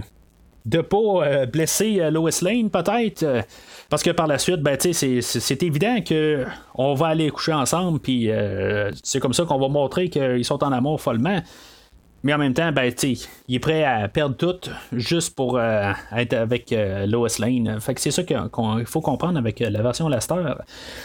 de 0.66 0.80
pas 0.80 0.96
euh, 0.96 1.46
blesser 1.46 2.00
euh, 2.00 2.10
Lois 2.10 2.30
Lane 2.42 2.70
peut-être 2.70 3.44
parce 3.90 4.02
que 4.02 4.10
par 4.10 4.26
la 4.26 4.38
suite 4.38 4.62
ben 4.62 4.78
c'est 4.80 5.62
évident 5.62 6.00
que 6.00 6.46
on 6.74 6.94
va 6.94 7.08
aller 7.08 7.28
coucher 7.28 7.52
ensemble 7.52 8.00
puis 8.00 8.30
c'est 9.02 9.20
comme 9.20 9.34
ça 9.34 9.44
qu'on 9.44 9.58
va 9.58 9.68
montrer 9.68 10.08
qu'ils 10.08 10.44
sont 10.44 10.62
en 10.64 10.72
amour 10.72 11.00
follement 11.00 11.42
mais 12.22 12.34
en 12.34 12.38
même 12.38 12.52
temps, 12.52 12.70
ben, 12.72 12.92
il 13.02 13.54
est 13.54 13.58
prêt 13.60 13.82
à 13.82 14.06
perdre 14.08 14.36
tout 14.36 14.70
juste 14.92 15.34
pour 15.34 15.58
être 15.60 16.34
avec 16.34 16.74
Lois 17.06 17.28
Lane. 17.38 17.80
Fait 17.80 17.94
que 17.94 18.00
c'est 18.00 18.10
ça 18.10 18.22
qu'il 18.22 18.38
faut 18.84 19.00
comprendre 19.00 19.38
avec 19.38 19.60
la 19.60 19.82
version 19.82 20.08
Lester. 20.08 20.54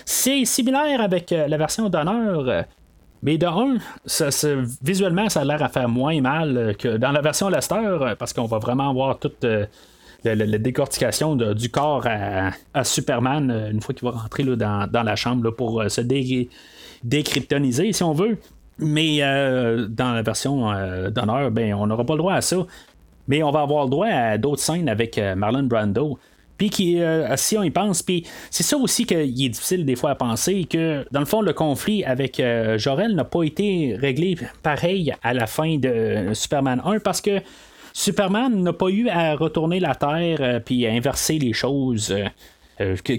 C'est 0.04 0.44
similaire 0.46 1.00
avec 1.02 1.32
la 1.32 1.58
version 1.58 1.90
d'honneur. 1.90 2.66
Mais 3.24 3.38
de 3.38 3.48
un, 3.48 3.78
visuellement, 4.84 5.30
ça 5.30 5.42
a 5.42 5.46
l'air 5.46 5.64
à 5.64 5.70
faire 5.70 5.88
moins 5.88 6.20
mal 6.22 6.76
que 6.78 6.98
dans 6.98 7.12
la 7.12 7.22
version 7.22 7.50
Lester, 7.50 8.14
parce 8.20 8.34
qu'on 8.34 8.46
va 8.46 8.60
vraiment 8.60 8.94
voir 8.94 9.18
toute 9.18 9.46
euh, 10.26 10.36
la, 10.36 10.58
décortication 10.58 11.36
du 11.36 11.70
corps 11.70 12.06
à, 12.08 12.84
Superman 12.84 13.52
euh, 13.52 13.72
une 13.72 13.82
fois 13.82 13.94
qu'il 13.94 14.08
va 14.08 14.12
rentrer 14.12 14.44
dans, 14.44 14.90
la 14.92 15.16
chambre 15.16 15.52
pour 15.52 15.82
euh, 15.82 15.90
se 15.90 16.02
décryptoniser, 17.04 17.94
si 17.94 18.04
on 18.04 18.14
veut. 18.14 18.38
Mais 18.78 19.20
dans 19.20 20.12
la 20.12 20.22
version 20.22 20.70
d'honneur, 21.10 21.50
ben, 21.50 21.74
on 21.76 21.88
n'aura 21.88 22.04
pas 22.04 22.16
le 22.16 22.18
droit 22.18 22.34
à 22.34 22.42
ça. 22.42 22.58
Mais 23.30 23.42
on 23.42 23.50
va 23.50 23.62
avoir 23.62 23.86
le 23.86 23.90
droit 23.90 24.08
à 24.08 24.38
d'autres 24.38 24.62
scènes 24.62 24.90
avec 24.90 25.18
Marlon 25.18 25.64
Brando. 25.64 26.20
Puis 26.58 26.70
qui, 26.70 27.02
euh, 27.02 27.36
si 27.36 27.58
on 27.58 27.64
y 27.64 27.70
pense, 27.70 28.02
puis 28.02 28.26
c'est 28.50 28.64
ça 28.64 28.78
aussi 28.78 29.06
qu'il 29.06 29.46
est 29.46 29.50
difficile 29.50 29.86
des 29.86 29.96
fois 29.96 30.12
à 30.12 30.16
penser, 30.16 30.66
que 30.66 31.06
dans 31.12 31.20
le 31.20 31.26
fond, 31.26 31.42
le 31.42 31.54
conflit 31.54 32.04
avec 32.06 32.40
euh, 32.40 32.78
Jorel 32.78 33.14
n'a 33.14 33.26
pas 33.26 33.44
été 33.44 33.96
réglé 34.00 34.38
pareil 34.64 35.14
à 35.22 35.34
la 35.34 35.48
fin 35.48 35.78
de 35.78 36.34
Superman 36.34 36.82
1 36.86 37.00
parce 37.00 37.20
que 37.20 37.42
Superman 37.98 38.62
n'a 38.62 38.74
pas 38.74 38.90
eu 38.90 39.08
à 39.08 39.36
retourner 39.38 39.80
la 39.80 39.96
Terre 39.96 40.40
euh, 40.42 40.60
puis 40.60 40.86
à 40.86 40.92
inverser 40.92 41.40
les 41.40 41.54
choses. 41.54 42.14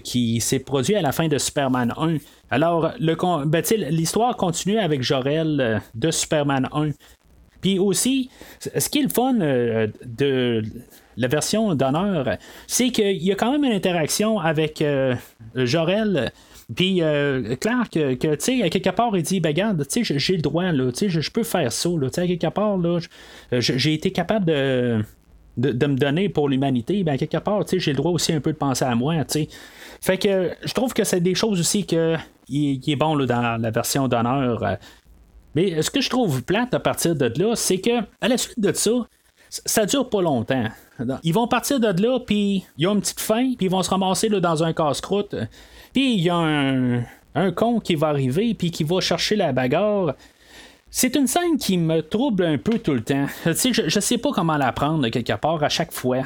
qui 0.04 0.38
s'est 0.42 0.58
produit 0.58 0.96
à 0.96 1.00
la 1.00 1.12
fin 1.12 1.28
de 1.28 1.38
Superman 1.38 1.94
1. 1.96 2.18
Alors, 2.50 2.92
ben, 3.00 3.62
l'histoire 3.88 4.36
continue 4.36 4.78
avec 4.78 5.02
Jorel 5.02 5.80
de 5.94 6.10
Superman 6.10 6.68
1. 6.74 6.90
Puis 7.62 7.78
aussi, 7.78 8.28
ce 8.60 8.86
qui 8.90 8.98
est 8.98 9.02
le 9.04 9.08
fun 9.08 9.32
de 9.32 10.62
la 11.16 11.28
version 11.28 11.74
d'honneur, 11.74 12.36
c'est 12.66 12.90
qu'il 12.90 13.22
y 13.22 13.32
a 13.32 13.34
quand 13.34 13.50
même 13.50 13.64
une 13.64 13.72
interaction 13.72 14.38
avec 14.38 14.82
euh, 14.82 15.14
Jorel. 15.54 16.32
Puis 16.74 17.00
euh, 17.00 17.54
Clark, 17.56 17.92
que, 17.92 18.34
tu 18.34 18.36
sais, 18.40 18.62
à 18.62 18.68
quelque 18.68 18.90
part, 18.90 19.16
il 19.16 19.22
dit, 19.22 19.38
ben 19.38 19.50
regarde, 19.50 19.86
tu 19.86 20.04
sais, 20.04 20.18
j'ai 20.18 20.36
le 20.36 20.42
droit, 20.42 20.72
là, 20.72 20.90
tu 20.90 21.10
sais, 21.10 21.20
je 21.20 21.30
peux 21.30 21.44
faire 21.44 21.70
ça, 21.70 21.88
là, 21.88 22.08
tu 22.08 22.14
sais, 22.14 22.22
à 22.22 22.26
quelque 22.26 22.52
part, 22.52 22.76
là, 22.76 22.98
j'ai 23.52 23.94
été 23.94 24.10
capable 24.10 24.46
de, 24.46 25.04
de, 25.56 25.86
me 25.86 25.96
donner 25.96 26.28
pour 26.28 26.48
l'humanité, 26.48 27.04
ben, 27.04 27.12
à 27.12 27.18
quelque 27.18 27.38
part, 27.38 27.64
tu 27.64 27.76
sais, 27.76 27.78
j'ai 27.78 27.92
le 27.92 27.96
droit 27.96 28.10
aussi 28.10 28.32
un 28.32 28.40
peu 28.40 28.52
de 28.52 28.58
penser 28.58 28.84
à 28.84 28.94
moi, 28.96 29.14
tu 29.24 29.44
sais. 29.44 29.48
Fait 30.00 30.18
que 30.18 30.50
je 30.64 30.74
trouve 30.74 30.92
que 30.92 31.04
c'est 31.04 31.20
des 31.20 31.34
choses 31.34 31.60
aussi 31.60 31.86
que 31.86 32.16
il, 32.48 32.82
est 32.90 32.96
bon 32.96 33.14
là, 33.14 33.26
dans 33.26 33.62
la 33.62 33.70
version 33.70 34.08
d'honneur. 34.08 34.78
Mais 35.54 35.82
ce 35.82 35.90
que 35.90 36.00
je 36.00 36.10
trouve 36.10 36.42
plate 36.44 36.74
à 36.74 36.80
partir 36.80 37.14
de 37.14 37.32
là, 37.36 37.54
c'est 37.56 37.78
que 37.78 38.00
à 38.20 38.28
la 38.28 38.36
suite 38.36 38.60
de 38.60 38.72
ça, 38.72 38.90
ça 39.48 39.86
dure 39.86 40.08
pas 40.08 40.20
longtemps. 40.20 40.66
Ils 41.22 41.32
vont 41.32 41.46
partir 41.46 41.80
de 41.80 42.02
là, 42.02 42.18
puis 42.20 42.64
ils 42.76 42.86
ont 42.86 42.94
une 42.94 43.00
petite 43.00 43.20
fin, 43.20 43.54
puis 43.54 43.66
ils 43.66 43.70
vont 43.70 43.82
se 43.82 43.90
ramasser 43.90 44.28
là, 44.28 44.40
dans 44.40 44.62
un 44.64 44.72
casse-croûte. 44.72 45.34
Il 46.02 46.20
y 46.20 46.30
a 46.30 46.36
un, 46.36 47.52
con 47.52 47.80
qui 47.80 47.94
va 47.94 48.08
arriver, 48.08 48.54
puis 48.54 48.70
qui 48.70 48.84
va 48.84 49.00
chercher 49.00 49.36
la 49.36 49.52
bagarre. 49.52 50.14
C'est 50.90 51.16
une 51.16 51.26
scène 51.26 51.58
qui 51.58 51.78
me 51.78 52.00
trouble 52.00 52.44
un 52.44 52.58
peu 52.58 52.78
tout 52.78 52.94
le 52.94 53.02
temps. 53.02 53.26
je, 53.44 53.82
je 53.86 54.00
sais 54.00 54.18
pas 54.18 54.30
comment 54.32 54.56
la 54.56 54.72
prendre 54.72 55.08
quelque 55.08 55.32
part 55.34 55.62
à 55.62 55.68
chaque 55.68 55.92
fois. 55.92 56.22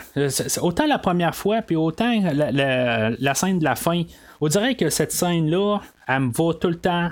autant 0.60 0.86
la 0.86 0.98
première 0.98 1.34
fois, 1.34 1.62
puis 1.62 1.76
autant 1.76 2.20
la, 2.32 3.34
scène 3.34 3.58
de 3.58 3.64
la 3.64 3.74
fin. 3.74 4.02
On 4.40 4.48
dirait 4.48 4.74
que 4.74 4.90
cette 4.90 5.12
scène-là, 5.12 5.80
elle 6.06 6.20
me 6.20 6.32
va 6.32 6.54
tout 6.54 6.68
le 6.68 6.78
temps 6.78 7.10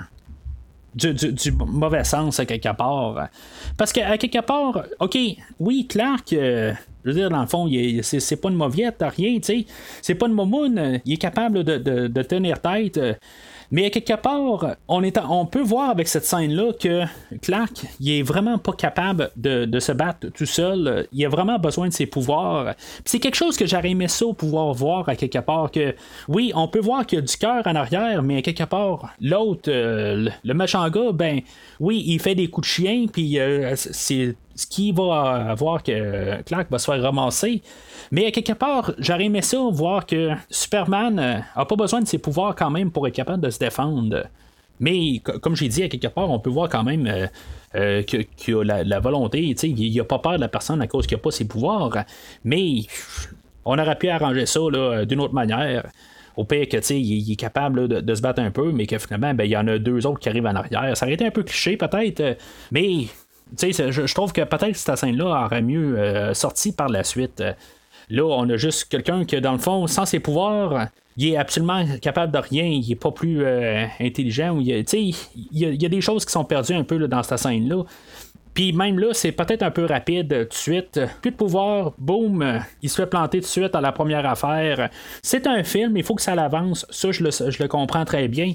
du, 0.95 1.13
du, 1.13 1.51
mauvais 1.51 2.03
sens 2.03 2.39
à 2.39 2.45
quelque 2.45 2.73
part. 2.75 3.27
Parce 3.77 3.91
qu'à 3.93 4.17
quelque 4.17 4.41
part, 4.41 4.83
ok, 4.99 5.17
oui, 5.59 5.87
Clark, 5.87 6.33
euh, 6.33 6.73
je 7.09 7.15
veux 7.15 7.21
dire, 7.21 7.29
dans 7.29 7.41
le 7.41 7.47
fond, 7.47 7.69
c'est, 8.01 8.41
pas 8.41 8.49
une 8.49 8.55
mauviette, 8.55 8.97
rien, 9.01 9.35
tu 9.35 9.43
sais. 9.43 9.65
C'est 10.01 10.15
pas 10.15 10.27
une 10.27 10.33
momoune, 10.33 11.01
il 11.05 11.13
est 11.13 11.17
capable 11.17 11.63
de, 11.63 12.21
tenir 12.23 12.61
tête. 12.61 12.99
Mais 13.71 13.85
à 13.85 13.89
quelque 13.91 14.15
part, 14.15 14.75
on, 14.87 15.03
est, 15.03 15.17
on 15.29 15.45
peut 15.45 15.61
voir 15.61 15.91
avec 15.91 16.07
cette 16.07 16.25
scène-là 16.25 16.73
que 16.73 17.03
Clark, 17.41 17.85
il 17.99 18.11
est 18.11 18.23
vraiment 18.23 18.57
pas 18.57 18.73
capable 18.73 19.29
de, 19.35 19.79
se 19.79 19.91
battre 19.91 20.27
tout 20.29 20.45
seul. 20.45 21.07
Il 21.13 21.23
a 21.25 21.29
vraiment 21.29 21.59
besoin 21.59 21.87
de 21.87 21.93
ses 21.93 22.07
pouvoirs. 22.07 22.73
c'est 23.05 23.19
quelque 23.19 23.35
chose 23.35 23.57
que 23.57 23.67
j'aurais 23.67 23.91
aimé 23.91 24.07
ça 24.07 24.25
pouvoir 24.35 24.73
voir 24.73 25.07
à 25.07 25.15
quelque 25.15 25.39
part. 25.39 25.71
Que 25.71 25.95
oui, 26.27 26.51
on 26.55 26.67
peut 26.67 26.79
voir 26.79 27.05
qu'il 27.05 27.19
y 27.19 27.21
a 27.21 27.25
du 27.25 27.37
cœur 27.37 27.65
en 27.65 27.75
arrière, 27.75 28.23
mais 28.23 28.37
à 28.37 28.41
quelque 28.41 28.63
part, 28.63 29.13
l'autre, 29.21 29.69
euh, 29.69 30.29
le 30.43 30.53
méchant 30.53 30.87
gars, 30.89 31.11
ben 31.13 31.41
oui, 31.79 32.03
il 32.07 32.19
fait 32.19 32.35
des 32.35 32.47
coups 32.47 32.67
de 32.67 32.71
chien, 32.71 33.05
puis 33.11 33.39
euh, 33.39 33.73
c'est 33.75 34.35
ce 34.59 34.67
qui 34.67 34.91
va 34.91 35.51
avoir 35.51 35.83
que 35.83 36.41
Clark 36.43 36.69
va 36.69 36.79
se 36.79 36.91
faire 36.91 37.01
ramasser. 37.01 37.61
Mais 38.11 38.25
à 38.25 38.31
quelque 38.31 38.51
part, 38.51 38.91
j'aurais 38.97 39.25
aimé 39.25 39.41
ça 39.41 39.57
voir 39.71 40.05
que 40.05 40.31
Superman 40.49 41.17
euh, 41.17 41.65
pas 41.65 41.75
besoin 41.77 42.01
de 42.01 42.07
ses 42.07 42.17
pouvoirs 42.17 42.55
quand 42.55 42.69
même 42.69 42.91
pour 42.91 43.07
être 43.07 43.15
capable 43.15 43.41
de 43.41 43.49
se 43.49 43.59
défendre. 43.59 44.25
Mais 44.81 45.19
comme 45.41 45.55
j'ai 45.55 45.69
dit, 45.69 45.83
à 45.83 45.87
quelque 45.87 46.07
part, 46.07 46.29
on 46.29 46.39
peut 46.39 46.49
voir 46.49 46.67
quand 46.67 46.83
même 46.83 47.07
euh, 47.07 47.27
euh, 47.75 48.03
qu'il 48.03 48.71
a 48.71 48.83
la, 48.83 48.99
volonté. 48.99 49.55
Il 49.63 49.97
n'a 49.97 50.03
pas 50.03 50.19
peur 50.19 50.33
de 50.33 50.41
la 50.41 50.49
personne 50.49 50.81
à 50.81 50.87
cause 50.87 51.07
qu'il 51.07 51.15
n'a 51.15 51.21
pas 51.21 51.31
ses 51.31 51.47
pouvoirs. 51.47 51.91
Mais 52.43 52.81
on 53.63 53.79
aurait 53.79 53.97
pu 53.97 54.09
arranger 54.09 54.45
ça 54.45 54.59
d'une 55.05 55.21
autre 55.21 55.33
manière. 55.33 55.89
au 56.35 56.43
pire 56.43 56.67
que 56.67 56.93
il, 56.93 57.31
est 57.31 57.35
capable 57.37 57.87
de, 57.87 58.15
se 58.15 58.21
battre 58.21 58.41
un 58.41 58.51
peu, 58.51 58.73
mais 58.73 58.87
que 58.87 58.97
finalement, 58.97 59.33
ben, 59.33 59.45
il 59.45 59.51
y 59.51 59.57
en 59.57 59.67
a 59.67 59.77
deux 59.77 60.05
autres 60.05 60.19
qui 60.19 60.27
arrivent 60.27 60.47
en 60.47 60.55
arrière. 60.55 60.97
Ça 60.97 61.05
aurait 61.05 61.15
été 61.15 61.25
un 61.25 61.31
peu 61.31 61.43
cliché 61.43 61.77
peut-être, 61.77 62.37
mais 62.71 63.07
je, 63.61 63.91
je 64.05 64.13
trouve 64.13 64.33
que 64.33 64.41
peut-être 64.41 64.75
cette 64.75 64.97
scène-là 64.97 65.45
aurait 65.45 65.61
mieux 65.61 66.33
sorti 66.33 66.71
par 66.71 66.89
la 66.89 67.03
suite. 67.03 67.43
Là, 68.09 68.23
on 68.25 68.49
a 68.49 68.57
juste 68.57 68.85
quelqu'un 68.85 69.23
qui, 69.23 69.39
dans 69.39 69.51
le 69.51 69.59
fond, 69.59 69.85
sans 69.85 70.05
ses 70.05 70.19
pouvoirs, 70.19 70.87
il 71.15 71.33
est 71.33 71.37
absolument 71.37 71.85
capable 72.01 72.31
de 72.31 72.39
rien, 72.39 72.63
il 72.63 72.91
est 72.91 72.95
pas 72.95 73.11
plus 73.11 73.43
euh, 73.43 73.85
intelligent. 73.99 74.57
Il, 74.59 74.69
il, 74.69 75.15
y 75.51 75.85
a, 75.85 75.89
des 75.89 76.01
choses 76.01 76.25
qui 76.25 76.31
sont 76.31 76.45
perdues 76.45 76.73
un 76.73 76.83
peu 76.83 77.07
dans 77.07 77.21
cette 77.23 77.37
scène-là. 77.37 77.83
Puis 78.53 78.73
même 78.73 78.97
là, 78.97 79.09
c'est 79.13 79.31
peut-être 79.31 79.61
un 79.61 79.69
peu 79.69 79.85
rapide 79.85 80.29
tout 80.29 80.47
de 80.49 80.53
suite. 80.53 80.99
Plus 81.21 81.31
de 81.31 81.35
pouvoir, 81.35 81.93
boum, 81.97 82.61
il 82.81 82.89
se 82.89 82.95
fait 82.95 83.05
planter 83.05 83.39
tout 83.39 83.45
de 83.45 83.49
suite 83.49 83.75
à 83.75 83.81
la 83.81 83.91
première 83.91 84.25
affaire. 84.25 84.89
C'est 85.21 85.45
un 85.45 85.63
film, 85.63 85.95
il 85.97 86.03
faut 86.03 86.15
que 86.15 86.21
ça 86.21 86.35
l'avance. 86.35 86.85
Ça, 86.89 87.11
je 87.11 87.23
le, 87.23 87.31
je 87.31 87.61
le 87.61 87.67
comprends 87.67 88.05
très 88.05 88.27
bien. 88.27 88.53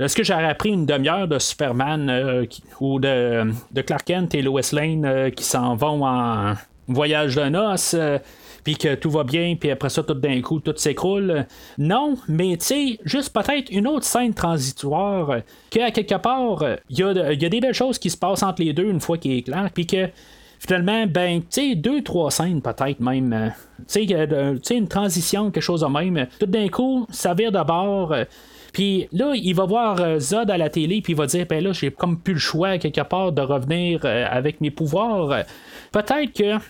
Est-ce 0.00 0.14
que 0.14 0.22
j'aurais 0.22 0.44
appris 0.44 0.70
une 0.70 0.86
demi-heure 0.86 1.26
de 1.26 1.38
Superman 1.38 2.08
euh, 2.08 2.44
ou 2.80 3.00
de, 3.00 3.52
Clark 3.82 4.04
Kent 4.04 4.34
et 4.34 4.42
Lois 4.42 4.60
Lane 4.72 5.04
euh, 5.04 5.30
qui 5.30 5.44
s'en 5.44 5.74
vont 5.74 6.04
en 6.04 6.54
voyage 6.86 7.34
de 7.36 7.48
noces? 7.48 7.96
puis 8.68 8.76
que 8.76 8.94
tout 8.96 9.10
va 9.10 9.24
bien, 9.24 9.56
puis 9.58 9.70
après 9.70 9.88
ça, 9.88 10.02
tout 10.02 10.12
d'un 10.12 10.42
coup, 10.42 10.60
tout 10.60 10.74
s'écroule? 10.76 11.46
Non, 11.78 12.16
mais 12.28 12.54
tu 12.58 12.66
sais, 12.66 12.98
juste 13.02 13.32
peut-être 13.32 13.70
une 13.70 13.86
autre 13.86 14.04
scène 14.04 14.34
transitoire, 14.34 15.38
qu'à 15.70 15.90
quelque 15.90 16.16
part, 16.16 16.62
il 16.90 16.98
y 16.98 17.02
a, 17.02 17.34
des 17.34 17.60
belles 17.60 17.72
choses 17.72 17.98
qui 17.98 18.10
se 18.10 18.16
passent 18.18 18.42
entre 18.42 18.62
les 18.62 18.74
deux 18.74 18.90
une 18.90 19.00
fois 19.00 19.16
qu'il 19.16 19.32
est 19.32 19.42
clair, 19.42 19.70
puis 19.72 19.86
que 19.86 20.10
finalement, 20.58 21.06
ben, 21.06 21.40
tu 21.40 21.46
sais, 21.48 21.74
deux, 21.76 22.02
trois 22.02 22.30
scènes 22.30 22.60
peut-être 22.60 23.00
même. 23.00 23.54
Tu 23.90 24.06
sais, 24.06 24.76
une 24.76 24.88
transition, 24.88 25.50
quelque 25.50 25.62
chose 25.62 25.80
de 25.80 25.86
même. 25.86 26.26
Tout 26.38 26.44
d'un 26.44 26.68
coup, 26.68 27.06
ça 27.10 27.32
vire 27.32 27.52
de 27.52 27.62
bord. 27.62 28.14
Puis 28.78 29.08
là, 29.10 29.32
il 29.34 29.54
va 29.56 29.64
voir 29.64 30.20
Zod 30.20 30.48
à 30.48 30.56
la 30.56 30.70
télé, 30.70 31.00
puis 31.02 31.12
il 31.12 31.16
va 31.16 31.26
dire 31.26 31.46
Ben 31.46 31.64
là, 31.64 31.72
j'ai 31.72 31.90
comme 31.90 32.16
plus 32.16 32.34
le 32.34 32.38
choix, 32.38 32.78
quelque 32.78 33.00
part, 33.00 33.32
de 33.32 33.42
revenir 33.42 34.04
avec 34.04 34.60
mes 34.60 34.70
pouvoirs. 34.70 35.42
Peut-être 35.90 36.32
que, 36.32 36.62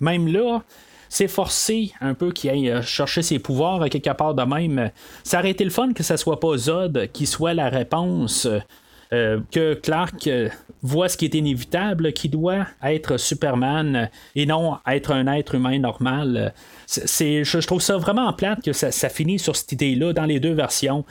même 0.00 0.26
là, 0.26 0.62
c'est 1.10 1.28
forcé 1.28 1.92
un 2.00 2.14
peu 2.14 2.32
qu'il 2.32 2.48
aille 2.48 2.70
euh, 2.70 2.80
chercher 2.80 3.20
ses 3.20 3.38
pouvoirs 3.38 3.90
quelque 3.90 4.08
part 4.08 4.32
de 4.32 4.42
même. 4.42 4.90
Ça 5.22 5.40
aurait 5.40 5.50
été 5.50 5.64
le 5.64 5.70
fun 5.70 5.92
que 5.92 6.02
ce 6.02 6.16
soit 6.16 6.40
pas 6.40 6.56
Zod 6.56 7.10
qui 7.12 7.26
soit 7.26 7.52
la 7.52 7.68
réponse. 7.68 8.48
Euh, 9.12 9.40
que 9.50 9.74
Clark 9.74 10.28
euh, 10.28 10.48
voit 10.82 11.08
ce 11.08 11.16
qui 11.16 11.24
est 11.24 11.34
inévitable, 11.34 12.12
qui 12.12 12.28
doit 12.28 12.68
être 12.82 13.18
Superman 13.18 14.08
et 14.36 14.46
non 14.46 14.78
être 14.86 15.10
un 15.10 15.26
être 15.26 15.56
humain 15.56 15.80
normal. 15.80 16.54
C'est, 16.86 17.42
je, 17.42 17.58
trouve 17.66 17.82
ça 17.82 17.96
vraiment 17.98 18.32
plate 18.32 18.62
que 18.64 18.72
ça, 18.72 18.92
ça 18.92 19.08
finit 19.08 19.40
sur 19.40 19.56
cette 19.56 19.72
idée-là 19.72 20.12
dans 20.12 20.26
les 20.26 20.38
deux 20.38 20.52
versions 20.52 21.04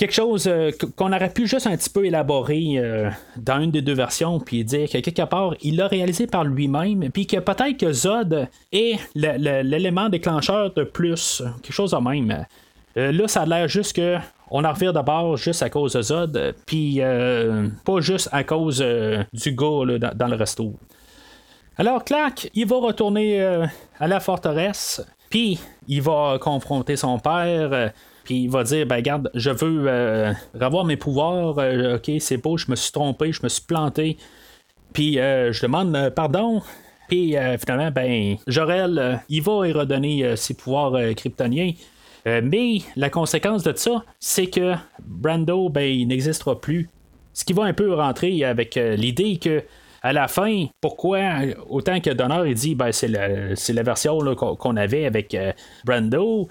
quelque 0.00 0.14
chose 0.14 0.46
euh, 0.46 0.70
qu'on 0.96 1.12
aurait 1.12 1.28
pu 1.28 1.46
juste 1.46 1.66
un 1.66 1.76
petit 1.76 1.90
peu 1.90 2.06
élaborer 2.06 2.78
euh, 2.78 3.10
dans 3.36 3.60
une 3.60 3.70
des 3.70 3.82
deux 3.82 3.92
versions, 3.92 4.40
puis 4.40 4.64
dire 4.64 4.88
que 4.88 4.96
quelque 4.96 5.26
part, 5.26 5.54
il 5.60 5.76
l'a 5.76 5.88
réalisé 5.88 6.26
par 6.26 6.44
lui-même, 6.44 7.10
puis 7.10 7.26
que 7.26 7.36
peut-être 7.36 7.76
que 7.76 7.92
Zod 7.92 8.48
est 8.72 8.98
l'élément 9.14 10.08
déclencheur 10.08 10.72
de 10.72 10.84
plus, 10.84 11.42
quelque 11.62 11.74
chose 11.74 11.90
de 11.90 11.98
même. 11.98 12.46
Euh, 12.96 13.12
là, 13.12 13.28
ça 13.28 13.42
a 13.42 13.46
l'air 13.46 13.68
juste 13.68 13.94
que 13.94 14.16
on 14.50 14.64
en 14.64 14.72
revient 14.72 14.90
d'abord 14.92 15.36
juste 15.36 15.62
à 15.62 15.68
cause 15.68 15.92
de 15.92 16.02
Zod, 16.02 16.54
puis 16.64 17.00
pas 17.84 18.00
juste 18.00 18.30
à 18.32 18.42
cause 18.42 18.84
du 19.32 19.52
gars 19.52 19.98
dans, 19.98 20.12
dans, 20.16 20.26
le 20.26 20.34
resto. 20.34 20.74
Alors 21.76 22.02
Clark, 22.02 22.50
il 22.54 22.66
va 22.66 22.76
retourner 22.78 23.40
à 24.00 24.08
la 24.08 24.18
forteresse, 24.18 25.06
puis 25.28 25.60
il 25.86 26.02
va 26.02 26.38
confronter 26.40 26.96
son 26.96 27.20
père 27.20 27.92
il 28.30 28.48
va 28.48 28.64
dire 28.64 28.86
ben 28.86 29.00
garde, 29.00 29.30
je 29.34 29.50
veux 29.50 29.84
euh, 29.86 30.32
revoir 30.58 30.84
mes 30.84 30.96
pouvoirs, 30.96 31.58
euh, 31.58 31.96
ok, 31.96 32.10
c'est 32.20 32.36
beau, 32.36 32.56
je 32.56 32.70
me 32.70 32.76
suis 32.76 32.92
trompé, 32.92 33.32
je 33.32 33.42
me 33.42 33.48
suis 33.48 33.62
planté. 33.62 34.16
Puis 34.92 35.18
euh, 35.18 35.52
je 35.52 35.62
demande 35.62 36.10
pardon. 36.14 36.62
Puis 37.08 37.34
finalement, 37.58 37.90
ben, 37.90 38.36
Jorel, 38.46 39.20
il 39.28 39.42
va 39.42 39.52
redonner 39.52 40.36
ses 40.36 40.54
pouvoirs 40.54 40.92
kryptoniens. 41.16 41.72
mais 42.24 42.78
la 42.94 43.10
conséquence 43.10 43.64
de 43.64 43.72
ça, 43.74 44.04
c'est 44.20 44.46
que 44.46 44.74
Brando, 45.04 45.70
ben, 45.70 46.06
n'existera 46.06 46.60
plus. 46.60 46.88
Ce 47.32 47.44
qui 47.44 47.52
va 47.52 47.64
un 47.64 47.72
peu 47.72 47.92
rentrer 47.92 48.44
avec 48.44 48.76
l'idée 48.76 49.38
que 49.38 49.64
à 50.02 50.12
la 50.12 50.28
fin, 50.28 50.66
pourquoi 50.80 51.18
autant 51.68 51.98
que 51.98 52.10
Donner 52.10 52.42
il 52.46 52.54
dit 52.54 52.76
ben, 52.76 52.92
c'est 52.92 53.08
la, 53.08 53.82
version 53.82 54.16
qu'on 54.36 54.76
avait 54.76 55.04
avec 55.04 55.36
Brando, 55.84 56.48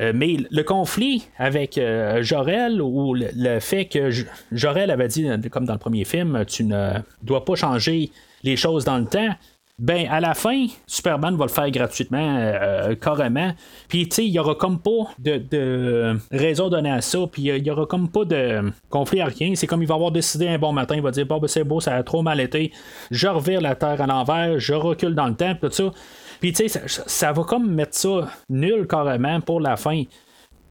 euh, 0.00 0.12
mais 0.14 0.38
le 0.50 0.62
conflit 0.62 1.28
avec 1.36 1.76
euh, 1.76 2.22
Jorel 2.22 2.80
ou 2.80 3.14
le, 3.14 3.60
fait 3.60 3.84
que 3.84 4.10
Jorel 4.50 4.90
avait 4.90 5.08
dit, 5.08 5.28
comme 5.50 5.66
dans 5.66 5.74
le 5.74 5.78
premier 5.78 6.04
film, 6.04 6.44
tu 6.46 6.64
ne 6.64 6.92
dois 7.22 7.44
pas 7.44 7.54
changer 7.54 8.10
les 8.42 8.56
choses 8.56 8.84
dans 8.84 8.98
le 8.98 9.04
temps. 9.04 9.34
Ben, 9.78 10.06
à 10.10 10.20
la 10.20 10.34
fin, 10.34 10.66
Superman 10.86 11.36
va 11.36 11.46
le 11.46 11.50
faire 11.50 11.70
gratuitement, 11.70 12.36
euh, 12.38 12.94
carrément. 12.94 13.52
Puis, 13.88 14.06
tu 14.10 14.16
sais, 14.16 14.26
il 14.26 14.30
y 14.30 14.38
aura 14.38 14.54
comme 14.54 14.78
pas 14.78 15.10
de, 15.18 16.18
raison 16.30 16.68
donnée 16.68 16.90
à 16.90 17.00
ça. 17.00 17.20
Puis, 17.32 17.44
il 17.44 17.66
y 17.66 17.70
aura 17.70 17.86
comme 17.86 18.10
pas 18.10 18.26
de 18.26 18.70
conflit 18.90 19.22
à 19.22 19.26
rien. 19.26 19.54
C'est 19.54 19.66
comme 19.66 19.80
il 19.80 19.88
va 19.88 19.94
avoir 19.94 20.12
décidé 20.12 20.48
un 20.48 20.58
bon 20.58 20.72
matin, 20.72 20.96
il 20.96 21.02
va 21.02 21.10
dire 21.10 21.24
Bon, 21.24 21.38
ben, 21.38 21.48
c'est 21.48 21.64
beau, 21.64 21.80
ça 21.80 21.96
a 21.96 22.02
trop 22.02 22.20
mal 22.20 22.40
été. 22.40 22.72
Je 23.10 23.26
revire 23.26 23.62
la 23.62 23.74
Terre 23.74 24.02
à 24.02 24.06
l'envers, 24.06 24.58
je 24.58 24.74
recule 24.74 25.14
dans 25.14 25.28
le 25.28 25.34
temps, 25.34 25.54
tout 25.58 25.70
ça. 25.70 25.92
Puis, 26.40 26.52
tu 26.52 26.68
sais, 26.68 26.82
ça, 26.86 27.32
va 27.32 27.44
comme 27.44 27.70
mettre 27.72 27.94
ça 27.94 28.30
nul 28.48 28.86
carrément 28.86 29.40
pour 29.40 29.60
la 29.60 29.76
fin. 29.76 30.04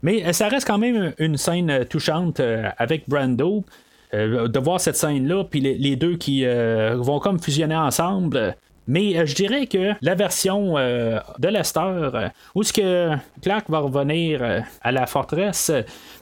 Mais 0.01 0.25
euh, 0.25 0.33
ça 0.33 0.47
reste 0.47 0.67
quand 0.67 0.77
même 0.77 1.13
une 1.17 1.37
scène 1.37 1.69
euh, 1.69 1.83
touchante 1.83 2.39
euh, 2.39 2.69
avec 2.77 3.07
Brando. 3.07 3.63
de 4.11 4.59
voir 4.59 4.81
cette 4.81 4.95
scène-là, 4.95 5.43
puis 5.43 5.59
les, 5.59 5.95
deux 5.95 6.17
qui 6.17 6.43
vont 6.43 7.19
comme 7.19 7.39
fusionner 7.39 7.75
ensemble. 7.75 8.55
Mais 8.87 9.23
je 9.27 9.35
dirais 9.35 9.67
que 9.67 9.93
la 10.01 10.15
version 10.15 10.73
de 10.73 11.47
Lester, 11.47 12.31
où 12.55 12.63
ce 12.63 12.73
que 12.73 13.11
Clark 13.43 13.69
va 13.69 13.77
revenir 13.77 14.63
à 14.81 14.91
la 14.91 15.05
forteresse, 15.05 15.71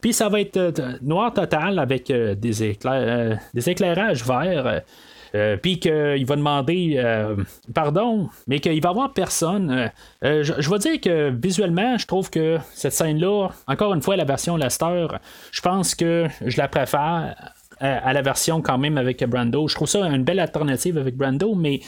puis 0.02 0.12
ça 0.12 0.28
va 0.28 0.42
être 0.42 1.00
noir 1.00 1.32
total 1.32 1.78
avec 1.78 2.08
des, 2.12 2.36
des 2.36 3.70
éclairages 3.70 4.22
verts. 4.22 4.82
Euh, 5.34 5.56
puis 5.56 5.78
qu'il 5.78 6.26
va 6.26 6.36
demander 6.36 6.94
euh, 6.96 7.36
pardon, 7.74 8.28
mais 8.46 8.60
qu'il 8.60 8.80
va 8.82 8.90
avoir 8.90 9.12
personne. 9.12 9.90
Euh, 10.24 10.42
je, 10.42 10.70
vais 10.70 10.78
dire 10.78 11.00
que 11.00 11.30
visuellement, 11.30 11.98
je 11.98 12.06
trouve 12.06 12.30
que 12.30 12.58
cette 12.74 12.92
scène-là, 12.92 13.48
encore 13.66 13.94
une 13.94 14.02
fois, 14.02 14.16
la 14.16 14.24
version 14.24 14.56
Lester, 14.56 15.06
je 15.50 15.60
pense 15.60 15.94
que 15.94 16.26
je 16.44 16.56
la 16.56 16.68
préfère 16.68 17.34
à, 17.80 18.12
la 18.12 18.22
version 18.22 18.62
quand 18.62 18.78
même 18.78 18.98
avec 18.98 19.22
Brando. 19.24 19.68
Je 19.68 19.74
trouve 19.74 19.88
ça 19.88 20.00
une 20.06 20.24
belle 20.24 20.40
alternative 20.40 20.98
avec 20.98 21.16
Brando, 21.16 21.54
mais 21.54 21.80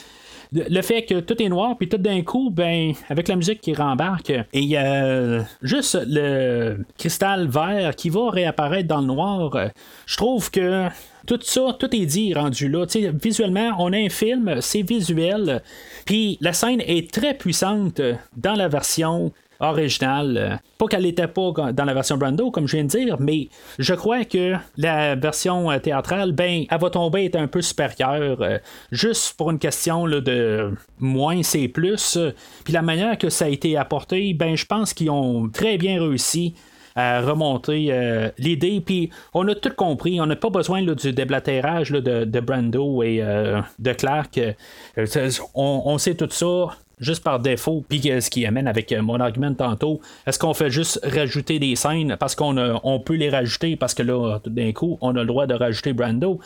le 0.53 0.83
fait 0.83 1.05
que 1.05 1.21
tout 1.21 1.41
est 1.41 1.49
noir, 1.49 1.77
puis 1.79 1.89
tout 1.89 1.97
d'un 1.97 2.23
coup, 2.23 2.51
ben, 2.51 2.93
avec 3.09 3.29
la 3.29 3.37
musique 3.37 3.61
qui 3.61 3.73
rembarque, 3.73 4.31
et 4.31 4.47
il 4.53 4.77
a 4.77 5.45
juste 5.63 5.99
le 6.07 6.79
cristal 6.99 7.49
vert 7.49 7.95
qui 7.95 8.11
va 8.11 8.31
réapparaître 8.31 8.89
dans 8.89 9.01
le 9.01 9.07
noir, 9.07 9.71
je 10.07 10.17
trouve 10.17 10.51
que 10.51 10.89
tout 11.31 11.39
ça, 11.43 11.77
tout 11.79 11.95
est 11.95 12.07
dit 12.07 12.35
rendu 12.35 12.69
là. 12.69 12.87
visuellement, 13.23 13.77
on 13.79 13.93
a 13.93 13.97
un 13.97 14.09
film, 14.09 14.57
c'est 14.61 14.83
visuel, 14.83 15.63
puis 16.05 16.39
la 16.41 16.53
scène 16.53 16.81
est 16.81 17.13
très 17.13 17.35
puissante 17.35 18.01
dans 18.37 18.55
la 18.55 18.67
version 18.67 19.33
originale. 19.61 20.61
Pas 20.77 20.87
qu'elle 20.89 21.05
n'était 21.05 21.29
pas 21.29 21.53
dans 21.73 21.85
la 21.85 21.95
version 21.95 22.17
Brando, 22.17 22.51
comme 22.51 22.67
je 22.67 22.77
viens 22.77 22.85
de 22.85 22.89
dire, 22.89 23.17
mais 23.21 23.49
je 23.79 23.95
crois 23.95 24.25
que 24.25 24.55
la 24.77 25.15
version 25.15 25.69
théâtrale, 25.79 26.33
ben, 26.33 26.65
elle 26.69 26.81
va 26.81 26.91
tomber 26.91 27.27
être 27.27 27.37
un 27.37 27.47
peu 27.47 27.63
supérieure, 27.63 28.43
euh, 28.43 28.59
juste 28.91 29.35
pour 29.37 29.53
une 29.53 29.61
question 29.61 30.07
de 30.09 30.73
moins 30.99 31.45
c'est 31.45 31.69
plus. 31.69 32.19
Puis 32.65 32.73
la 32.73 32.83
manière 32.83 33.17
que 33.19 33.29
ça 33.29 33.45
a 33.45 33.49
été 33.49 33.77
apporté, 33.77 34.35
ben, 34.35 34.57
je 34.57 34.67
pense 34.67 34.95
qu'ils 34.95 35.11
ont 35.11 35.49
très 35.49 35.79
bien 35.79 36.01
réussi 36.01 36.55
à 37.01 37.21
remonter 37.21 37.89
euh, 37.91 38.31
l'idée. 38.39 38.81
Puis 38.81 39.11
on 39.35 39.47
a 39.49 39.55
tout 39.55 39.73
compris. 39.77 40.21
On 40.21 40.27
n'a 40.27 40.37
pas 40.37 40.51
besoin 40.51 40.83
du 40.83 41.13
déblatérage 41.13 41.91
de, 41.91 42.41
Brando 42.41 43.03
et 43.03 43.21
euh, 43.23 43.61
de 43.79 43.93
Clark. 43.93 44.39
Euh, 44.39 45.31
on, 45.55 45.99
sait 45.99 46.15
tout 46.15 46.29
ça 46.31 46.77
juste 46.99 47.25
par 47.25 47.41
défaut, 47.41 47.83
puis 47.89 48.01
ce 48.01 48.29
qui 48.29 48.45
amène 48.45 48.69
avec 48.69 48.93
mon 48.93 49.19
argument 49.21 49.55
tantôt, 49.55 50.01
est-ce 50.27 50.39
qu'on 50.39 50.53
fait 50.53 50.69
juste 50.69 51.01
rajouter 51.03 51.59
des 51.59 51.75
scènes 51.75 52.17
parce 52.21 52.35
qu'on 52.35 52.57
on 52.85 53.01
peut 53.01 53.15
les 53.15 53.31
rajouter 53.31 53.77
parce 53.77 53.95
que 53.95 54.03
là, 54.03 54.39
tout 54.45 54.51
d'un 54.51 54.73
coup, 54.73 54.99
on 55.01 55.17
a 55.17 55.21
le 55.21 55.27
droit 55.27 55.47
de 55.47 55.55
rajouter 55.55 55.95
Brando? 55.95 56.41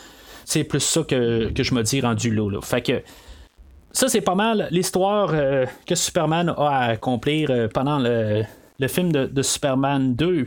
C'est 0.44 0.62
plus 0.62 0.80
ça 0.80 1.02
que, 1.02 1.50
je 1.56 1.74
me 1.74 1.82
dis 1.82 2.00
rendu 2.00 2.32
là. 2.32 2.60
Fait 2.62 2.82
que 2.82 3.02
ça, 3.90 4.08
c'est 4.08 4.20
pas 4.20 4.36
mal 4.36 4.68
l'histoire 4.70 5.32
que 5.86 5.94
Superman 5.94 6.54
a 6.56 6.68
à 6.68 6.84
accomplir 6.90 7.68
pendant 7.72 7.98
le, 7.98 8.44
le 8.78 8.88
film 8.88 9.12
de, 9.12 9.42
Superman 9.42 10.14
2. 10.14 10.46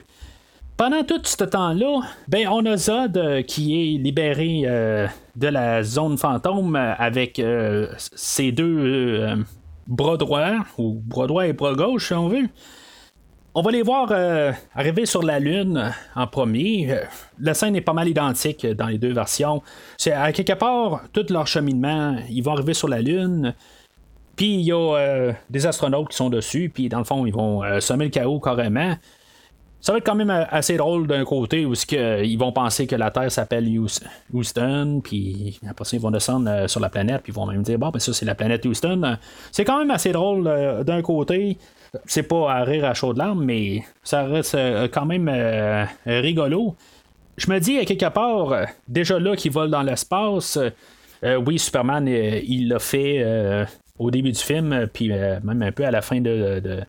Pendant 0.75 1.03
tout 1.03 1.21
ce 1.23 1.43
temps-là, 1.43 2.01
ben, 2.27 2.47
on 2.49 2.65
a 2.65 2.77
Zod 2.77 3.17
euh, 3.17 3.41
qui 3.41 3.73
est 3.75 3.97
libéré 3.97 4.61
euh, 4.65 5.07
de 5.35 5.47
la 5.47 5.81
zone 5.83 6.17
fantôme 6.17 6.75
avec 6.75 7.39
euh, 7.39 7.87
ses 7.97 8.51
deux 8.51 9.27
bras 9.87 10.17
droits, 10.17 10.65
ou 10.77 11.01
bras 11.03 11.25
droit 11.25 11.47
et 11.47 11.53
bras 11.53 11.73
gauche, 11.73 12.07
si 12.07 12.13
on 12.13 12.27
veut. 12.27 12.47
On 13.55 13.63
va 13.63 13.71
les 13.71 13.81
voir 13.81 14.11
arriver 14.75 15.07
sur 15.07 15.23
la 15.23 15.39
Lune 15.39 15.91
en 16.15 16.27
premier. 16.27 16.95
la 17.39 17.55
scène 17.55 17.75
est 17.75 17.81
pas 17.81 17.93
mal 17.93 18.07
identique 18.07 18.67
dans 18.67 18.85
les 18.85 18.99
deux 18.99 19.13
versions. 19.13 19.63
C'est 19.97 20.11
à 20.11 20.31
quelque 20.31 20.53
part, 20.53 21.01
tout 21.11 21.25
leur 21.31 21.47
cheminement, 21.47 22.17
ils 22.29 22.43
vont 22.43 22.51
arriver 22.51 22.75
sur 22.75 22.87
la 22.87 23.01
Lune. 23.01 23.55
Puis 24.37 24.53
il 24.53 24.61
y 24.61 24.71
a 24.71 25.33
des 25.49 25.65
astronautes 25.65 26.09
qui 26.09 26.15
sont 26.15 26.29
dessus, 26.29 26.71
puis 26.73 26.87
dans 26.87 26.99
le 26.99 27.03
fond, 27.03 27.25
ils 27.25 27.33
vont 27.33 27.63
semer 27.81 28.05
le 28.05 28.11
chaos 28.11 28.39
carrément. 28.39 28.95
Ça 29.79 29.91
va 29.91 29.99
être 29.99 30.05
quand 30.05 30.15
même 30.15 30.31
euh, 30.31 30.43
assez 30.49 30.75
drôle 30.75 31.07
d'un 31.07 31.23
côté 31.23 31.65
où 31.65 31.73
que, 31.73 32.23
ils 32.23 32.37
vont 32.37 32.51
penser 32.51 32.87
que 32.87 32.95
la 32.95 33.11
Terre 33.11 33.31
s'appelle 33.31 33.67
Houston, 34.33 35.01
puis 35.03 35.59
après 35.69 35.85
ça, 35.85 35.95
ils 35.95 36.01
vont 36.01 36.11
descendre 36.11 36.49
euh, 36.49 36.67
sur 36.67 36.79
la 36.79 36.89
planète, 36.89 37.21
puis 37.23 37.31
ils 37.31 37.35
vont 37.35 37.45
même 37.45 37.61
dire 37.61 37.77
Bon, 37.77 37.89
ben 37.89 37.99
ça, 37.99 38.11
c'est 38.11 38.25
la 38.25 38.35
planète 38.35 38.65
Houston. 38.65 39.17
C'est 39.51 39.65
quand 39.65 39.79
même 39.79 39.91
assez 39.91 40.11
drôle 40.11 40.47
euh, 40.47 40.83
d'un 40.83 41.01
côté. 41.01 41.57
C'est 42.05 42.23
pas 42.23 42.51
à 42.51 42.63
rire 42.63 42.85
à 42.85 42.93
chaud 42.93 43.13
de 43.13 43.19
larmes, 43.19 43.45
mais 43.45 43.83
ça 44.03 44.25
reste 44.25 44.57
quand 44.91 45.05
même 45.05 45.31
rigolo. 46.05 46.75
Je 47.37 47.49
me 47.49 47.59
dis, 47.59 47.77
à 47.79 47.85
quelque 47.85 48.09
part, 48.09 48.53
déjà 48.89 49.17
là 49.19 49.37
qu'ils 49.37 49.53
volent 49.53 49.69
dans 49.69 49.83
l'espace, 49.83 50.59
oui, 51.23 51.57
Superman, 51.57 52.05
il 52.07 52.67
l'a 52.67 52.79
fait 52.79 53.65
au 53.99 54.11
début 54.11 54.31
du 54.31 54.39
film, 54.39 54.87
puis 54.91 55.09
même 55.09 55.61
un 55.61 55.71
peu 55.71 55.85
à 55.85 55.91
la 55.91 56.01
fin 56.01 56.21
de, 56.21 56.59
de 56.59 56.81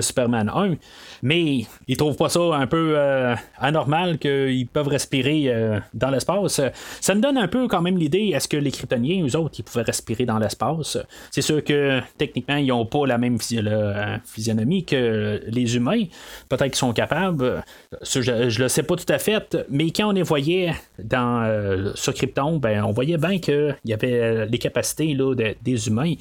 Superman 0.00 0.50
1. 0.54 0.74
Mais 1.22 1.66
ils 1.88 1.96
trouvent 1.96 2.16
pas 2.16 2.28
ça 2.28 2.40
un 2.40 2.66
peu 2.66 2.94
euh, 2.96 3.34
anormal 3.58 4.18
qu'ils 4.18 4.66
peuvent 4.66 4.88
respirer 4.88 5.44
euh, 5.46 5.80
dans 5.94 6.10
l'espace. 6.10 6.60
Ça 7.00 7.14
me 7.14 7.20
donne 7.20 7.38
un 7.38 7.48
peu 7.48 7.68
quand 7.68 7.82
même 7.82 7.96
l'idée, 7.96 8.30
est-ce 8.34 8.48
que 8.48 8.56
les 8.56 8.70
kryptoniens, 8.70 9.24
eux 9.26 9.36
autres, 9.36 9.56
ils 9.58 9.62
pouvaient 9.62 9.82
respirer 9.82 10.24
dans 10.24 10.38
l'espace? 10.38 10.98
C'est 11.30 11.42
sûr 11.42 11.62
que 11.62 12.00
techniquement, 12.18 12.56
ils 12.56 12.68
n'ont 12.68 12.86
pas 12.86 13.06
la 13.06 13.18
même 13.18 13.38
physionomie 13.40 14.84
que 14.84 15.42
les 15.46 15.76
humains. 15.76 16.04
Peut-être 16.48 16.64
qu'ils 16.64 16.76
sont 16.76 16.92
capables. 16.92 17.64
je, 18.02 18.20
ne 18.30 18.58
le 18.58 18.68
sais 18.68 18.82
pas 18.82 18.96
tout 18.96 19.12
à 19.12 19.18
fait, 19.18 19.56
mais 19.70 19.90
quand 19.90 20.08
on 20.08 20.12
les 20.12 20.22
voyait 20.22 20.74
dans, 20.98 21.42
euh, 21.44 21.92
sur 21.94 22.14
Krypton, 22.14 22.58
ben, 22.58 22.84
on 22.84 22.92
voyait 22.92 23.18
bien 23.18 23.38
qu'il 23.38 23.76
y 23.84 23.92
avait 23.92 24.46
les 24.46 24.58
capacités 24.58 25.14
là, 25.14 25.34
des 25.34 25.88
humains. 25.88 26.14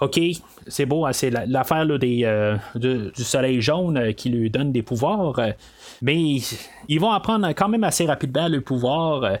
OK, 0.00 0.20
c'est 0.66 0.86
beau, 0.86 1.06
hein, 1.06 1.12
c'est 1.12 1.30
l'affaire 1.30 1.86
des, 1.98 2.24
du 3.14 3.24
soleil 3.24 3.60
jaune 3.60 4.14
qui 4.14 4.30
lui 4.30 4.50
donne 4.50 4.72
des 4.72 4.82
pouvoirs. 4.82 5.38
Euh, 5.38 5.50
mais 6.02 6.38
ils 6.88 7.00
vont 7.00 7.10
apprendre 7.10 7.48
quand 7.50 7.68
même 7.68 7.84
assez 7.84 8.06
rapidement 8.06 8.48
le 8.48 8.60
pouvoir. 8.60 9.24
Euh, 9.24 9.36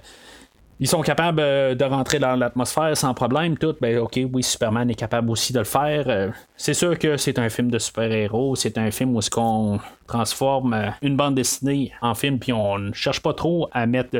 ils 0.78 0.88
sont 0.88 1.02
capables 1.02 1.40
euh, 1.40 1.74
de 1.74 1.84
rentrer 1.84 2.18
dans 2.18 2.36
l'atmosphère 2.36 2.96
sans 2.96 3.12
problème, 3.12 3.58
tout. 3.58 3.74
Ben, 3.80 3.98
ok, 3.98 4.20
oui, 4.32 4.42
Superman 4.42 4.88
est 4.90 4.94
capable 4.94 5.30
aussi 5.30 5.52
de 5.52 5.58
le 5.58 5.64
faire. 5.64 6.32
C'est 6.56 6.74
sûr 6.74 6.98
que 6.98 7.16
c'est 7.16 7.38
un 7.38 7.48
film 7.48 7.70
de 7.70 7.78
super-héros. 7.78 8.56
C'est 8.56 8.78
un 8.78 8.90
film 8.90 9.14
où 9.14 9.20
ce 9.20 9.30
qu'on 9.30 9.78
transforme 10.06 10.92
une 11.02 11.16
bande 11.16 11.34
dessinée 11.34 11.92
en 12.00 12.14
film, 12.14 12.38
puis 12.38 12.52
on 12.52 12.78
ne 12.78 12.92
cherche 12.92 13.20
pas 13.20 13.34
trop 13.34 13.68
à 13.72 13.86
mettre 13.86 14.16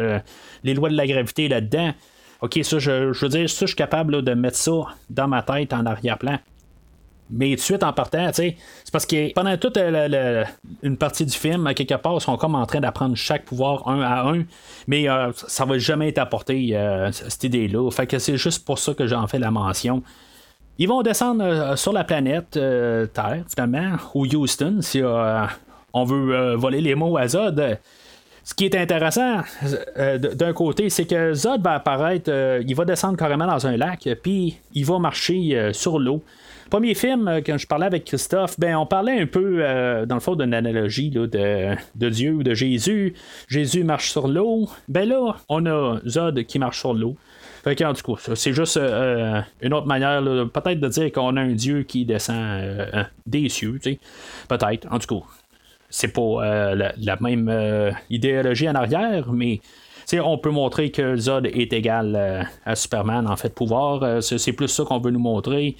les 0.62 0.74
lois 0.74 0.90
de 0.90 0.96
la 0.96 1.06
gravité 1.06 1.48
là-dedans. 1.48 1.92
Ok, 2.42 2.58
ça, 2.62 2.78
je, 2.78 3.12
veux 3.20 3.28
dire, 3.28 3.50
ça, 3.50 3.66
je 3.66 3.70
suis 3.70 3.76
capable 3.76 4.22
de 4.22 4.34
mettre 4.34 4.56
ça 4.56 4.72
dans 5.10 5.28
ma 5.28 5.42
tête 5.42 5.72
en 5.72 5.84
arrière-plan. 5.84 6.38
Mais 7.30 7.50
tout 7.50 7.56
de 7.56 7.60
suite 7.60 7.82
en 7.84 7.92
partant, 7.92 8.28
c'est 8.32 8.56
parce 8.92 9.06
que 9.06 9.32
pendant 9.32 9.56
toute 9.56 9.76
euh, 9.76 10.44
une 10.82 10.96
partie 10.96 11.24
du 11.24 11.36
film, 11.36 11.72
quelque 11.74 11.94
part, 11.94 12.14
ils 12.14 12.20
sont 12.20 12.36
comme 12.36 12.56
en 12.56 12.66
train 12.66 12.80
d'apprendre 12.80 13.14
chaque 13.14 13.44
pouvoir 13.44 13.86
un 13.88 14.00
à 14.00 14.28
un, 14.28 14.42
mais 14.88 15.08
euh, 15.08 15.30
ça 15.34 15.64
va 15.64 15.78
jamais 15.78 16.08
être 16.08 16.18
apporté, 16.18 16.70
euh, 16.72 17.12
cette 17.12 17.44
idée-là. 17.44 17.88
Fait 17.90 18.06
que 18.06 18.18
c'est 18.18 18.36
juste 18.36 18.64
pour 18.64 18.78
ça 18.78 18.94
que 18.94 19.06
j'en 19.06 19.26
fais 19.28 19.38
la 19.38 19.52
mention. 19.52 20.02
Ils 20.78 20.88
vont 20.88 21.02
descendre 21.02 21.76
sur 21.76 21.92
la 21.92 22.04
planète 22.04 22.52
Terre, 22.52 23.44
finalement, 23.48 23.96
ou 24.14 24.26
Houston, 24.26 24.78
si 24.80 25.02
on 25.92 26.04
veut 26.04 26.54
voler 26.54 26.80
les 26.80 26.94
mots 26.94 27.18
à 27.18 27.28
Zod. 27.28 27.78
Ce 28.42 28.54
qui 28.54 28.64
est 28.64 28.74
intéressant 28.74 29.42
d'un 29.96 30.52
côté, 30.54 30.88
c'est 30.88 31.04
que 31.04 31.34
Zod 31.34 31.62
va 31.62 31.74
apparaître, 31.74 32.32
il 32.66 32.74
va 32.74 32.86
descendre 32.86 33.18
carrément 33.18 33.46
dans 33.46 33.66
un 33.66 33.76
lac, 33.76 34.08
puis 34.22 34.56
il 34.72 34.86
va 34.86 34.98
marcher 34.98 35.70
sur 35.74 35.98
l'eau. 35.98 36.22
Premier 36.70 36.94
film, 36.94 37.26
euh, 37.26 37.40
quand 37.44 37.58
je 37.58 37.66
parlais 37.66 37.86
avec 37.86 38.04
Christophe, 38.04 38.58
ben 38.58 38.76
on 38.76 38.86
parlait 38.86 39.20
un 39.20 39.26
peu, 39.26 39.56
euh, 39.58 40.06
dans 40.06 40.14
le 40.14 40.20
fond, 40.20 40.36
d'une 40.36 40.54
analogie 40.54 41.10
de, 41.10 41.26
de, 41.26 42.08
Dieu 42.08 42.32
ou 42.32 42.42
de 42.44 42.54
Jésus. 42.54 43.14
Jésus 43.48 43.82
marche 43.82 44.10
sur 44.10 44.28
l'eau. 44.28 44.68
Ben 44.86 45.08
là, 45.08 45.34
on 45.48 45.66
a 45.66 45.98
Zod 46.06 46.44
qui 46.44 46.60
marche 46.60 46.78
sur 46.78 46.94
l'eau. 46.94 47.16
Fait 47.64 47.74
que, 47.74 47.82
en 47.82 47.92
tout 47.92 48.14
cas, 48.14 48.34
c'est 48.36 48.52
juste 48.52 48.76
euh, 48.76 49.40
une 49.60 49.74
autre 49.74 49.88
manière, 49.88 50.22
peut-être 50.22 50.78
de 50.78 50.88
dire 50.88 51.10
qu'on 51.10 51.36
a 51.36 51.40
un 51.40 51.52
Dieu 51.52 51.82
qui 51.82 52.04
descend 52.04 52.62
des 53.26 53.48
cieux, 53.48 53.80
tu 53.82 53.92
sais. 53.92 53.98
Peut-être, 54.48 54.86
en 54.90 54.98
tout 54.98 55.18
cas. 55.18 55.26
C'est 55.92 56.12
pas 56.12 56.74
la, 56.74 57.16
même 57.20 57.92
idéologie 58.10 58.68
en 58.68 58.76
arrière, 58.76 59.32
mais 59.32 59.60
on 60.12 60.38
peut 60.38 60.50
montrer 60.50 60.92
que 60.92 61.16
Zod 61.16 61.46
est 61.46 61.72
égal 61.72 62.46
à 62.64 62.76
Superman 62.76 63.26
en 63.26 63.36
fait 63.36 63.52
pouvoir. 63.52 64.22
c'est 64.22 64.52
plus 64.52 64.68
ça 64.68 64.84
qu'on 64.84 65.00
veut 65.00 65.10
nous 65.10 65.18
montrer. 65.18 65.76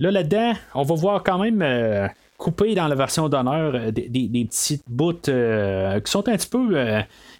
Là, 0.00 0.10
là-dedans, 0.12 0.52
on 0.74 0.82
va 0.82 0.94
voir 0.94 1.22
quand 1.24 1.38
même 1.38 1.60
euh, 1.60 2.06
couper 2.36 2.74
dans 2.74 2.86
la 2.86 2.94
version 2.94 3.28
d'honneur 3.28 3.74
euh, 3.74 3.90
des, 3.90 4.46
petites 4.48 4.84
bouts 4.86 5.28
euh, 5.28 5.98
qui 6.00 6.10
sont 6.10 6.28
un 6.28 6.36
petit 6.36 6.48
peu 6.48 6.76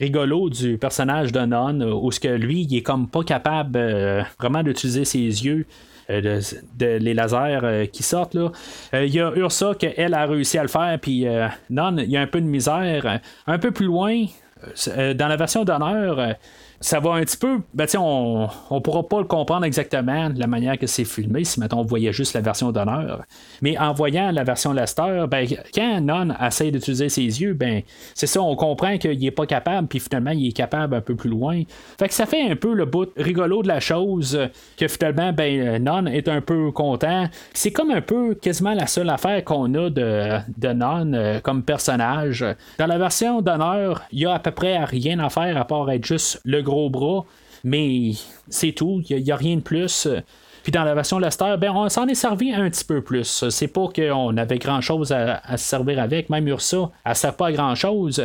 rigolos 0.00 0.50
du 0.50 0.76
personnage 0.76 1.30
de 1.30 1.40
Non, 1.40 1.80
où 2.02 2.11
ce 2.11 2.18
que 2.18 2.28
lui, 2.28 2.62
il 2.62 2.76
est 2.76 2.82
comme 2.82 3.09
pas 3.09 3.22
capable 3.22 3.78
vraiment 4.38 4.62
d'utiliser 4.62 5.04
ses 5.04 5.18
yeux. 5.18 5.66
De, 6.09 6.40
les 6.80 7.12
lasers 7.12 7.90
qui 7.92 8.02
sortent 8.02 8.34
là. 8.34 8.50
Il 8.94 9.14
y 9.14 9.20
a 9.20 9.30
Ursa 9.36 9.74
qu'elle 9.74 10.14
a 10.14 10.24
réussi 10.24 10.56
à 10.56 10.62
le 10.62 10.68
faire, 10.68 10.98
puis 10.98 11.26
Non, 11.68 11.94
il 11.98 12.09
y 12.09 12.16
a 12.16 12.22
un 12.22 12.26
peu 12.26 12.40
de 12.40 12.46
misère. 12.46 13.20
Un 13.46 13.59
peu 13.59 13.72
plus 13.72 13.84
loin, 13.84 14.24
dans 14.94 15.28
la 15.28 15.36
version 15.36 15.64
d'honneur, 15.64 16.34
ça 16.81 17.01
va 17.01 17.14
un 17.14 17.22
petit 17.22 17.37
peu. 17.37 17.61
Ben, 17.74 17.87
on 17.99 18.49
ne 18.70 18.81
pourra 18.81 19.09
pas 19.09 19.18
le 19.18 19.24
comprendre 19.24 19.64
exactement 19.64 20.31
de 20.31 20.39
la 20.39 20.47
manière 20.47 20.79
que 20.79 20.87
c'est 20.87 21.05
filmé 21.05 21.45
si 21.45 21.59
maintenant 21.59 21.81
on 21.81 21.85
voyait 21.85 22.12
juste 22.12 22.35
la 22.35 22.41
version 22.41 22.70
d'honneur. 22.70 23.22
Mais 23.62 23.76
en 23.79 23.93
voyant 23.93 24.31
la 24.31 24.45
version 24.45 24.72
Lester, 24.72 25.24
ben, 25.29 25.47
quand 25.74 26.01
Non 26.01 26.35
essaie 26.41 26.70
d'utiliser 26.70 27.09
ses 27.09 27.22
yeux, 27.22 27.55
ben 27.55 27.83
c'est 28.14 28.26
ça, 28.26 28.41
on 28.41 28.55
comprend 28.55 28.97
qu'il 28.99 29.18
n'est 29.18 29.31
pas 29.31 29.47
capable, 29.47 29.89
puis 29.89 29.99
finalement 29.99 30.31
il 30.31 30.49
est 30.49 30.53
capable 30.53 30.95
un 30.95 31.01
peu 31.01 31.16
plus 31.16 31.31
loin. 31.31 31.62
Fait 31.99 32.09
que 32.09 32.14
ça 32.14 32.26
fait 32.26 32.49
un 32.49 32.57
peu 32.57 32.74
le 32.74 32.85
bout 32.85 33.11
rigolo 33.16 33.62
de 33.62 33.68
la 33.68 33.81
chose, 33.81 34.39
que 34.76 34.89
finalement, 34.89 35.33
ben, 35.33 35.83
Non 35.83 36.07
est 36.07 36.29
un 36.29 36.41
peu 36.41 36.70
content. 36.70 37.26
C'est 37.55 37.72
comme 37.72 37.91
un 37.91 38.01
peu 38.01 38.35
quasiment 38.35 38.74
la 38.74 38.87
seule 38.87 39.11
affaire 39.11 39.43
qu'on 39.45 39.74
a 39.74 39.91
de, 39.91 40.39
de 40.57 40.68
Non 40.68 41.12
euh, 41.12 41.41
comme 41.41 41.62
personnage. 41.62 42.45
Dans 42.79 42.87
la 42.87 42.99
version 42.99 43.43
d'honneur, 43.43 44.03
il 44.12 44.20
y 44.20 44.26
a 44.26 44.35
à 44.35 44.39
peu 44.39 44.53
près 44.53 44.85
rien 44.85 45.18
à 45.18 45.29
faire 45.29 45.57
à 45.57 45.64
part 45.64 45.91
être 45.91 46.05
juste 46.05 46.41
le 46.45 46.62
gros 46.68 46.90
bras, 46.90 47.24
mais 47.64 48.12
c'est 48.48 48.72
tout, 48.72 49.02
il 49.08 49.22
n'y 49.22 49.32
a, 49.32 49.36
rien 49.36 49.56
de 49.56 49.62
plus. 49.62 50.08
Puis 50.62 50.72
dans 50.72 50.84
la 50.84 50.94
version 50.94 51.18
Lester, 51.18 51.56
ben, 51.58 51.72
on 51.74 51.88
s'en 51.88 52.06
est 52.08 52.14
servi 52.14 52.52
un 52.52 52.68
petit 52.68 52.84
peu 52.84 53.02
plus. 53.02 53.48
C'est 53.48 53.68
pas 53.68 53.88
qu'on 53.88 54.36
avait 54.36 54.58
grand 54.58 54.80
chose 54.80 55.12
à, 55.12 55.56
se 55.56 55.64
servir 55.64 56.00
avec, 56.00 56.28
même 56.30 56.46
Ursa, 56.46 56.90
elle 57.04 57.12
ne 57.12 57.14
sert 57.14 57.34
pas 57.34 57.46
à 57.46 57.52
grand 57.52 57.74
chose. 57.74 58.22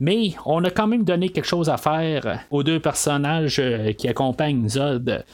Mais 0.00 0.32
on 0.44 0.62
a 0.64 0.70
quand 0.70 0.86
même 0.86 1.04
donné 1.04 1.28
quelque 1.28 1.46
chose 1.46 1.68
à 1.68 1.76
faire 1.76 2.40
aux 2.50 2.62
deux 2.62 2.80
personnages 2.80 3.58
euh, 3.58 3.92
qui 3.92 4.08
accompagnent 4.08 4.68
Zod. 4.68 5.24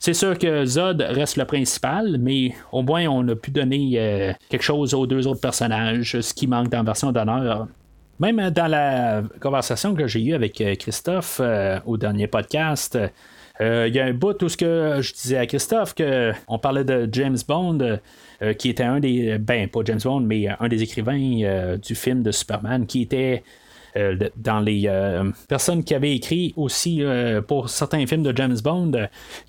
C'est 0.00 0.14
sûr 0.14 0.38
que 0.38 0.64
Zod 0.64 1.00
reste 1.02 1.36
le 1.36 1.44
principal, 1.44 2.16
mais 2.18 2.52
au 2.72 2.82
moins 2.82 3.06
on 3.06 3.28
a 3.28 3.36
pu 3.36 3.50
donner 3.50 3.92
euh, 3.94 4.32
quelque 4.48 4.62
chose 4.62 4.94
aux 4.94 5.06
deux 5.06 5.26
autres 5.26 5.40
personnages, 5.40 6.20
ce 6.20 6.34
qui 6.34 6.46
manque 6.46 6.68
dans 6.68 6.78
la 6.78 6.84
version 6.84 7.12
d'honneur. 7.12 7.68
Même 8.20 8.50
dans 8.50 8.66
la 8.66 9.22
conversation 9.40 9.94
que 9.94 10.06
j'ai 10.08 10.20
eue 10.20 10.34
avec 10.34 10.60
euh, 10.60 10.74
Christophe 10.74 11.40
euh, 11.40 11.78
au 11.86 11.96
dernier 11.96 12.26
podcast, 12.26 12.98
euh, 13.60 13.86
il 13.88 13.94
y 13.94 14.00
a 14.00 14.06
un 14.06 14.12
bout 14.12 14.42
où 14.42 14.48
ce 14.48 14.56
que 14.56 14.98
je 15.00 15.12
disais 15.12 15.36
à 15.36 15.46
Christophe 15.46 15.94
que 15.94 16.32
on 16.48 16.58
parlait 16.58 16.84
de 16.84 17.08
James 17.12 17.38
Bond, 17.46 17.98
qui 18.56 18.68
était 18.68 18.84
un 18.84 19.00
des. 19.00 19.36
Ben, 19.38 19.68
pas 19.68 19.80
James 19.84 20.00
Bond, 20.02 20.20
mais 20.20 20.46
un 20.60 20.68
des 20.68 20.80
écrivains 20.80 21.76
du 21.76 21.94
film 21.96 22.22
de 22.22 22.30
Superman, 22.30 22.86
qui 22.86 23.02
était. 23.02 23.42
dans 24.36 24.60
les 24.60 24.88
personnes 25.48 25.82
qui 25.82 25.92
avaient 25.96 26.14
écrit 26.14 26.54
aussi 26.56 27.02
pour 27.48 27.68
certains 27.68 28.06
films 28.06 28.22
de 28.22 28.36
James 28.36 28.58
Bond, 28.62 28.92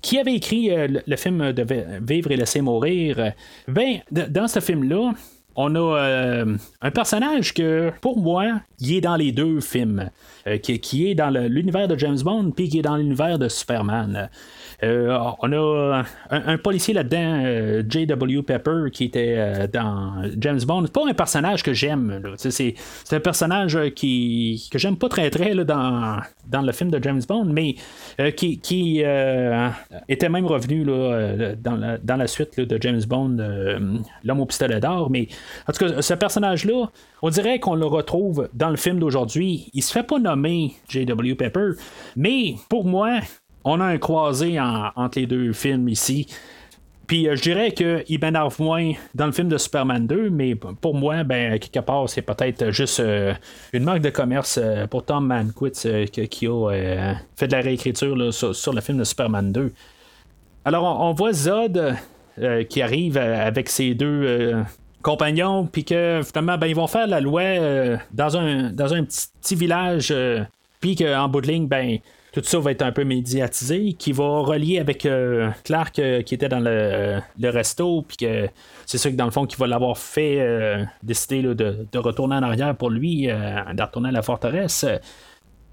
qui 0.02 0.18
avait 0.18 0.34
écrit 0.34 0.70
le, 0.74 1.16
film 1.16 1.52
de 1.52 1.64
Vivre 2.02 2.32
et 2.32 2.36
laisser 2.36 2.62
mourir. 2.62 3.32
Ben, 3.68 4.00
dans 4.10 4.48
ce 4.48 4.58
film-là, 4.58 5.12
on 5.56 5.74
a 5.74 5.98
euh, 5.98 6.56
un 6.80 6.90
personnage 6.90 7.52
que, 7.54 7.92
pour 8.00 8.18
moi, 8.18 8.60
il 8.78 8.94
est 8.94 9.00
dans 9.00 9.16
les 9.16 9.32
deux 9.32 9.60
films, 9.60 10.10
euh, 10.46 10.58
qui, 10.58 11.08
est 11.08 11.14
dans 11.14 11.30
l'univers 11.30 11.88
de 11.88 11.98
James 11.98 12.18
Bond, 12.22 12.52
puis 12.52 12.68
qui 12.68 12.78
est 12.78 12.82
dans 12.82 12.96
l'univers 12.96 13.38
de 13.38 13.48
Superman. 13.48 14.30
Euh, 14.82 15.18
on 15.42 15.52
a 15.52 16.04
un, 16.30 16.56
policier 16.56 16.94
là-dedans, 16.94 17.82
J.W. 17.86 18.42
Pepper, 18.42 18.90
qui 18.90 19.04
était 19.04 19.68
dans 19.68 20.22
James 20.38 20.60
Bond. 20.66 20.84
C'est 20.86 20.92
pas 20.92 21.06
un 21.06 21.12
personnage 21.12 21.62
que 21.62 21.74
j'aime. 21.74 22.22
C'est, 22.36 22.74
un 23.12 23.20
personnage 23.20 23.78
qui, 23.94 24.66
que 24.70 24.78
j'aime 24.78 24.96
pas 24.96 25.10
très 25.10 25.28
très 25.28 25.54
dans, 25.64 26.22
le 26.50 26.72
film 26.72 26.90
de 26.90 27.02
James 27.02 27.20
Bond, 27.28 27.44
mais 27.44 27.74
qui, 28.36 28.58
qui 28.58 29.02
était 30.08 30.28
même 30.30 30.46
revenu 30.46 30.84
là, 30.84 31.54
dans, 31.56 31.76
la, 31.76 31.98
dans 31.98 32.16
la 32.16 32.26
suite 32.26 32.58
de 32.58 32.78
James 32.80 33.02
Bond, 33.06 33.36
L'homme 34.24 34.40
au 34.40 34.46
pistolet 34.46 34.80
d'or. 34.80 35.10
Mais 35.10 35.28
En 35.68 35.72
tout 35.72 35.84
cas, 35.84 36.02
ce 36.02 36.14
personnage-là, 36.14 36.90
on 37.22 37.30
dirait 37.30 37.60
qu'on 37.60 37.74
le 37.74 37.86
retrouve 37.86 38.48
dans 38.54 38.70
le 38.70 38.76
film 38.76 38.98
d'aujourd'hui. 38.98 39.70
Il 39.72 39.82
se 39.82 39.92
fait 39.92 40.02
pas 40.02 40.18
nommer 40.18 40.74
J.W. 40.88 41.34
Pepper, 41.34 41.70
mais 42.16 42.56
pour 42.68 42.84
moi, 42.84 43.20
on 43.64 43.80
a 43.80 43.84
un 43.84 43.98
croisé 43.98 44.58
entre 44.60 45.18
les 45.18 45.26
deux 45.26 45.52
films 45.52 45.88
ici. 45.88 46.26
Puis 47.10 47.28
euh, 47.28 47.34
je 47.34 47.42
dirais 47.42 47.72
qu'il 47.72 48.20
m'énerve 48.22 48.54
moins 48.60 48.92
dans 49.16 49.26
le 49.26 49.32
film 49.32 49.48
de 49.48 49.58
Superman 49.58 50.06
2, 50.06 50.30
mais 50.30 50.54
pour 50.54 50.94
moi, 50.94 51.24
ben, 51.24 51.58
quelque 51.58 51.84
part, 51.84 52.08
c'est 52.08 52.22
peut-être 52.22 52.70
juste 52.70 53.00
euh, 53.00 53.34
une 53.72 53.82
marque 53.82 54.00
de 54.00 54.10
commerce 54.10 54.60
euh, 54.62 54.86
pour 54.86 55.04
Tom 55.04 55.26
Manquitz 55.26 55.88
qui 56.12 56.20
a 56.46 57.16
fait 57.34 57.48
de 57.48 57.52
la 57.52 57.60
réécriture 57.62 58.32
sur, 58.32 58.72
le 58.72 58.80
film 58.80 58.98
de 58.98 59.02
Superman 59.02 59.50
2. 59.50 59.72
Alors, 60.64 61.00
on, 61.00 61.12
voit 61.12 61.32
Zod 61.32 61.96
qui 62.68 62.80
arrive 62.80 63.18
avec 63.18 63.68
ses 63.68 63.94
deux 63.94 64.54
compagnons, 65.02 65.66
puis 65.66 65.84
que 65.84 66.20
finalement, 66.24 66.58
ben, 66.58 66.66
ils 66.66 66.76
vont 66.76 66.86
faire 66.86 67.06
la 67.06 67.20
loi 67.20 67.42
dans, 68.12 68.36
un, 68.36 68.70
dans 68.70 68.92
un 68.94 69.04
petit, 69.04 69.54
village, 69.54 70.14
puis 70.80 70.96
qu'en 70.96 71.28
bout 71.28 71.40
de 71.40 71.46
ligne, 71.46 71.66
ben, 71.66 71.98
tout 72.32 72.42
ça 72.44 72.58
va 72.58 72.70
être 72.70 72.82
un 72.82 72.92
peu 72.92 73.04
médiatisé, 73.04 73.94
qui 73.94 74.12
va 74.12 74.40
relier 74.40 74.78
avec 74.78 75.04
euh, 75.04 75.50
Clark 75.64 75.98
euh, 75.98 76.22
qui 76.22 76.34
était 76.34 76.48
dans 76.48 76.60
le, 76.60 77.20
resto, 77.42 78.02
puis 78.02 78.16
que 78.18 78.48
c'est 78.86 78.98
ça 78.98 79.10
que 79.10 79.16
dans 79.16 79.24
le 79.24 79.30
fond 79.30 79.46
qui 79.46 79.56
va 79.56 79.66
l'avoir 79.66 79.98
fait 79.98 80.40
euh, 80.40 80.84
décider 81.02 81.42
de, 81.42 81.98
retourner 81.98 82.36
en 82.36 82.42
arrière 82.42 82.76
pour 82.76 82.90
lui, 82.90 83.26
de 83.26 83.82
retourner 83.82 84.10
à 84.10 84.12
la 84.12 84.22
forteresse. 84.22 84.86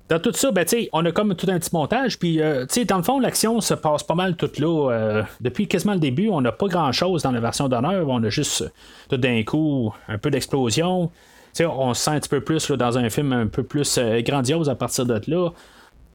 Dans 0.09 0.19
tout 0.19 0.31
ça, 0.33 0.51
ben, 0.51 0.65
on 0.93 1.05
a 1.05 1.11
comme 1.11 1.35
tout 1.35 1.47
un 1.49 1.59
petit 1.59 1.69
montage, 1.73 2.17
puis 2.17 2.37
dans 2.37 2.97
le 2.97 3.03
fond, 3.03 3.19
l'action 3.19 3.59
se 3.59 3.73
passe 3.73 4.03
pas 4.03 4.15
mal 4.15 4.37
toute 4.37 4.57
là. 4.57 5.25
depuis 5.41 5.67
quasiment 5.67 5.93
le 5.93 5.99
début, 5.99 6.29
on 6.29 6.39
n'a 6.39 6.53
pas 6.53 6.67
grand 6.67 6.93
chose 6.93 7.23
dans 7.23 7.31
la 7.31 7.41
version 7.41 7.67
d'honneur, 7.67 8.07
on 8.07 8.23
a 8.23 8.29
juste 8.29 8.71
tout 9.09 9.17
d'un 9.17 9.43
coup 9.43 9.93
un 10.07 10.17
peu 10.17 10.31
d'explosion. 10.31 11.11
on 11.59 11.93
se 11.93 12.03
sent 12.03 12.11
un 12.11 12.19
petit 12.19 12.29
peu 12.29 12.39
plus 12.39 12.71
dans 12.71 12.97
un 12.97 13.09
film 13.09 13.33
un 13.33 13.47
peu 13.47 13.63
plus 13.63 13.99
grandiose 14.19 14.69
à 14.69 14.75
partir 14.75 15.05
de 15.05 15.19
là 15.27 15.49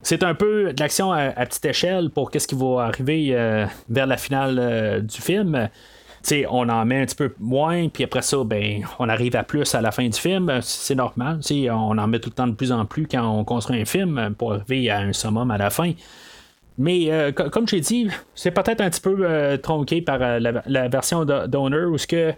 c'est 0.03 0.25
un 0.25 0.35
peu 0.35 0.73
de 0.73 0.81
l'action 0.81 1.13
à, 1.13 1.31
petite 1.47 1.65
échelle 1.65 2.11
pour 2.11 2.31
qu'est-ce 2.31 2.49
qui 2.49 2.57
va 2.57 2.83
arriver 2.83 3.29
euh, 3.31 3.67
vers 3.89 4.07
la 4.07 4.17
finale 4.17 4.59
euh, 4.59 5.01
du 5.01 5.21
film. 5.21 5.69
On 6.49 6.69
en 6.69 6.85
met 6.85 7.01
un 7.01 7.05
petit 7.07 7.17
peu 7.17 7.35
moins, 7.39 7.89
puis 7.89 8.05
après 8.05 8.23
ça, 8.23 8.43
ben, 8.45 8.83
on 8.99 9.09
arrive 9.09 9.37
à 9.37 9.43
plus 9.43 9.75
à 9.75 9.81
la 9.81 9.91
fin 9.91 10.07
du 10.07 10.19
film. 10.19 10.61
C'est 10.63 10.95
normal. 10.95 11.41
On 11.71 11.99
en 11.99 12.07
met 12.07 12.21
tout 12.21 12.31
le 12.31 12.35
temps 12.35 12.47
de 12.47 12.55
plus 12.55 12.73
en 12.73 12.85
plus 12.85 13.07
quand 13.07 13.27
on 13.27 13.45
construit 13.45 13.81
un 13.81 13.85
film 13.85 14.35
pour 14.37 14.55
arriver 14.55 14.91
à 14.91 14.99
un 14.99 15.13
summum 15.13 15.51
à 15.51 15.59
la 15.59 15.71
fin. 15.71 15.93
Mais 16.79 17.11
euh, 17.11 17.33
comme 17.33 17.69
j'ai 17.69 17.81
dit, 17.81 18.09
c'est 18.35 18.51
peut-être 18.51 18.81
un 18.81 18.91
petit 18.91 19.01
peu 19.01 19.59
tronqué 19.63 20.01
par 20.01 20.19
la, 20.19 20.89
version 20.89 21.25
d'Owner 21.25 21.85
où 21.85 21.99
ce 21.99 22.07
que 22.07 22.35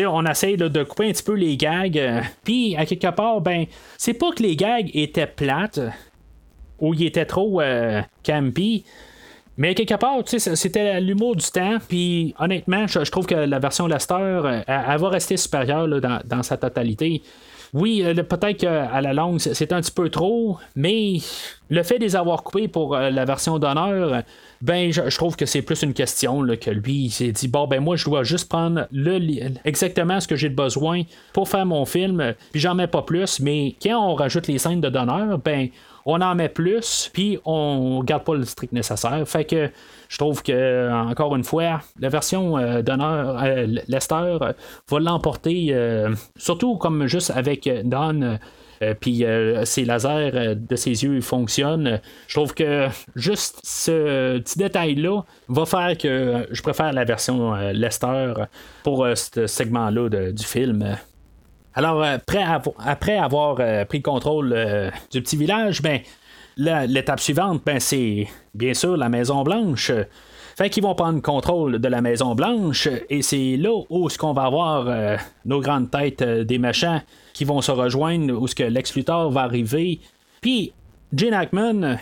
on 0.00 0.24
essaye 0.24 0.56
de 0.56 0.82
couper 0.84 1.08
un 1.08 1.12
petit 1.12 1.22
peu 1.22 1.34
les 1.34 1.56
gags. 1.56 2.00
Puis, 2.44 2.76
à 2.76 2.86
quelque 2.86 3.10
part, 3.14 3.40
ben, 3.40 3.66
c'est 3.98 4.14
pas 4.14 4.32
que 4.32 4.42
les 4.42 4.56
gags 4.56 4.90
étaient 4.94 5.26
plates, 5.26 5.80
où 6.78 6.94
il 6.94 7.04
était 7.04 7.26
trop 7.26 7.60
euh, 7.60 8.02
campy. 8.24 8.84
Mais 9.58 9.74
quelque 9.74 9.94
part, 9.94 10.16
c'était 10.26 11.00
l'humour 11.00 11.36
du 11.36 11.46
temps. 11.46 11.78
Puis 11.88 12.34
honnêtement, 12.38 12.86
je, 12.86 13.10
trouve 13.10 13.26
que 13.26 13.34
la 13.34 13.58
version 13.58 13.86
Lester, 13.86 14.14
euh, 14.14 14.62
elle, 14.66 14.98
va 14.98 15.08
rester 15.08 15.36
supérieure 15.36 15.88
dans, 16.24 16.42
sa 16.42 16.56
totalité. 16.56 17.22
Oui, 17.74 18.02
euh, 18.04 18.14
peut-être 18.14 18.58
qu'à 18.58 19.00
la 19.00 19.12
longue, 19.14 19.38
c'est 19.38 19.72
un 19.72 19.80
petit 19.80 19.92
peu 19.92 20.10
trop, 20.10 20.58
mais 20.76 21.18
le 21.70 21.82
fait 21.82 21.98
de 21.98 22.04
les 22.04 22.16
avoir 22.16 22.42
coupés 22.42 22.68
pour 22.68 22.96
la 22.96 23.24
version 23.24 23.58
d'honneur, 23.58 24.22
ben, 24.60 24.92
je, 24.92 25.16
trouve 25.16 25.36
que 25.36 25.46
c'est 25.46 25.62
plus 25.62 25.82
une 25.82 25.94
question 25.94 26.46
que 26.60 26.70
lui, 26.70 27.04
il 27.04 27.10
s'est 27.10 27.32
dit 27.32 27.48
bon, 27.48 27.66
ben, 27.66 27.80
moi, 27.80 27.96
je 27.96 28.04
dois 28.04 28.24
juste 28.24 28.48
prendre 28.48 28.86
exactement 29.64 30.20
ce 30.20 30.28
que 30.28 30.36
j'ai 30.36 30.50
besoin 30.50 31.02
pour 31.32 31.48
faire 31.48 31.64
mon 31.64 31.86
film, 31.86 32.34
puis 32.52 32.60
j'en 32.60 32.74
mets 32.74 32.86
pas 32.86 33.02
plus, 33.02 33.40
mais 33.40 33.74
quand 33.82 34.06
on 34.06 34.14
rajoute 34.14 34.48
les 34.48 34.58
scènes 34.58 34.82
de 34.82 34.90
d'honneur, 34.90 35.38
ben, 35.38 35.68
on 36.06 36.20
en 36.20 36.34
met 36.34 36.48
plus, 36.48 37.10
puis 37.12 37.38
on 37.44 38.02
garde 38.04 38.24
pas 38.24 38.34
le 38.34 38.44
strict 38.44 38.72
nécessaire. 38.72 39.22
Fait 39.26 39.44
que 39.44 39.70
je 40.12 40.18
trouve 40.18 40.42
que, 40.42 40.92
encore 40.92 41.34
une 41.36 41.44
fois, 41.44 41.80
la 41.98 42.08
version 42.10 42.58
euh, 42.58 42.82
euh, 42.86 43.66
Lester 43.88 44.36
va 44.88 44.98
l'emporter, 45.00 45.68
euh, 45.70 46.14
surtout 46.36 46.76
comme 46.76 47.06
juste 47.06 47.30
avec 47.30 47.68
Don. 47.84 48.38
puis 49.00 49.24
ses 49.64 49.84
lasers 49.84 50.56
de 50.56 50.76
ses 50.76 51.04
yeux 51.04 51.20
fonctionnent. 51.20 52.00
Je 52.26 52.34
trouve 52.34 52.52
que 52.52 52.88
juste 53.14 53.60
ce 53.62 54.38
petit 54.38 54.58
détail-là 54.58 55.22
va 55.48 55.66
faire 55.66 55.96
que 55.96 56.48
je 56.50 56.62
préfère 56.62 56.92
la 56.92 57.04
version 57.04 57.54
Lester 57.72 58.34
pour 58.82 59.06
ce 59.14 59.46
segment-là 59.46 60.32
du 60.32 60.44
film. 60.44 60.96
Alors, 61.74 62.02
euh, 62.02 62.18
après, 62.78 63.16
avoir 63.16 63.56
euh, 63.60 63.84
pris 63.84 63.98
le 63.98 64.02
contrôle 64.02 64.52
euh, 64.52 64.90
du 65.10 65.22
petit 65.22 65.36
village, 65.36 65.80
ben, 65.80 66.00
l'étape 66.56 67.20
suivante, 67.20 67.62
ben, 67.64 67.80
c'est 67.80 68.28
bien 68.54 68.74
sûr 68.74 68.96
la 68.96 69.08
Maison 69.08 69.42
Blanche. 69.42 69.90
Fait 70.56 70.68
qu'ils 70.68 70.82
vont 70.82 70.94
prendre 70.94 71.22
contrôle 71.22 71.78
de 71.78 71.88
la 71.88 72.02
Maison 72.02 72.34
Blanche 72.34 72.88
et 73.08 73.22
c'est 73.22 73.56
là 73.56 73.70
où 73.88 74.10
ce 74.10 74.18
qu'on 74.18 74.34
va 74.34 74.42
avoir 74.42 75.18
nos 75.46 75.60
grandes 75.60 75.90
têtes 75.90 76.22
des 76.22 76.58
méchants 76.58 77.00
qui 77.32 77.46
vont 77.46 77.62
se 77.62 77.72
rejoindre, 77.72 78.34
où 78.38 78.46
ce 78.46 78.54
que 78.54 78.62
Lex 78.62 78.98
va 78.98 79.40
arriver. 79.40 80.00
Puis 80.42 80.74
Gene 81.16 81.32
Hackman, 81.32 81.96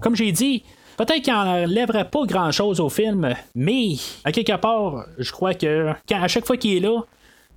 comme 0.00 0.16
j'ai 0.16 0.32
dit, 0.32 0.62
peut-être 0.96 1.20
qu'il 1.20 1.34
n'enlèverait 1.34 2.08
pas 2.08 2.24
grand-chose 2.24 2.80
au 2.80 2.88
film, 2.88 3.34
mais 3.54 3.96
à 4.24 4.32
quelque 4.32 4.56
part, 4.56 5.04
je 5.18 5.30
crois 5.30 5.52
que 5.52 5.90
à 6.10 6.28
chaque 6.28 6.46
fois 6.46 6.56
qu'il 6.56 6.78
est 6.78 6.80
là, 6.80 7.02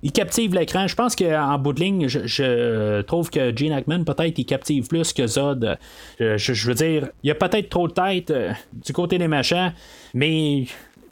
il 0.02 0.12
captive 0.12 0.54
l'écran. 0.54 0.86
Je 0.86 0.94
pense 0.94 1.16
qu'en 1.16 1.58
bout 1.58 1.72
de 1.72 1.80
ligne, 1.80 2.08
je, 2.08 3.00
trouve 3.02 3.30
que 3.30 3.56
Gene 3.56 3.72
Hackman, 3.72 4.04
peut-être, 4.04 4.38
il 4.38 4.44
captive 4.44 4.86
plus 4.86 5.12
que 5.12 5.26
Zod. 5.26 5.78
Je, 6.18 6.36
je 6.36 6.68
veux 6.68 6.74
dire, 6.74 7.08
il 7.22 7.28
y 7.28 7.30
a 7.30 7.34
peut-être 7.34 7.68
trop 7.68 7.88
de 7.88 7.92
tête 7.92 8.30
euh, 8.30 8.52
du 8.72 8.92
côté 8.92 9.18
des 9.18 9.28
machins, 9.28 9.72
mais 10.14 10.66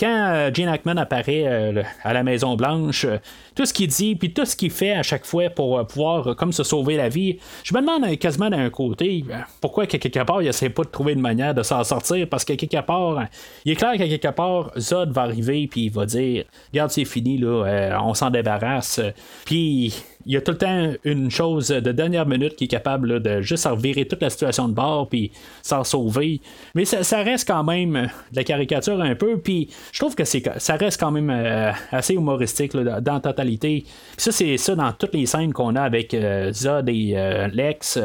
quand 0.05 0.35
euh, 0.35 0.51
Gene 0.53 0.69
Hackman 0.69 0.99
apparaît 0.99 1.45
euh, 1.47 1.83
à 2.03 2.13
la 2.13 2.23
Maison 2.23 2.57
Blanche, 2.57 3.07
euh, 3.07 3.17
tout 3.55 3.65
ce 3.65 3.73
qu'il 3.73 3.89
dit, 3.89 4.15
puis 4.17 4.35
tout 4.35 4.45
ce 4.45 4.55
qu'il 4.55 4.71
fait 4.71 4.93
à 4.93 5.03
chaque 5.03 5.25
fois 5.25 5.49
pour 5.49 5.87
pouvoir 5.87 6.37
comme 6.37 6.53
se 6.53 6.63
sauver 6.63 6.99
la 6.99 7.09
vie, 7.09 7.39
je 7.63 7.73
me 7.73 7.81
demande 7.81 8.19
quasiment 8.19 8.51
d'un 8.51 8.69
côté 8.69 9.25
pourquoi 9.63 9.87
quelque 9.87 10.23
part 10.25 10.43
il 10.43 10.49
essaie 10.49 10.69
pas 10.69 10.83
de 10.83 10.89
trouver 10.89 11.15
une 11.15 11.23
manière 11.23 11.55
de 11.55 11.63
s'en 11.63 11.83
sortir, 11.85 12.29
parce 12.29 12.45
que 12.45 12.53
quelque 12.53 12.83
part, 12.83 13.25
il 13.65 13.73
est 13.73 13.77
clair 13.77 13.93
qu'à 13.93 14.07
quelque 14.07 14.35
part, 14.35 14.73
Zod 14.79 15.11
va 15.13 15.23
arriver 15.23 15.67
puis 15.69 15.85
il 15.85 15.91
va 15.91 16.05
dire, 16.05 16.45
regarde 16.73 16.91
c'est 16.91 17.05
fini 17.07 17.39
là, 17.39 17.99
on 18.03 18.13
s'en 18.13 18.29
débarrasse, 18.29 19.01
puis 19.47 19.95
il 20.27 20.33
y 20.33 20.37
a 20.37 20.41
tout 20.41 20.53
le 20.53 20.59
temps 20.59 20.93
une 21.05 21.31
chose 21.31 21.69
de 21.69 21.93
dernière 21.93 22.27
minute 22.27 22.57
qui 22.57 22.65
est 22.65 22.69
capable 22.69 23.21
de 23.21 23.41
juste 23.43 23.67
revirer 23.67 24.07
toute 24.07 24.23
la 24.23 24.31
situation 24.31 24.69
de 24.69 24.75
bord 24.75 25.09
puis 25.09 25.33
s'en 25.63 25.85
sauver. 25.85 26.41
Mais 26.75 26.85
ça, 26.85 27.23
reste 27.23 27.47
quand 27.47 27.65
même 27.65 27.93
de 28.33 28.37
la 28.37 28.45
caricature 28.45 29.01
un 29.01 29.15
peu. 29.15 29.39
Puis 29.39 29.69
je 29.93 29.99
trouve 29.99 30.15
que 30.15 30.25
ça 30.25 30.77
reste 30.77 30.99
quand 30.99 31.11
même 31.11 31.31
euh, 31.31 31.73
assez 31.91 32.15
humoristique 32.15 32.75
dans 32.75 33.15
la 33.15 33.21
totalité. 33.21 33.85
ça, 34.17 34.33
c'est 34.33 34.57
ça 34.57 34.75
dans 34.75 34.93
toutes 34.93 35.15
les 35.15 35.27
scènes 35.27 35.53
qu'on 35.53 35.77
a 35.77 35.83
avec 35.83 36.15
euh, 36.15 36.53
Zod 36.53 36.89
et 36.89 37.13
euh, 37.17 37.49
Lex. 37.49 37.99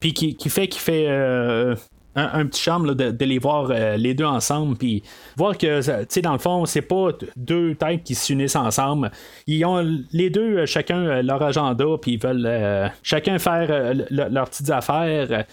Puis 0.00 0.12
qui, 0.12 0.36
qui, 0.36 0.50
fait 0.50 0.68
qu'il 0.68 0.80
fait 0.80 1.06
un, 2.16 2.46
petit 2.46 2.62
charme 2.62 2.94
de, 2.94 3.24
les 3.24 3.38
voir 3.38 3.70
euh, 3.70 3.96
les 3.96 4.14
deux 4.14 4.24
ensemble, 4.24 4.76
puis 4.76 5.02
voir 5.36 5.56
que, 5.56 5.80
tu 5.80 6.06
sais, 6.08 6.22
dans 6.22 6.32
le 6.32 6.38
fond, 6.38 6.64
c'est 6.64 6.82
pas 6.82 7.08
deux 7.36 7.74
têtes 7.74 8.02
qui 8.04 8.14
s'unissent 8.14 8.56
ensemble. 8.56 9.10
Ils 9.46 9.64
ont 9.64 9.86
les 10.12 10.30
deux, 10.30 10.58
euh, 10.58 10.66
chacun 10.66 10.98
euh, 10.98 11.22
leur 11.22 11.42
agenda, 11.42 11.84
puis 12.00 12.12
ils 12.12 12.20
veulent 12.20 12.90
chacun 13.02 13.38
faire 13.38 13.94
leurs 14.10 14.48
petites 14.48 14.70
affaires. 14.70 15.44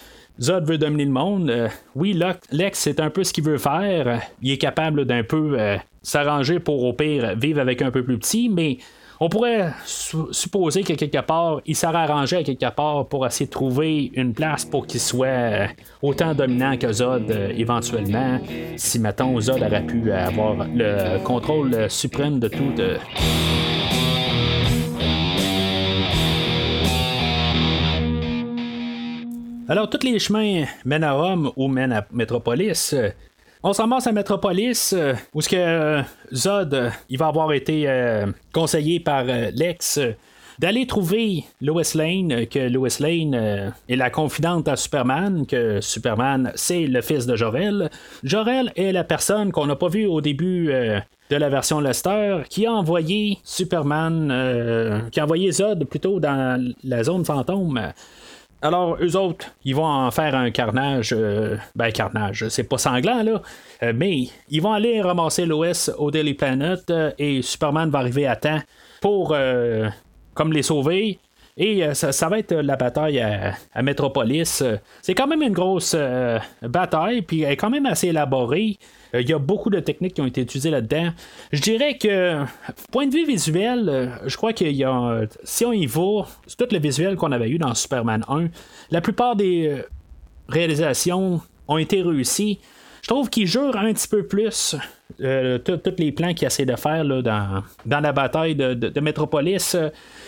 Zod 0.42 0.66
veut 0.66 0.78
dominer 0.78 1.06
le 1.06 1.12
monde. 1.12 1.70
oui, 1.96 2.20
Lex, 2.52 2.80
c'est 2.80 3.00
un 3.00 3.10
peu 3.10 3.24
ce 3.24 3.34
qu'il 3.34 3.44
veut 3.44 3.58
faire. 3.58 4.22
Il 4.42 4.52
est 4.52 4.58
capable 4.58 5.06
d'un 5.06 5.24
peu 5.24 5.58
s'arranger 6.02 6.60
pour, 6.60 6.84
au 6.84 6.94
pire, 6.94 7.36
vivre 7.36 7.60
avec 7.60 7.82
un 7.82 7.92
peu 7.92 8.04
plus 8.04 8.18
petit, 8.18 8.50
mais 8.50 8.78
on 9.20 9.30
pourrait 9.30 9.72
supposer 9.86 10.84
que 10.84 10.94
quelque 10.94 11.22
part, 11.22 11.62
il 11.66 11.76
s'est 11.76 11.88
à 11.88 12.28
quelque 12.44 12.76
part 12.76 13.08
pour 13.08 13.26
essayer 13.26 13.46
de 13.46 13.52
trouver 13.52 14.12
une 14.16 14.34
place 14.34 14.66
pour 14.66 14.88
qu'il 14.88 15.00
soit 15.00 15.28
euh, 15.28 15.68
autant 16.02 16.34
dominant 16.34 16.78
que 16.78 16.92
Zod 16.92 17.30
euh, 17.30 17.54
éventuellement, 17.56 18.40
si 18.76 19.00
mettons 19.00 19.40
Zod 19.40 19.62
aurait 19.62 19.86
pu 19.86 20.12
avoir 20.12 20.66
le 20.74 21.24
contrôle 21.24 21.90
suprême 21.90 22.40
de 22.40 22.48
tout. 22.48 22.74
Alors, 29.70 29.90
tous 29.90 30.06
les 30.06 30.20
chemins 30.20 30.66
mènent 30.84 31.06
à 31.06 31.14
Rome 31.14 31.52
ou 31.56 31.68
mènent 31.68 31.94
à 31.94 32.06
Métropolis. 32.12 32.94
On 33.66 33.72
s'en 33.72 33.90
à 33.90 34.12
Metropolis, 34.12 34.92
euh, 34.92 35.14
où 35.34 35.42
ce 35.42 35.48
que 35.48 35.56
euh, 35.56 36.02
Zod, 36.34 36.92
il 37.10 37.18
va 37.18 37.28
avoir 37.28 37.54
été 37.54 37.86
euh, 37.88 38.26
conseillé 38.52 39.00
par 39.00 39.24
Lex 39.24 40.02
d'aller 40.60 40.86
trouver 40.86 41.46
Lois 41.62 41.96
Lane, 41.96 42.46
que 42.48 42.68
Lois 42.68 43.00
Lane 43.00 43.74
est 43.88 43.96
la 43.96 44.10
confidente 44.10 44.68
à 44.68 44.76
Superman, 44.76 45.46
que 45.48 45.80
Superman 45.80 46.52
c'est 46.56 46.88
le 46.88 47.02
fils 47.02 47.26
de 47.26 47.38
Jorel. 47.38 47.90
Jorel 48.24 48.74
est 48.76 48.92
la 48.92 49.06
personne 49.06 49.54
qu'on 49.54 49.66
n'a 49.66 49.78
pas 49.78 49.88
vue 49.88 50.08
au 50.08 50.20
début 50.20 50.68
de 50.68 51.36
la 51.36 51.50
version 51.50 51.80
Lester, 51.80 52.44
qui 52.50 52.68
a 52.68 52.72
envoyé 52.72 53.40
Superman, 53.44 55.10
qui 55.12 55.20
a 55.20 55.24
envoyé 55.24 55.52
Zod 55.52 55.86
plutôt 55.86 56.20
dans 56.20 56.74
la 56.84 57.04
zone 57.04 57.26
fantôme. 57.26 57.82
Alors, 58.64 58.98
eux 59.02 59.16
autres, 59.18 59.48
ils 59.66 59.76
vont 59.76 59.86
en 59.86 60.10
faire 60.10 60.36
un 60.36 60.50
carnage. 60.50 61.16
ben, 61.76 61.92
carnage, 61.92 62.48
c'est 62.48 62.64
pas 62.64 62.78
sanglant, 62.78 63.22
là. 63.22 63.42
mais 63.94 64.30
ils 64.50 64.62
vont 64.62 64.72
aller 64.72 65.02
ramasser 65.02 65.46
l'OS 65.46 65.92
au 65.98 66.10
Daily 66.10 66.34
Planet 66.34 66.92
et 67.20 67.42
Superman 67.42 67.90
va 67.90 68.00
arriver 68.00 68.26
à 68.26 68.38
temps 68.38 68.62
pour 69.02 69.36
comme 70.34 70.54
les 70.54 70.64
sauver. 70.64 71.20
Et 71.56 71.94
ça, 71.94 72.30
va 72.30 72.40
être 72.40 72.56
la 72.56 72.76
bataille 72.76 73.20
à, 73.20 73.82
Metropolis. 73.82 74.64
C'est 75.02 75.14
quand 75.14 75.28
même 75.28 75.44
une 75.44 75.54
grosse 75.54 75.96
bataille, 76.64 77.22
puis 77.22 77.44
elle 77.44 77.52
est 77.52 77.58
quand 77.58 77.70
même 77.70 77.86
assez 77.86 78.08
élaborée. 78.08 78.78
Il 79.14 79.30
y 79.30 79.34
a 79.34 79.38
beaucoup 79.38 79.70
de 79.70 79.80
techniques 79.80 80.16
qui 80.16 80.22
ont 80.22 80.26
été 80.26 80.42
utilisées 80.42 80.72
là-dedans. 80.72 81.12
Je 81.52 81.62
dirais 81.62 81.98
que, 82.00 82.44
point 82.92 83.06
de 83.06 83.14
vue 83.14 83.26
visuel, 83.28 84.12
je 84.26 84.36
crois 84.36 84.54
qu'il 84.54 84.72
y 84.72 84.84
a. 84.84 85.22
Si 85.44 85.64
on 85.64 85.72
y 85.72 85.86
va, 85.86 86.26
tout 86.58 86.68
le 86.72 86.80
visuel 86.80 87.16
qu'on 87.18 87.32
avait 87.32 87.50
eu 87.50 87.60
dans 87.60 87.76
Superman 87.76 88.26
1. 88.28 88.48
La 88.90 89.02
plupart 89.02 89.36
des 89.36 89.84
réalisations 90.50 91.42
ont 91.68 91.78
été 91.78 92.02
réussies. 92.02 92.60
Je 93.04 93.10
trouve 93.10 93.30
qu'il 93.30 93.48
jure 93.48 93.76
un 93.76 93.92
petit 93.94 94.08
peu 94.08 94.26
plus 94.26 94.78
euh, 95.22 95.58
tous 95.60 95.82
les 95.98 96.14
plans 96.14 96.34
qu'il 96.34 96.48
essaie 96.48 96.66
de 96.66 96.76
faire 96.78 97.04
là, 97.04 97.22
dans, 97.22 97.64
dans, 97.86 98.00
la 98.00 98.14
bataille 98.14 98.56
de, 98.56 98.74
de, 98.74 99.00
Metropolis. 99.02 99.76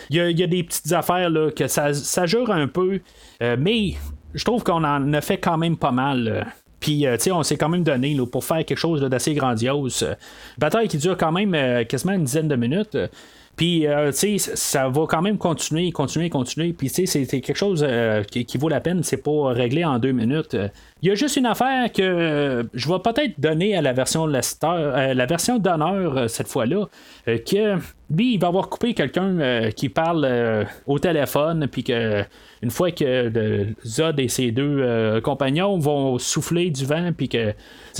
Il 0.09 0.17
y, 0.17 0.43
a, 0.43 0.47
des 0.47 0.63
petites 0.63 0.91
affaires 0.91 1.29
là, 1.29 1.51
que 1.51 1.67
ça, 1.67 1.93
ça, 1.93 2.25
jure 2.25 2.51
un 2.51 2.67
peu, 2.67 2.99
euh, 3.41 3.55
mais 3.57 3.93
je 4.33 4.43
trouve 4.43 4.63
qu'on 4.63 4.83
en 4.83 5.13
a 5.13 5.21
fait 5.21 5.37
quand 5.37 5.57
même 5.57 5.77
pas 5.77 5.91
mal. 5.91 6.45
Puis, 6.81 7.07
euh, 7.07 7.15
tu 7.15 7.23
sais, 7.23 7.31
on 7.31 7.43
s'est 7.43 7.55
quand 7.55 7.69
même 7.69 7.83
donné 7.83 8.17
pour 8.29 8.43
faire 8.43 8.65
quelque 8.65 8.77
chose 8.77 9.01
d'assez 9.01 9.33
grandiose. 9.33 10.05
bataille 10.57 10.89
qui 10.89 10.97
dure 10.97 11.15
quand 11.15 11.31
même 11.31 11.85
quasiment 11.85 12.13
une 12.13 12.25
dizaine 12.25 12.49
de 12.49 12.57
minutes. 12.57 12.97
Puis, 13.55 13.85
tu 13.87 14.13
sais, 14.13 14.37
ça 14.37 14.89
va 14.89 15.05
quand 15.07 15.21
même 15.21 15.37
continuer, 15.37 15.91
continuer, 15.91 16.29
continuer. 16.29 16.73
Puis, 16.73 16.89
tu 16.89 17.07
sais, 17.07 17.25
c'est 17.25 17.39
quelque 17.39 17.55
chose 17.55 17.85
euh, 17.87 18.23
qui, 18.23 18.57
vaut 18.57 18.67
la 18.67 18.81
peine. 18.81 19.01
C'est 19.01 19.23
pas 19.23 19.53
réglé 19.53 19.85
en 19.85 19.97
deux 19.97 20.11
minutes. 20.11 20.57
Il 21.01 21.09
y 21.09 21.11
a 21.11 21.15
juste 21.15 21.35
une 21.35 21.45
affaire 21.45 21.91
que 21.91 22.01
euh, 22.01 22.63
je 22.73 22.87
vais 22.87 22.99
peut-être 22.99 23.39
donner 23.39 23.75
à 23.75 23.81
la 23.81 23.93
version 23.93 24.25
Lester, 24.25 25.13
la 25.13 25.25
version 25.25 25.59
d'honneur 25.59 26.29
cette 26.29 26.47
fois-là, 26.47 26.87
que 27.25 27.77
lui, 28.09 28.35
il 28.35 28.39
va 28.39 28.47
avoir 28.47 28.69
coupé 28.69 28.93
quelqu'un 28.93 29.69
qui 29.75 29.89
parle 29.89 30.65
au 30.87 30.97
téléphone, 30.97 31.67
puis 31.71 31.83
que 31.83 32.23
une 32.61 32.71
fois 32.71 32.91
que 32.91 33.73
Zod 33.85 34.19
et 34.19 34.27
ses 34.27 34.51
deux 34.51 35.21
compagnons 35.21 35.77
vont 35.77 36.17
souffler 36.17 36.71
du 36.71 36.85
vent, 36.85 37.11
puis 37.15 37.29
que 37.29 37.53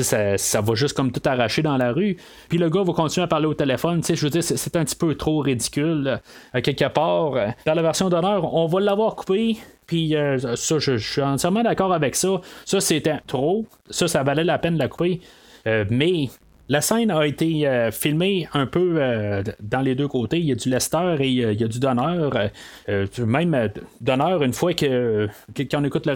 ça, 0.04 0.38
ça 0.38 0.62
va 0.62 0.76
juste 0.76 0.96
comme 0.96 1.12
tout 1.12 1.22
arracher 1.26 1.62
dans 1.62 1.78
la 1.78 1.92
rue. 1.92 2.18
Puis 2.50 2.58
le 2.58 2.70
gars 2.70 2.84
va 2.84 2.94
continuer 2.94 3.24
à 3.24 3.28
parler 3.28 3.48
au 3.48 3.54
téléphone. 3.54 4.02
Je 4.04 4.20
veux 4.22 4.30
dire, 4.30 4.44
c'est 4.44 4.76
un 4.76 4.84
petit 4.84 4.96
peu 4.96 5.16
trop 5.16 5.40
ridicule. 5.40 6.20
Euh, 6.56 6.62
quelque 6.62 6.88
part, 6.88 7.36
euh, 7.36 7.48
dans 7.66 7.74
la 7.74 7.82
version 7.82 8.10
d'honneur, 8.10 8.54
on 8.54 8.68
va 8.68 8.80
l'avoir 8.80 9.16
coupé. 9.16 9.58
Puis 9.88 10.16
euh, 10.16 10.56
ça, 10.56 10.80
je, 10.80 10.98
suis 10.98 11.22
entièrement 11.22 11.64
d'accord 11.64 11.94
avec 11.94 12.16
ça. 12.16 12.42
Ça, 12.66 12.80
c'était 12.82 13.20
trop. 13.28 13.66
Ça, 13.90 14.08
ça 14.08 14.24
valait 14.24 14.44
la 14.44 14.58
peine 14.58 14.76
de 14.76 14.80
la 14.80 14.88
couper. 14.88 15.22
mais 15.90 16.30
la 16.68 16.82
scène 16.82 17.12
a 17.12 17.26
été 17.28 17.68
euh, 17.68 17.92
filmée 17.92 18.48
un 18.54 18.66
peu 18.66 18.96
euh, 18.98 19.44
dans 19.62 19.82
les 19.82 19.94
deux 19.94 20.08
côtés. 20.08 20.40
Il 20.40 20.46
y 20.46 20.52
a 20.52 20.56
du 20.56 20.70
Lester 20.70 21.16
et 21.20 21.44
euh, 21.44 21.54
il 21.54 21.62
y 21.62 21.64
a 21.64 21.68
du 21.68 21.80
Donneur. 21.80 22.34
même 23.20 23.70
Donneur, 24.02 24.42
une 24.42 24.54
fois 24.54 24.74
que 24.74 25.28
quand 25.56 25.80
on 25.80 25.84
écoute 25.84 26.10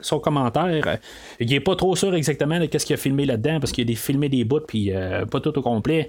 son, 0.00 0.18
commentaire, 0.18 0.98
il 1.38 1.48
n'est 1.48 1.60
pas 1.60 1.76
trop 1.76 1.94
sûr 1.94 2.14
exactement 2.14 2.58
de 2.58 2.68
ce 2.78 2.84
qu'il 2.84 2.94
a 2.94 2.96
filmé 2.96 3.24
là-dedans 3.24 3.60
parce 3.60 3.72
qu'il 3.72 3.90
a 3.90 3.94
filmé 3.94 4.28
des 4.28 4.44
bouts 4.44 4.60
puis 4.66 4.92
pas 5.30 5.40
tout 5.40 5.56
au 5.56 5.62
complet. 5.62 6.08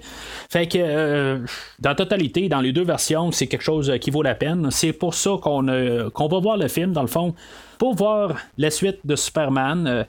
Fait 0.50 0.66
que 0.66 1.40
dans 1.78 1.94
totalité, 1.94 2.48
dans 2.48 2.60
les 2.60 2.72
deux 2.72 2.84
versions, 2.84 3.30
c'est 3.30 3.46
quelque 3.46 3.62
chose 3.62 3.92
qui 4.00 4.10
vaut 4.10 4.22
la 4.22 4.34
peine. 4.34 4.68
C'est 4.70 4.92
pour 4.92 5.14
ça 5.14 5.30
qu'on 5.40 5.62
qu'on 6.12 6.28
va 6.28 6.40
voir 6.40 6.56
le 6.56 6.68
film 6.68 6.92
dans 6.92 7.02
le 7.02 7.08
fond 7.08 7.34
pour 7.78 7.94
voir 7.94 8.36
la 8.58 8.70
suite 8.70 8.98
de 9.04 9.16
Superman. 9.16 10.06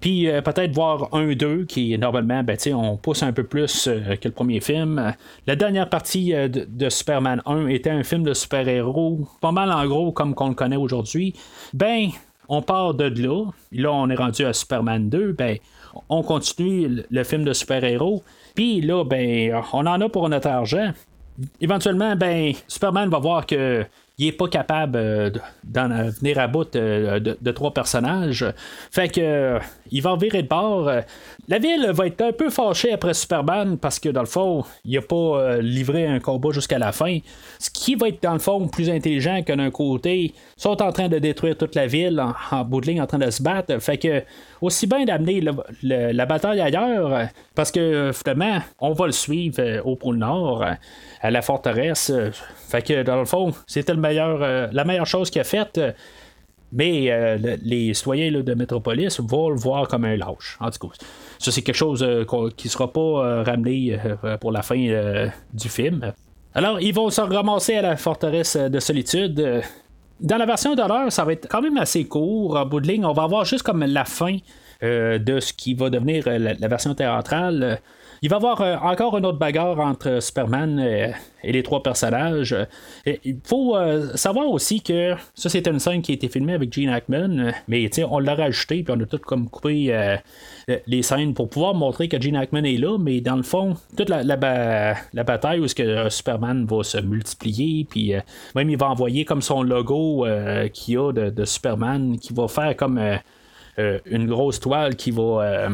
Puis 0.00 0.28
euh, 0.28 0.40
peut-être 0.40 0.72
voir 0.72 1.08
un 1.12 1.34
2 1.34 1.64
qui 1.64 1.96
normalement, 1.98 2.42
ben, 2.42 2.56
on 2.74 2.96
pousse 2.96 3.22
un 3.22 3.32
peu 3.32 3.44
plus 3.44 3.86
euh, 3.86 4.16
que 4.16 4.28
le 4.28 4.34
premier 4.34 4.60
film. 4.60 5.14
La 5.46 5.56
dernière 5.56 5.88
partie 5.88 6.34
euh, 6.34 6.48
de, 6.48 6.88
Superman 6.88 7.42
1 7.46 7.68
était 7.68 7.90
un 7.90 8.02
film 8.02 8.22
de 8.22 8.32
super-héros, 8.32 9.28
pas 9.40 9.52
mal 9.52 9.70
en 9.70 9.86
gros 9.86 10.12
comme 10.12 10.34
qu'on 10.34 10.48
le 10.48 10.54
connaît 10.54 10.76
aujourd'hui. 10.76 11.34
Ben, 11.74 12.08
on 12.48 12.62
part 12.62 12.94
de 12.94 13.04
là. 13.04 13.44
Là, 13.72 13.92
on 13.92 14.08
est 14.08 14.16
rendu 14.16 14.44
à 14.44 14.52
Superman 14.52 15.08
2. 15.08 15.32
Ben, 15.32 15.58
on 16.08 16.22
continue 16.22 17.04
le, 17.10 17.24
film 17.24 17.44
de 17.44 17.52
super-héros. 17.52 18.22
Puis 18.54 18.80
là, 18.80 19.04
ben, 19.04 19.60
on 19.72 19.86
en 19.86 20.00
a 20.00 20.08
pour 20.08 20.28
notre 20.28 20.48
argent. 20.48 20.92
Éventuellement, 21.60 22.16
ben, 22.16 22.52
Superman 22.66 23.08
va 23.08 23.18
voir 23.18 23.46
que 23.46 23.84
il 24.20 24.26
est 24.26 24.32
pas 24.32 24.48
capable 24.48 24.98
euh, 24.98 25.30
d'en 25.64 25.88
venir 26.10 26.38
à 26.38 26.46
bout 26.46 26.76
euh, 26.76 27.18
de, 27.18 27.50
trois 27.52 27.72
personnages. 27.72 28.44
Fait 28.90 29.08
que 29.08 29.20
euh, 29.20 29.58
il 29.90 30.02
va 30.02 30.14
virer 30.16 30.42
de 30.42 30.48
bord. 30.48 30.90
La 31.48 31.58
ville 31.58 31.90
va 31.92 32.06
être 32.06 32.20
un 32.20 32.32
peu 32.32 32.50
fâchée 32.50 32.92
après 32.92 33.14
Superman 33.14 33.78
parce 33.78 33.98
que 33.98 34.10
dans 34.10 34.20
le 34.20 34.26
fond, 34.26 34.62
il 34.84 34.98
a 34.98 35.00
pas 35.00 35.56
livré 35.60 36.06
un 36.06 36.20
combat 36.20 36.50
jusqu'à 36.52 36.78
la 36.78 36.92
fin. 36.92 37.18
Ce 37.58 37.70
qui 37.70 37.94
va 37.94 38.08
être 38.08 38.22
dans 38.22 38.34
le 38.34 38.38
fond 38.38 38.68
plus 38.68 38.90
intelligent 38.90 39.42
que 39.42 39.54
d'un 39.54 39.70
côté, 39.70 40.34
sont 40.56 40.82
en 40.82 40.92
train 40.92 41.08
de 41.08 41.18
détruire 41.18 41.56
toute 41.56 41.74
la 41.74 41.86
ville 41.86 42.22
en, 42.50 42.64
bout 42.64 42.82
de 42.82 42.88
ligne, 42.88 43.00
en 43.00 43.06
train 43.06 43.18
de 43.18 43.30
se 43.30 43.42
battre. 43.42 43.78
Fait 43.80 43.96
que 43.96 44.22
aussi 44.60 44.86
bien 44.86 45.04
d'amener 45.04 45.42
la 45.82 46.26
bataille 46.26 46.60
ailleurs 46.60 47.28
parce 47.54 47.70
que 47.70 48.12
finalement, 48.12 48.60
on 48.78 48.92
va 48.92 49.06
le 49.06 49.12
suivre 49.12 49.80
au 49.84 49.96
pôle 49.96 50.16
Nord 50.16 50.64
à 51.20 51.30
la 51.30 51.42
forteresse. 51.42 52.12
Fait 52.68 52.82
que 52.82 53.02
dans 53.02 53.16
le 53.16 53.24
fond, 53.24 53.52
c'était 53.66 53.94
le 53.94 54.00
meilleur, 54.00 54.42
euh, 54.42 54.68
la 54.72 54.84
meilleure 54.84 55.06
chose 55.06 55.30
qu'il 55.30 55.40
a 55.40 55.44
faite. 55.44 55.80
Mais 56.72 57.10
euh, 57.10 57.56
les 57.62 57.92
citoyens 57.94 58.30
de 58.30 58.54
Métropolis 58.54 59.18
vont 59.20 59.50
le 59.50 59.56
voir 59.56 59.88
comme 59.88 60.04
un 60.04 60.16
lâche. 60.16 60.56
En 60.60 60.70
tout 60.70 60.88
cas, 60.88 60.94
ça 61.38 61.50
c'est 61.50 61.62
quelque 61.62 61.74
chose 61.74 62.02
euh, 62.02 62.24
qui 62.56 62.68
ne 62.68 62.70
sera 62.70 62.92
pas 62.92 63.42
ramené 63.42 63.98
pour 64.40 64.52
la 64.52 64.62
fin 64.62 64.78
du 65.52 65.68
film. 65.68 66.12
Alors, 66.54 66.80
ils 66.80 66.94
vont 66.94 67.10
se 67.10 67.20
ramasser 67.20 67.76
à 67.76 67.82
la 67.82 67.96
forteresse 67.96 68.56
de 68.56 68.80
solitude. 68.80 69.62
Dans 70.20 70.36
la 70.36 70.46
version 70.46 70.74
d'horreur, 70.74 71.10
ça 71.10 71.24
va 71.24 71.32
être 71.32 71.48
quand 71.48 71.62
même 71.62 71.78
assez 71.78 72.04
court. 72.04 72.56
En 72.56 72.66
bout 72.66 72.80
de 72.80 72.86
ligne, 72.86 73.04
on 73.04 73.12
va 73.12 73.22
avoir 73.22 73.44
juste 73.44 73.62
comme 73.62 73.84
la 73.84 74.04
fin 74.04 74.36
de 74.82 75.40
ce 75.40 75.52
qui 75.52 75.74
va 75.74 75.90
devenir 75.90 76.24
la 76.26 76.68
version 76.68 76.94
théâtrale. 76.94 77.80
Il 78.22 78.28
va 78.28 78.36
y 78.36 78.38
avoir 78.38 78.60
euh, 78.60 78.76
encore 78.82 79.16
une 79.16 79.24
autre 79.24 79.38
bagarre 79.38 79.80
entre 79.80 80.20
Superman 80.20 80.78
euh, 80.78 81.10
et, 81.42 81.52
les 81.52 81.62
trois 81.62 81.82
personnages. 81.82 82.54
il 83.06 83.38
faut 83.44 83.74
euh, 83.76 84.14
savoir 84.14 84.48
aussi 84.48 84.82
que 84.82 85.14
ça, 85.34 85.48
c'était 85.48 85.70
une 85.70 85.78
scène 85.78 86.02
qui 86.02 86.12
a 86.12 86.14
été 86.16 86.28
filmée 86.28 86.52
avec 86.52 86.70
Gene 86.70 86.90
Hackman, 86.90 87.52
mais 87.66 87.88
on 88.04 88.18
l'a 88.18 88.34
rajouté, 88.34 88.82
puis 88.82 88.94
on 88.94 89.00
a 89.00 89.06
tout 89.06 89.18
comme 89.18 89.48
coupé 89.48 90.18
les 90.86 91.02
scènes 91.02 91.32
pour 91.32 91.48
pouvoir 91.48 91.74
montrer 91.74 92.08
que 92.08 92.20
Gene 92.20 92.36
Hackman 92.36 92.64
est 92.64 92.76
là, 92.76 92.98
mais 92.98 93.22
dans 93.22 93.36
le 93.36 93.42
fond, 93.42 93.74
toute 93.96 94.10
la, 94.10 94.36
bataille 94.36 95.60
où 95.60 95.66
que 95.66 96.08
Superman 96.10 96.66
va 96.66 96.82
se 96.82 96.98
multiplier, 96.98 97.86
puis 97.88 98.12
même 98.54 98.68
il 98.68 98.76
va 98.76 98.90
envoyer 98.90 99.24
comme 99.24 99.42
son 99.42 99.62
logo 99.62 100.26
qu'il 100.74 100.98
a 100.98 101.12
de, 101.12 101.44
Superman, 101.44 102.18
qui 102.18 102.34
va 102.34 102.48
faire 102.48 102.76
comme 102.76 103.00
une 103.78 104.26
grosse 104.26 104.60
toile 104.60 104.96
qui 104.96 105.10
va 105.10 105.70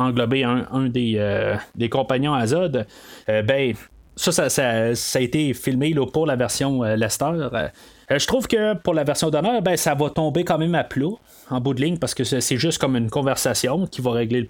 englober 0.00 0.44
un, 0.44 0.66
euh, 0.96 1.56
des, 1.74 1.88
compagnons 1.88 2.34
à 2.34 2.46
Zod, 2.46 2.86
euh, 3.28 3.42
ben, 3.42 3.74
ça 4.16 4.48
ça, 4.48 4.70
a 4.70 5.20
été 5.20 5.54
filmé 5.54 5.92
là, 5.92 6.06
pour 6.06 6.26
la 6.26 6.36
version 6.36 6.84
euh, 6.84 6.96
Lester. 6.96 7.32
je 8.10 8.26
trouve 8.26 8.46
que 8.46 8.74
pour 8.74 8.94
la 8.94 9.04
version 9.04 9.30
d'honneur, 9.30 9.62
ben, 9.62 9.76
ça 9.76 9.94
va 9.94 10.10
tomber 10.10 10.44
quand 10.44 10.58
même 10.58 10.74
à 10.74 10.84
plat 10.84 11.06
en 11.50 11.60
bout 11.60 11.74
de 11.74 11.82
ligne 11.82 11.98
parce 11.98 12.14
que 12.14 12.24
c'est 12.24 12.56
juste 12.56 12.78
comme 12.78 12.96
une 12.96 13.10
conversation 13.10 13.86
qui 13.86 14.00
va 14.00 14.12
régler 14.12 14.46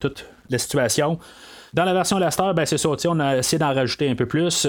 toute 0.00 0.26
la 0.50 0.58
situation. 0.58 1.18
Dans 1.74 1.84
la 1.84 1.92
version 1.92 2.18
Lester, 2.18 2.52
ben, 2.54 2.66
c'est 2.66 2.78
ça, 2.78 2.88
on 3.06 3.20
a 3.20 3.38
essayé 3.38 3.58
d'en 3.58 3.74
rajouter 3.74 4.08
un 4.08 4.14
peu 4.14 4.26
plus 4.26 4.66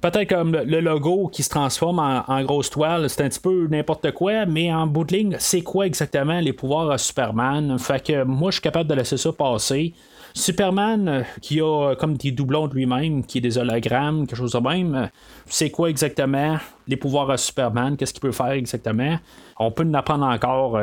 peut-être 0.00 0.28
comme 0.28 0.52
le 0.52 0.80
logo 0.80 1.28
qui 1.28 1.42
se 1.42 1.50
transforme 1.50 1.98
en, 1.98 2.42
grosse 2.44 2.70
toile, 2.70 3.08
c'est 3.10 3.22
un 3.22 3.28
petit 3.28 3.40
peu 3.40 3.66
n'importe 3.68 4.12
quoi, 4.12 4.46
mais 4.46 4.72
en 4.72 4.86
bout 4.86 5.04
de 5.04 5.36
c'est 5.38 5.62
quoi 5.62 5.86
exactement 5.86 6.40
les 6.40 6.52
pouvoirs 6.52 6.90
à 6.90 6.98
Superman? 6.98 7.78
Fait 7.78 8.04
que 8.04 8.24
moi, 8.24 8.50
je 8.50 8.56
suis 8.56 8.62
capable 8.62 8.88
de 8.88 8.94
laisser 8.94 9.16
ça 9.16 9.32
passer. 9.32 9.94
Superman 10.38 11.24
qui 11.40 11.60
a 11.60 11.94
comme 11.96 12.16
des 12.16 12.30
doublons 12.30 12.68
de 12.68 12.74
lui-même, 12.74 13.24
qui 13.24 13.38
est 13.38 13.40
des 13.40 13.58
hologrammes, 13.58 14.26
quelque 14.26 14.36
chose 14.36 14.52
de 14.52 14.58
même. 14.58 15.10
C'est 15.46 15.70
quoi 15.70 15.90
exactement 15.90 16.58
les 16.86 16.96
pouvoirs 16.96 17.30
à 17.30 17.36
Superman, 17.36 17.96
qu'est-ce 17.96 18.12
qu'il 18.12 18.22
peut 18.22 18.32
faire 18.32 18.52
exactement? 18.52 19.18
On 19.58 19.70
peut 19.70 19.84
en 19.84 19.94
apprendre 19.94 20.26
encore 20.26 20.78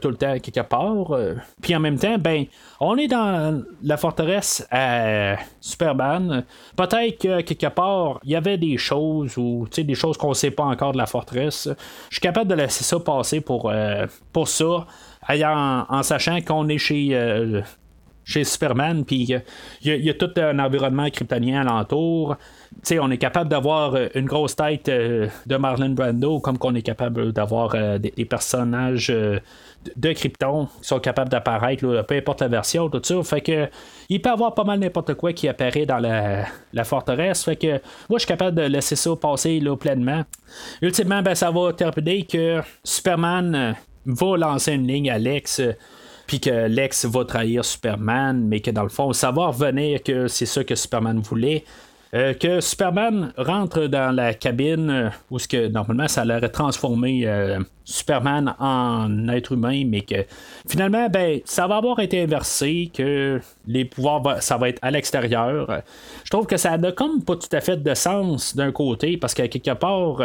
tout 0.00 0.08
le 0.08 0.16
temps 0.16 0.38
quelque 0.40 0.60
part. 0.60 1.16
Puis 1.62 1.74
en 1.74 1.80
même 1.80 1.98
temps, 1.98 2.18
ben, 2.18 2.44
on 2.80 2.96
est 2.96 3.06
dans 3.06 3.62
la 3.82 3.96
forteresse 3.96 4.66
à 4.70 5.36
Superman. 5.60 6.44
Peut-être 6.76 7.18
que 7.22 7.40
quelque 7.42 7.68
part, 7.68 8.18
il 8.24 8.32
y 8.32 8.36
avait 8.36 8.58
des 8.58 8.76
choses 8.76 9.38
ou 9.38 9.66
des 9.74 9.94
choses 9.94 10.16
qu'on 10.16 10.30
ne 10.30 10.34
sait 10.34 10.50
pas 10.50 10.64
encore 10.64 10.92
de 10.92 10.98
la 10.98 11.06
forteresse. 11.06 11.68
Je 12.10 12.16
suis 12.16 12.20
capable 12.20 12.50
de 12.50 12.56
laisser 12.56 12.82
ça 12.82 12.98
passer 12.98 13.40
pour, 13.40 13.72
pour 14.32 14.48
ça 14.48 14.86
en, 15.30 16.02
sachant 16.02 16.40
qu'on 16.40 16.68
est 16.68 16.78
chez, 16.78 17.10
euh, 17.12 17.62
chez 18.28 18.44
Superman, 18.44 19.06
puis 19.06 19.26
il 19.80 20.04
y, 20.04 20.10
a 20.10 20.14
tout 20.14 20.30
un 20.36 20.58
environnement 20.58 21.08
kryptonien 21.08 21.66
alentour. 21.66 22.36
sais, 22.82 22.98
on 22.98 23.10
est 23.10 23.16
capable 23.16 23.48
d'avoir 23.48 23.96
une 24.14 24.26
grosse 24.26 24.54
tête 24.54 24.90
euh, 24.90 25.28
de 25.46 25.56
Marlon 25.56 25.88
Brando, 25.90 26.38
comme 26.38 26.58
qu'on 26.58 26.74
est 26.74 26.82
capable 26.82 27.32
d'avoir 27.32 27.74
euh, 27.74 27.96
des, 27.96 28.24
personnages 28.26 29.08
de 29.08 30.12
Krypton 30.12 30.66
qui 30.82 30.88
sont 30.88 31.00
capables 31.00 31.30
d'apparaître, 31.30 32.04
peu 32.06 32.16
importe 32.16 32.42
la 32.42 32.48
version, 32.48 32.90
tout 32.90 33.00
ça. 33.02 33.22
Fait 33.22 33.40
que 33.40 33.70
il 34.10 34.20
peut 34.20 34.28
y 34.28 34.32
avoir 34.32 34.54
pas 34.54 34.64
mal 34.64 34.78
n'importe 34.78 35.14
quoi 35.14 35.32
qui 35.32 35.48
apparaît 35.48 35.86
dans 35.86 35.98
la, 35.98 36.84
forteresse. 36.84 37.44
Fait 37.44 37.56
que 37.56 37.80
moi 38.10 38.18
je 38.18 38.18
suis 38.18 38.28
capable 38.28 38.58
de 38.58 38.62
laisser 38.66 38.94
ça 38.94 39.16
passer 39.16 39.62
pleinement. 39.80 40.24
Ultimement, 40.82 41.22
ben, 41.22 41.34
ça 41.34 41.50
va 41.50 41.72
terminer 41.72 42.24
que 42.26 42.60
Superman 42.84 43.74
va 44.04 44.36
lancer 44.36 44.72
une 44.72 44.86
ligne 44.86 45.10
à 45.10 45.18
Lex 45.18 45.60
euh, 45.60 45.72
puis 46.28 46.38
que 46.38 46.68
Lex 46.68 47.06
va 47.06 47.24
trahir 47.24 47.64
Superman, 47.64 48.46
mais 48.46 48.60
que 48.60 48.70
dans 48.70 48.84
le 48.84 48.90
fond, 48.90 49.12
ça 49.12 49.32
va 49.32 49.46
revenir 49.46 50.02
que 50.02 50.28
c'est 50.28 50.46
ça 50.46 50.62
que 50.62 50.76
Superman 50.76 51.18
voulait. 51.18 51.64
Euh, 52.14 52.32
que 52.32 52.60
Superman 52.60 53.32
rentre 53.36 53.86
dans 53.86 54.14
la 54.14 54.32
cabine 54.32 54.88
euh, 54.88 55.10
où 55.30 55.38
ce 55.38 55.46
que 55.46 55.68
normalement 55.68 56.08
ça 56.08 56.22
allait 56.22 56.48
transformer 56.48 57.28
Superman 57.84 58.54
en 58.58 59.28
être 59.28 59.52
humain, 59.52 59.84
mais 59.86 60.02
que 60.02 60.24
finalement 60.66 61.08
ben 61.08 61.40
ça 61.44 61.66
va 61.66 61.76
avoir 61.76 61.98
été 62.00 62.22
inversé, 62.22 62.90
que 62.94 63.40
les 63.66 63.84
pouvoirs 63.84 64.42
ça 64.42 64.56
va 64.56 64.68
être 64.68 64.78
à 64.80 64.90
l'extérieur. 64.90 65.82
Je 66.24 66.30
trouve 66.30 66.46
que 66.46 66.56
ça 66.56 66.78
n'a 66.78 66.92
comme 66.92 67.22
pas 67.24 67.36
tout 67.36 67.48
à 67.52 67.60
fait 67.60 67.82
de 67.82 67.94
sens 67.94 68.56
d'un 68.56 68.72
côté 68.72 69.16
parce 69.18 69.34
qu'à 69.34 69.48
quelque 69.48 69.74
part 69.74 70.22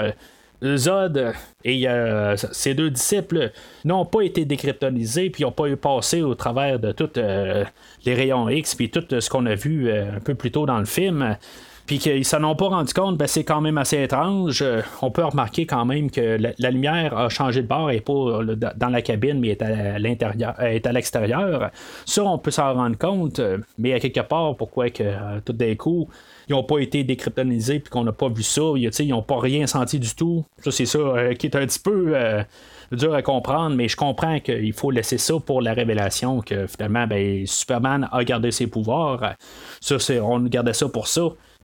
Zod 0.76 1.34
et 1.64 1.88
euh, 1.88 2.36
ses 2.38 2.74
deux 2.74 2.90
disciples 2.90 3.52
n'ont 3.86 4.06
pas 4.06 4.22
été 4.22 4.46
décryptonisés, 4.46 5.30
puis 5.30 5.44
n'ont 5.44 5.52
pas 5.52 5.68
eu 5.68 5.78
passé 5.78 6.22
au 6.22 6.36
travers 6.36 6.80
de 6.80 6.92
tous 6.92 7.10
euh, 7.18 7.64
les 8.06 8.14
rayons 8.14 8.50
X, 8.50 8.76
puis 8.76 8.90
tout 8.90 9.04
ce 9.20 9.30
qu'on 9.30 9.46
a 9.46 9.56
vu 9.56 9.90
euh, 9.90 10.16
un 10.16 10.20
peu 10.20 10.36
plus 10.36 10.52
tôt 10.52 10.66
dans 10.66 10.80
le 10.80 10.86
film. 10.86 11.38
Puis 11.86 12.00
qu'ils 12.00 12.24
s'en 12.24 12.42
ont 12.46 12.56
pas 12.56 12.70
rendu 12.70 12.94
compte, 12.94 13.18
ben 13.18 13.28
c'est 13.28 13.44
quand 13.44 13.60
même 13.60 13.78
assez 13.78 14.02
étrange. 14.02 14.64
on 15.02 15.12
peut 15.12 15.26
remarquer 15.26 15.66
quand 15.66 15.84
même 15.84 16.10
que 16.10 16.38
la, 16.58 16.72
lumière 16.72 17.18
a 17.18 17.28
changé 17.28 17.62
de 17.62 17.68
bord 17.68 17.92
et 17.92 18.00
pas 18.00 18.40
dans 18.78 18.88
la 18.88 19.02
cabine, 19.02 19.42
mais 19.42 19.50
est 19.50 19.62
à 19.62 20.00
l'intérieur, 20.00 20.58
est 20.62 20.88
à 20.88 20.94
l'extérieur. 20.94 21.72
Ça, 22.06 22.24
on 22.24 22.38
peut 22.38 22.52
s'en 22.52 22.74
rendre 22.74 22.98
compte, 22.98 23.42
mais 23.78 23.92
à 23.92 24.00
quelque 24.00 24.22
part, 24.22 24.56
pourquoi 24.56 24.92
que 24.92 25.04
tout 25.44 25.52
d'un 25.52 25.76
coup, 25.76 26.08
ils 26.48 26.54
n'ont 26.54 26.64
pas 26.64 26.80
été 26.80 27.04
décryptonisés 27.04 27.80
puis 27.80 27.90
qu'on 27.90 28.04
n'a 28.04 28.12
pas 28.12 28.30
vu 28.30 28.44
ça. 28.44 28.62
Ils 28.76 29.08
n'ont 29.10 29.22
pas 29.22 29.40
rien 29.40 29.68
senti 29.68 30.00
du 30.00 30.14
tout. 30.14 30.46
Ça, 30.64 30.72
c'est 30.72 30.86
ça 30.86 31.00
euh, 31.00 31.34
qui 31.34 31.48
est 31.48 31.56
un 31.56 31.66
petit 31.66 31.80
peu 31.80 32.12
euh, 32.16 32.44
dur 32.92 33.14
à 33.14 33.22
comprendre, 33.22 33.76
mais 33.76 33.88
je 33.88 33.96
comprends 33.96 34.40
qu'il 34.40 34.74
faut 34.74 34.92
laisser 34.92 35.18
ça 35.18 35.36
pour 35.46 35.62
la 35.62 35.74
révélation 35.74 36.42
que 36.42 36.68
finalement, 36.68 37.08
ben, 37.08 37.46
Superman 37.46 38.10
a 38.12 38.24
gardé 38.24 38.52
ses 38.52 38.68
pouvoirs. 38.68 39.36
Ça, 39.80 40.00
c'est, 40.00 40.20
on 40.20 40.40
gardait 40.42 40.74
ça 40.74 40.88
pour 40.90 41.08
ça. 41.08 41.24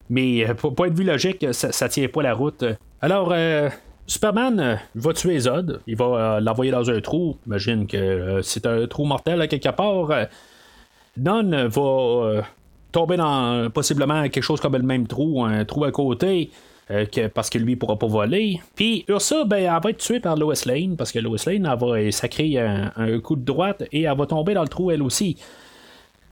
Mais 0.10 0.48
euh, 0.48 0.54
pour, 0.54 0.74
être 0.86 0.94
vu 0.94 1.04
logique, 1.04 1.46
ça, 1.52 1.86
ne 1.86 1.90
tient 1.90 2.08
pas 2.08 2.22
la 2.22 2.34
route. 2.34 2.64
Alors, 3.02 3.34
Superman 4.08 4.80
va 4.96 5.14
tuer 5.14 5.40
Zod. 5.40 5.82
Il 5.88 5.96
va 5.96 6.40
l'envoyer 6.40 6.72
dans 6.72 6.90
un 6.90 7.00
trou. 7.00 7.38
Imagine 7.46 7.86
que 7.86 8.40
c'est 8.42 8.66
un 8.66 8.88
trou 8.88 9.06
mortel 9.06 9.42
à 9.42 9.48
quelque 9.48 9.70
part. 9.70 10.10
Non 11.18 11.68
va 11.68 12.44
tomber 12.92 13.18
dans 13.18 13.70
possiblement 13.70 14.24
quelque 14.30 14.44
chose 14.44 14.60
comme 14.60 14.76
le 14.76 14.84
même 14.84 15.08
trou, 15.08 15.44
un 15.44 15.66
trou 15.66 15.84
à 15.84 15.92
côté. 15.92 16.52
Euh, 16.92 17.06
parce 17.36 17.52
que 17.52 17.60
lui 17.60 17.76
pourra 17.76 18.00
pas 18.00 18.08
voler. 18.08 18.60
Puis 18.76 19.06
Ursa, 19.08 19.44
ben, 19.44 19.58
elle 19.58 19.66
va 19.66 19.92
être 19.92 19.98
tuée 20.00 20.20
par 20.20 20.36
Lois 20.36 20.56
Lane, 20.66 20.96
parce 20.98 21.12
que 21.12 21.20
Lois 21.20 21.38
Lane 21.46 21.70
elle 21.72 21.80
va 21.80 22.12
sacrer 22.12 22.58
un, 22.58 22.92
un, 22.96 23.20
coup 23.20 23.36
de 23.36 23.46
droite 23.46 23.84
et 23.92 24.04
elle 24.04 24.18
va 24.18 24.26
tomber 24.26 24.56
dans 24.56 24.64
le 24.64 24.68
trou 24.70 24.90
elle 24.90 25.04
aussi. 25.04 25.38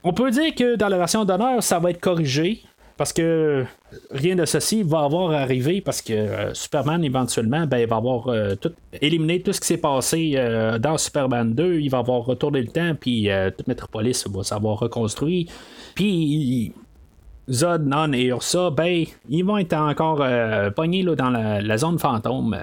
On 0.04 0.14
peut 0.14 0.32
dire 0.32 0.56
que 0.56 0.76
dans 0.76 0.88
la 0.88 0.98
version 0.98 1.26
d'honneur, 1.26 1.62
ça 1.62 1.78
va 1.78 1.92
être 1.92 2.00
corrigé. 2.00 2.64
Parce 2.98 3.14
que 3.14 3.64
rien 4.10 4.36
de 4.36 4.46
ceci 4.46 4.82
va 4.82 5.02
avoir 5.04 5.32
arrivé 5.32 5.82
parce 5.82 6.02
que 6.02 6.14
euh, 6.14 6.54
Superman, 6.56 7.04
éventuellement, 7.04 7.68
ben, 7.68 7.88
va 7.88 7.98
avoir 7.98 8.28
euh, 8.28 8.56
éliminé 9.02 9.42
tout 9.42 9.54
ce 9.54 9.62
qui 9.62 9.68
s'est 9.68 9.78
passé 9.78 10.34
euh, 10.36 10.80
dans 10.80 10.98
Superman 10.98 11.54
2. 11.54 11.80
Il 11.80 11.90
va 11.90 12.00
avoir 12.00 12.26
retourné 12.26 12.60
le 12.62 12.68
temps, 12.68 12.96
puis 13.00 13.30
toute 13.56 13.68
Metropolis 13.68 14.28
va 14.28 14.44
s'avoir 14.44 14.80
reconstruit. 14.80 15.48
Puis 15.94 16.74
Zod, 17.50 17.86
Non 17.86 18.12
et 18.14 18.26
Ursa, 18.26 18.72
ben, 18.72 19.06
ils 19.30 19.44
vont 19.44 19.60
être 19.60 19.74
encore 19.74 20.26
pognés 20.76 21.04
dans 21.04 21.30
la, 21.30 21.78
zone 21.78 22.00
fantôme. 22.00 22.58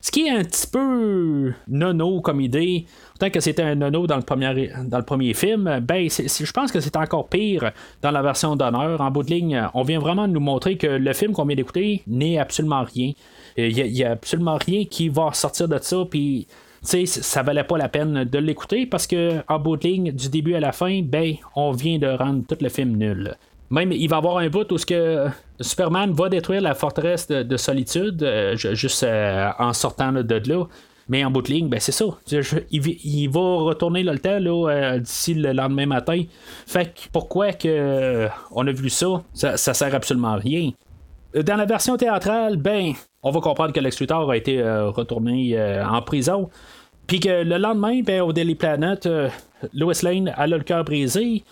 Ce 0.00 0.10
qui 0.10 0.26
est 0.26 0.30
un 0.30 0.42
petit 0.42 0.66
peu 0.68 1.52
nono 1.68 2.20
comme 2.20 2.40
idée, 2.40 2.86
autant 3.16 3.30
que 3.30 3.40
c'était 3.40 3.62
un 3.62 3.74
nono 3.74 4.06
dans 4.06 4.16
le 4.16 4.22
premier, 4.22 4.70
dans 4.84 4.98
le 4.98 5.04
premier 5.04 5.32
film, 5.32 5.80
ben 5.80 6.08
je 6.08 6.52
pense 6.52 6.70
que 6.70 6.80
c'est 6.80 6.96
encore 6.96 7.28
pire 7.28 7.72
dans 8.02 8.10
la 8.10 8.20
version 8.20 8.56
d'honneur. 8.56 9.00
En 9.00 9.10
bout 9.10 9.22
de 9.22 9.30
ligne, 9.30 9.68
on 9.72 9.82
vient 9.82 9.98
vraiment 9.98 10.28
nous 10.28 10.40
montrer 10.40 10.76
que 10.76 10.86
le 10.86 11.12
film 11.14 11.32
qu'on 11.32 11.46
vient 11.46 11.56
d'écouter 11.56 12.02
n'est 12.06 12.38
absolument 12.38 12.84
rien. 12.84 13.12
Il 13.56 13.74
n'y 13.74 14.04
a, 14.04 14.12
absolument 14.12 14.58
rien 14.58 14.84
qui 14.84 15.08
va 15.08 15.32
sortir 15.32 15.66
de 15.66 15.78
ça, 15.80 16.04
puis 16.10 16.46
ça 16.82 17.42
valait 17.42 17.64
pas 17.64 17.78
la 17.78 17.88
peine 17.88 18.24
de 18.24 18.38
l'écouter 18.38 18.84
parce 18.84 19.06
que 19.06 19.42
en 19.48 19.58
bout 19.58 19.78
de 19.78 19.88
ligne, 19.88 20.12
du 20.12 20.28
début 20.28 20.54
à 20.54 20.60
la 20.60 20.72
fin, 20.72 21.00
ben, 21.02 21.34
on 21.54 21.72
vient 21.72 21.98
de 21.98 22.08
rendre 22.08 22.44
tout 22.46 22.58
le 22.60 22.68
film 22.68 22.96
nul. 22.96 23.34
Même, 23.70 23.92
il 23.92 24.08
va 24.08 24.16
y 24.16 24.18
avoir 24.18 24.38
un 24.38 24.48
bout 24.48 24.70
où 24.70 24.78
ce 24.78 24.86
que 24.86 25.26
Superman 25.58 26.12
va 26.12 26.28
détruire 26.28 26.60
la 26.60 26.74
forteresse 26.74 27.26
de, 27.28 27.56
solitude, 27.56 28.22
euh, 28.22 28.54
juste 28.56 29.02
euh, 29.02 29.50
en 29.58 29.72
sortant 29.72 30.12
de 30.12 30.42
là. 30.48 30.66
Mais 31.08 31.24
en 31.24 31.30
bout 31.30 31.42
de 31.42 31.48
ligne, 31.48 31.68
ben 31.68 31.78
c'est 31.78 31.92
ça. 31.92 32.04
il, 32.70 33.30
va 33.30 33.40
retourner 33.40 34.02
le 34.02 34.18
temps 34.18 34.38
euh, 34.40 34.98
d'ici 34.98 35.34
le 35.34 35.52
lendemain 35.52 35.86
matin. 35.86 36.22
Fait 36.66 36.86
que 36.86 37.08
pourquoi 37.12 37.52
que 37.52 38.28
on 38.50 38.66
a 38.66 38.72
vu 38.72 38.90
ça? 38.90 39.22
ça? 39.32 39.56
Ça 39.56 39.72
sert 39.72 39.94
absolument 39.94 40.32
à 40.32 40.36
rien. 40.36 40.72
Dans 41.34 41.56
la 41.56 41.66
version 41.66 41.96
théâtrale, 41.96 42.56
ben, 42.56 42.92
on 43.22 43.30
va 43.30 43.40
comprendre 43.40 43.72
que 43.72 43.80
Lex 43.80 44.02
a 44.10 44.36
été 44.36 44.62
retourné 44.62 45.56
en 45.82 46.02
prison. 46.02 46.48
Puis 47.06 47.20
que 47.20 47.44
le 47.44 47.58
lendemain, 47.58 48.00
ben, 48.00 48.22
au 48.22 48.32
Daily 48.32 48.54
Planet, 48.54 49.08
Lois 49.74 49.92
Lane 50.02 50.32
a 50.36 50.46
le 50.46 50.58
cœur 50.60 50.82
brisé. 50.84 51.44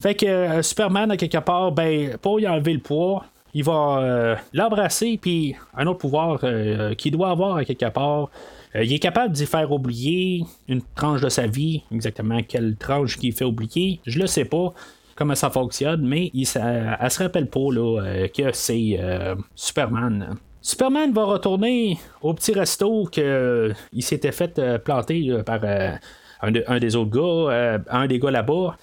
Fait 0.00 0.14
que 0.14 0.26
euh, 0.26 0.62
Superman, 0.62 1.10
à 1.10 1.16
quelque 1.16 1.38
part, 1.38 1.72
ben, 1.72 2.16
pour 2.18 2.40
y 2.40 2.46
enlever 2.46 2.74
le 2.74 2.80
poids, 2.80 3.24
il 3.54 3.64
va 3.64 3.98
euh, 3.98 4.36
l'embrasser, 4.52 5.18
puis 5.20 5.56
un 5.74 5.86
autre 5.86 5.98
pouvoir 5.98 6.40
euh, 6.44 6.94
qu'il 6.94 7.12
doit 7.12 7.30
avoir 7.30 7.56
à 7.56 7.64
quelque 7.64 7.88
part. 7.88 8.28
Il 8.74 8.92
est 8.92 8.98
capable 8.98 9.32
d'y 9.32 9.46
faire 9.46 9.70
oublier 9.72 10.44
une 10.68 10.82
tranche 10.94 11.20
de 11.20 11.28
sa 11.28 11.46
vie, 11.46 11.82
exactement 11.92 12.40
quelle 12.42 12.76
tranche 12.76 13.16
qu'il 13.16 13.32
fait 13.32 13.44
oublier, 13.44 14.00
je 14.06 14.18
le 14.18 14.26
sais 14.26 14.44
pas 14.44 14.72
comment 15.14 15.34
ça 15.34 15.50
fonctionne, 15.50 16.06
mais 16.06 16.30
il, 16.34 16.46
elle 16.54 17.10
se 17.10 17.22
rappelle 17.22 17.48
pas 17.48 17.72
là, 17.72 18.28
que 18.28 18.52
c'est 18.52 19.00
Superman. 19.54 20.36
Superman 20.60 21.12
va 21.12 21.24
retourner 21.24 21.98
au 22.20 22.34
petit 22.34 22.52
resto 22.52 23.06
qu'il 23.06 23.74
s'était 24.00 24.32
fait 24.32 24.60
planter 24.84 25.42
par 25.46 25.60
un, 26.42 26.78
des 26.78 26.96
autres 26.96 27.10
gars, 27.10 27.80
un 27.88 28.06
des 28.06 28.18
gars 28.18 28.30
là-bas 28.30 28.76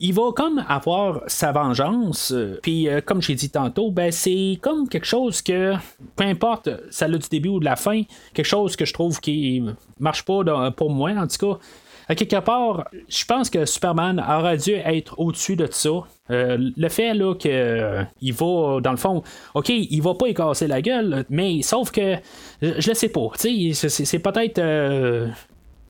il 0.00 0.12
va 0.12 0.32
comme 0.34 0.64
avoir 0.68 1.22
sa 1.28 1.52
vengeance. 1.52 2.32
Euh, 2.32 2.58
puis, 2.62 2.88
euh, 2.88 3.00
comme 3.00 3.22
j'ai 3.22 3.34
dit 3.34 3.50
tantôt, 3.50 3.90
ben, 3.90 4.10
c'est 4.10 4.58
comme 4.60 4.88
quelque 4.88 5.06
chose 5.06 5.40
que, 5.40 5.74
peu 6.16 6.24
importe, 6.24 6.68
ça 6.90 7.06
l'a 7.06 7.18
du 7.18 7.28
début 7.28 7.50
ou 7.50 7.60
de 7.60 7.64
la 7.64 7.76
fin, 7.76 8.02
quelque 8.32 8.46
chose 8.46 8.74
que 8.76 8.84
je 8.84 8.92
trouve 8.92 9.20
qui 9.20 9.62
marche 10.00 10.24
pas 10.24 10.70
pour 10.72 10.90
moi, 10.90 11.12
en 11.12 11.26
tout 11.26 11.54
cas. 11.54 11.58
À 12.06 12.14
quelque 12.14 12.40
part, 12.40 12.86
je 13.08 13.24
pense 13.24 13.48
que 13.48 13.64
Superman 13.64 14.20
aurait 14.20 14.58
dû 14.58 14.72
être 14.72 15.18
au-dessus 15.18 15.56
de 15.56 15.66
ça. 15.70 15.90
Euh, 16.30 16.58
le 16.76 16.88
fait 16.90 17.14
là 17.14 17.34
que 17.34 18.04
il 18.20 18.34
va 18.34 18.80
dans 18.82 18.90
le 18.90 18.98
fond, 18.98 19.22
ok, 19.54 19.70
il 19.70 20.02
va 20.02 20.12
pas 20.14 20.28
y 20.28 20.66
la 20.66 20.82
gueule, 20.82 21.24
mais 21.30 21.62
sauf 21.62 21.90
que 21.90 22.16
je, 22.60 22.88
le 22.88 22.94
sais 22.94 23.08
pas. 23.08 23.28
C'est 23.36 24.18
peut-être 24.18 24.60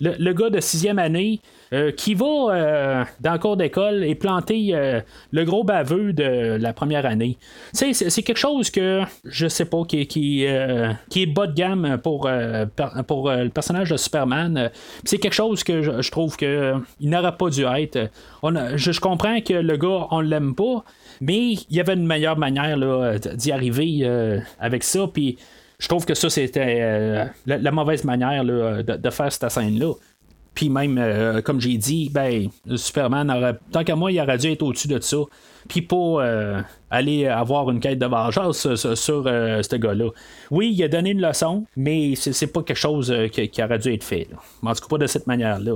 le, 0.01 0.33
gars 0.33 0.51
de 0.51 0.61
sixième 0.61 0.99
année 0.99 1.41
euh, 1.73 1.93
qui 1.93 2.15
va 2.15 2.27
euh, 2.27 3.05
dans 3.21 3.33
le 3.33 3.39
cours 3.39 3.57
d'école 3.57 4.05
et 4.05 4.15
planter 4.15 4.71
euh, 4.75 5.01
le 5.31 5.45
gros 5.45 5.65
baveux 5.65 6.13
de 6.13 6.57
la 6.57 6.73
première 6.73 7.07
année. 7.07 7.39
C'est, 7.73 7.93
c'est 7.93 8.23
quelque 8.23 8.39
chose 8.39 8.71
que 8.71 9.03
je 9.25 9.47
sais 9.47 9.65
pas 9.65 9.85
qui, 9.85 10.07
qui, 10.07 10.47
qui 11.11 11.23
est 11.23 11.27
bas 11.27 11.47
de 11.47 11.55
gamme 11.55 11.99
pour, 12.03 12.29
pour 13.07 13.31
le 13.31 13.49
personnage 13.49 13.91
de 13.91 13.97
Superman. 13.97 14.71
C'est 15.05 15.19
quelque 15.19 15.35
chose 15.35 15.65
que 15.65 15.83
je, 15.83 16.11
trouve 16.11 16.37
que 16.37 16.75
il 17.01 17.11
n'aurait 17.11 17.37
pas 17.37 17.51
dû 17.51 17.65
être. 17.65 18.11
je, 18.43 19.01
comprends 19.01 19.41
que 19.41 19.55
le 19.55 19.77
gars 19.77 20.07
on 20.11 20.21
l'aime 20.21 20.55
pas, 20.55 20.85
mais 21.21 21.53
il 21.53 21.77
y 21.77 21.81
avait 21.81 21.95
une 21.95 22.07
meilleure 22.07 22.39
manière 22.39 22.79
d'y 23.37 23.53
arriver 23.53 24.09
avec 24.59 24.83
ça. 24.85 25.07
Puis 25.13 25.37
je 25.79 25.89
trouve 25.89 26.05
que 26.05 26.15
ça, 26.15 26.31
c'était 26.31 26.79
euh, 26.81 27.25
la, 27.47 27.71
mauvaise 27.71 28.05
manière 28.05 28.45
de, 28.45 29.11
faire 29.11 29.33
cette 29.33 29.51
scène-là. 29.51 29.93
Puis 30.55 30.69
même, 30.69 30.99
euh, 30.99 31.43
comme 31.43 31.61
j'ai 31.61 31.77
dit, 31.77 32.11
ben, 32.15 32.49
Superman 32.77 33.29
aurait, 33.29 33.59
tant 33.73 33.83
qu'à 33.83 33.97
moi, 33.97 34.13
il 34.13 34.21
aurait 34.21 34.39
dû 34.39 34.53
être 34.53 34.63
au-dessus 34.63 34.87
de 34.87 35.01
ça. 35.01 35.17
Puis 35.69 35.83
pour 35.83 36.21
euh, 36.21 36.61
aller 36.91 37.27
avoir 37.27 37.71
une 37.71 37.81
quête 37.81 37.99
de 37.99 38.07
vengeance 38.07 38.59
sur, 38.75 38.79
ce 38.79 39.77
gars-là. 39.77 40.11
Oui, 40.53 40.73
il 40.73 40.85
a 40.85 40.89
donné 40.89 41.11
une 41.11 41.21
leçon, 41.21 41.65
mais 41.77 42.15
c'est, 42.15 42.47
pas 42.47 42.63
quelque 42.63 42.77
chose 42.77 43.13
qui, 43.33 43.63
aurait 43.63 43.79
dû 43.79 43.93
être 43.93 44.05
fait. 44.05 44.29
En 44.63 44.75
tout 44.75 44.83
cas, 44.83 44.89
pas 44.89 44.99
de 44.99 45.07
cette 45.09 45.27
manière-là. 45.27 45.75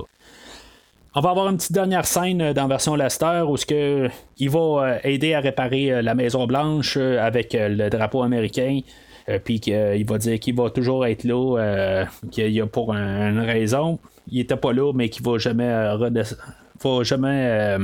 On 1.15 1.21
va 1.21 1.31
avoir 1.31 1.49
une 1.49 1.57
petite 1.57 1.73
dernière 1.73 2.05
scène 2.05 2.53
dans 2.53 2.69
version 2.69 2.95
Lester 2.95 3.43
où 3.49 3.57
ce 3.57 3.67
que 3.67 4.09
il 4.37 4.51
va 4.51 4.99
aider 5.03 5.35
à 5.35 5.41
réparer 5.41 6.03
la 6.03 6.15
Maison 6.15 6.47
Blanche 6.47 6.97
avec 6.97 7.57
le 7.59 7.89
drapeau 7.89 8.23
américain. 8.23 8.83
Euh, 9.29 9.39
puis 9.43 9.61
qu'il 9.61 9.75
euh, 9.75 10.03
va 10.07 10.19
dire 10.19 10.41
qu'il 10.41 10.55
va 10.55 10.71
toujours 10.71 11.05
être 11.07 11.25
là, 11.25 11.59
euh, 11.59 12.05
qu'il 12.31 12.51
y 12.51 12.61
a 12.61 12.67
pour 12.67 12.95
une 12.95 13.41
raison. 13.41 13.99
Il 14.31 14.41
était 14.41 14.57
pas 14.57 14.73
là, 14.73 14.93
mais 14.95 15.09
qu'il 15.09 15.25
va 15.25 15.39
jamais, 15.39 15.69
va 15.69 17.03
jamais 17.03 17.79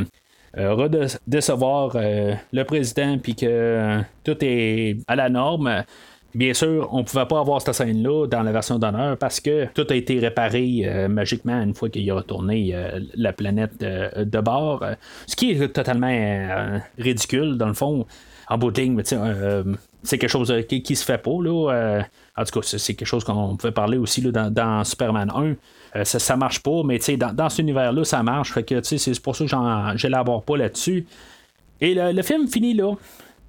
redécevoir 0.55 1.97
le 1.97 2.62
président, 2.64 3.18
puis 3.18 3.34
que 3.34 4.01
tout 4.24 4.36
est 4.42 4.99
à 5.07 5.16
la 5.16 5.28
norme. 5.28 5.84
Bien 6.34 6.53
sûr, 6.53 6.88
on 6.92 6.99
ne 6.99 7.03
pouvait 7.05 7.26
pas 7.26 7.40
avoir 7.40 7.62
cette 7.62 7.74
scène-là 7.74 8.26
dans 8.26 8.42
la 8.42 8.53
version 8.53 8.78
d'honneur 8.78 9.16
parce 9.16 9.40
que 9.40 9.66
tout 9.72 9.86
a 9.88 9.95
été 9.95 10.18
réparé 10.18 11.09
magiquement 11.09 11.62
une 11.62 11.74
fois 11.74 11.88
qu'il 11.88 12.09
a 12.11 12.14
retourné 12.14 12.74
la 13.14 13.32
planète 13.32 13.80
de 13.80 14.40
bord. 14.40 14.84
ce 15.26 15.36
qui 15.36 15.53
est 15.53 15.68
totalement 15.68 16.80
ridicule, 16.99 17.57
dans 17.57 17.68
le 17.68 17.74
fond. 17.74 18.07
En 18.49 18.59
bout 18.59 18.70
de 18.70 18.82
ligne, 18.82 18.95
c'est 20.05 20.18
quelque 20.18 20.30
chose 20.30 20.50
euh, 20.50 20.62
qui, 20.62 20.96
se 20.96 21.05
fait 21.05 21.18
pas. 21.18 21.38
Là, 21.42 21.72
euh, 21.72 22.02
en 22.36 22.44
tout 22.44 22.61
cas, 22.61 22.66
c'est 22.78 22.94
quelque 22.94 23.09
chose 23.09 23.24
qu'on 23.24 23.57
pouvait 23.57 23.72
parler 23.72 23.98
aussi 23.98 24.20
là, 24.20 24.50
dans, 24.50 24.84
Superman 24.84 25.30
1. 25.34 25.42
Euh, 25.96 26.05
ça, 26.05 26.18
ça 26.18 26.36
marche 26.36 26.62
pas, 26.62 26.82
mais 26.84 26.98
dans, 27.16 27.34
dans 27.34 27.48
cet 27.48 27.61
univers-là, 27.61 28.05
ça 28.05 28.22
marche. 28.22 28.52
Fait 28.52 28.62
que 28.62 28.82
c'est 28.82 29.20
pour 29.20 29.34
ça 29.34 29.44
que 29.44 29.98
j'élabore 29.98 30.44
pas 30.44 30.57
là-dessus. 30.57 31.07
Et 31.80 31.94
le, 31.94 32.22
film 32.22 32.46
finit 32.46 32.74
là. 32.74 32.94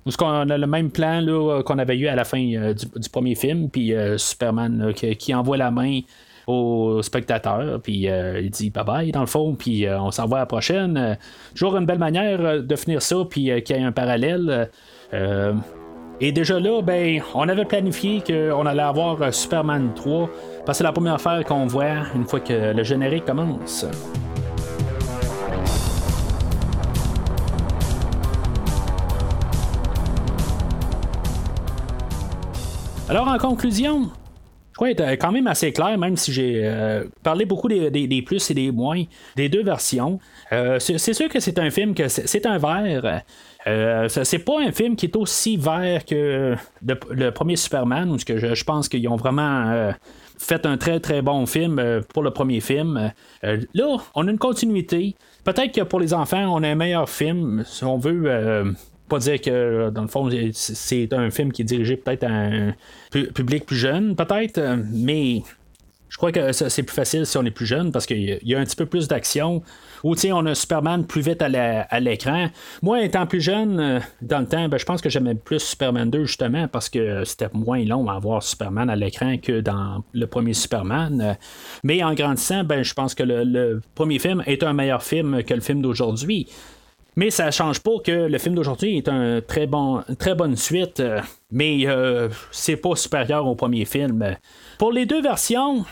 Parce 0.03 0.17
qu'on 0.17 0.49
a 0.49 0.57
le 0.57 0.67
même 0.67 0.91
plan 0.91 1.25
qu'on 1.65 1.79
avait 1.79 1.97
eu 1.97 2.07
à 2.07 2.15
la 2.15 2.25
fin 2.25 2.39
du, 2.39 3.09
premier 3.11 3.33
film, 3.33 3.69
puis 3.69 3.91
Superman 4.17 4.93
qui, 4.93 5.33
envoie 5.33 5.57
la 5.57 5.71
main 5.71 6.01
au 6.45 7.01
spectateur, 7.01 7.81
puis 7.81 8.05
il 8.05 8.49
dit 8.51 8.69
bye 8.69 8.83
bye 8.83 9.11
dans 9.11 9.21
le 9.21 9.25
fond, 9.25 9.55
puis 9.55 9.87
on 9.89 10.11
s'en 10.11 10.27
va 10.27 10.37
à 10.37 10.39
la 10.41 10.45
prochaine. 10.45 11.17
toujours 11.55 11.77
une 11.77 11.87
belle 11.87 11.97
manière 11.97 12.61
de 12.61 12.75
finir 12.75 13.01
ça, 13.01 13.15
puis 13.27 13.49
qu'il 13.63 13.75
y 13.75 13.79
ait 13.79 13.83
un 13.83 13.91
parallèle. 13.91 14.69
Et 16.21 16.31
déjà 16.31 16.59
là, 16.59 16.81
ben, 16.81 17.21
on 17.33 17.47
avait 17.49 17.65
planifié 17.65 18.21
qu'on 18.25 18.65
allait 18.65 18.81
avoir 18.81 19.21
euh, 19.21 19.31
Superman 19.31 19.91
3, 19.95 20.29
parce 20.65 20.65
que 20.65 20.73
c'est 20.77 20.83
la 20.83 20.93
première 20.93 21.15
affaire 21.15 21.43
qu'on 21.45 21.67
voit 21.67 22.05
une 22.15 22.25
fois 22.25 22.39
que 22.39 22.73
le 22.73 22.83
générique 22.83 23.25
commence. 23.25 23.85
Alors 33.07 33.27
en 33.27 33.37
conclusion, 33.37 34.09
je 34.75 34.77
crois 34.77 34.91
être 34.91 35.09
quand 35.21 35.31
même 35.31 35.47
assez 35.47 35.71
clair, 35.71 35.97
même 35.97 36.17
si 36.17 36.33
j'ai 36.33 36.63
euh, 36.65 37.05
parlé 37.23 37.45
beaucoup 37.45 37.69
des, 37.69 38.21
plus 38.23 38.51
et 38.51 38.53
des 38.53 38.71
moins 38.71 39.01
des 39.37 39.47
deux 39.47 39.63
versions. 39.63 40.19
Euh, 40.51 40.79
c'est 40.79 41.13
sûr 41.13 41.29
que 41.29 41.39
c'est 41.39 41.57
un 41.59 41.69
film 41.69 41.95
que 41.95 42.09
c'est 42.09 42.45
un 42.45 42.57
verre. 42.57 43.21
Euh, 43.67 44.09
c'est 44.09 44.39
pas 44.39 44.59
un 44.59 44.73
film 44.73 44.97
qui 44.97 45.05
est 45.05 45.15
aussi 45.15 45.55
vert 45.55 46.03
que 46.03 46.57
le, 46.85 47.29
premier 47.31 47.55
Superman, 47.55 48.11
où 48.11 48.17
je, 48.19 48.53
je 48.53 48.63
pense 48.65 48.89
qu'ils 48.89 49.07
ont 49.07 49.15
vraiment 49.15 49.69
euh, 49.69 49.91
fait 50.37 50.65
un 50.65 50.75
très 50.75 50.99
très 50.99 51.21
bon 51.21 51.45
film 51.45 51.79
euh, 51.79 52.01
pour 52.13 52.21
le 52.21 52.31
premier 52.31 52.59
film. 52.59 53.13
là, 53.41 53.97
on 54.13 54.27
a 54.27 54.31
une 54.31 54.37
continuité. 54.37 55.15
Peut-être 55.45 55.73
que 55.73 55.81
pour 55.83 56.01
les 56.01 56.13
enfants, 56.13 56.53
on 56.53 56.63
a 56.63 56.67
un 56.67 56.75
meilleur 56.75 57.09
film, 57.09 57.63
si 57.65 57.85
on 57.85 57.97
veut. 57.97 58.75
Pas 59.07 59.19
dire 59.19 59.39
que 59.41 59.89
dans 59.89 60.01
le 60.01 60.07
fond 60.07 60.29
c'est 60.53 61.13
un 61.13 61.29
film 61.29 61.51
qui 61.51 61.61
est 61.61 61.65
dirigé 61.65 61.97
peut-être 61.97 62.23
à 62.23 62.29
un 62.29 62.75
public 63.11 63.65
plus 63.65 63.77
jeune, 63.77 64.15
peut-être, 64.15 64.59
mais 64.91 65.43
je 66.15 66.17
crois 66.17 66.31
que 66.31 66.53
c'est 66.53 66.83
plus 66.83 66.95
facile 66.95 67.25
si 67.25 67.37
on 67.37 67.43
est 67.43 67.51
plus 67.51 67.65
jeune 67.65 67.91
parce 67.91 68.05
qu'il 68.05 68.39
y 68.41 68.55
a 68.55 68.59
un 68.59 68.63
petit 68.63 68.77
peu 68.77 68.85
plus 68.85 69.09
d'action. 69.09 69.61
Ou 70.01 70.15
tiens, 70.15 70.37
on 70.37 70.45
a 70.45 70.55
Superman 70.55 71.05
plus 71.05 71.21
vite 71.21 71.41
à 71.41 71.99
l'écran. 71.99 72.47
Moi, 72.81 73.03
étant 73.03 73.25
plus 73.25 73.41
jeune, 73.41 73.79
euh, 73.81 73.99
dans 74.21 74.39
le 74.39 74.45
temps, 74.45 74.69
ben, 74.69 74.77
je 74.77 74.85
pense 74.85 75.01
que 75.01 75.09
j'aimais 75.09 75.35
plus 75.35 75.59
Superman 75.59 76.09
2 76.09 76.23
justement 76.23 76.69
parce 76.69 76.87
que 76.87 77.25
c'était 77.25 77.49
moins 77.53 77.83
long 77.83 78.07
à 78.07 78.17
voir 78.19 78.43
Superman 78.43 78.89
à 78.89 78.95
l'écran 78.95 79.37
que 79.37 79.59
dans 79.59 80.05
le 80.13 80.25
premier 80.27 80.53
Superman. 80.53 81.37
Mais 81.83 82.01
en 82.01 82.13
grandissant, 82.13 82.63
ben, 82.63 82.81
je 82.81 82.93
pense 82.93 83.13
que 83.13 83.23
le, 83.23 83.81
premier 83.93 84.19
film 84.19 84.41
est 84.45 84.63
un 84.63 84.71
meilleur 84.71 85.03
film 85.03 85.43
que 85.43 85.53
le 85.53 85.61
film 85.61 85.81
d'aujourd'hui. 85.81 86.47
Mais 87.15 87.29
ça 87.29 87.49
change 87.49 87.79
pas 87.79 87.97
que 88.03 88.11
le 88.11 88.37
film 88.37 88.55
d'aujourd'hui 88.55 88.97
est 88.97 89.07
un 89.07 89.39
très 89.41 89.67
bon, 89.67 90.01
une 90.09 90.17
très 90.17 90.35
bonne 90.35 90.57
suite, 90.57 90.99
euh, 90.99 91.21
mais 91.49 91.87
euh, 91.87 92.27
c'est 92.51 92.75
pas 92.75 92.95
supérieur 92.95 93.47
au 93.47 93.55
premier 93.55 93.85
film. 93.85 94.35
Pour 94.77 94.91
les 94.91 95.05
deux 95.05 95.21
versions, 95.21 95.85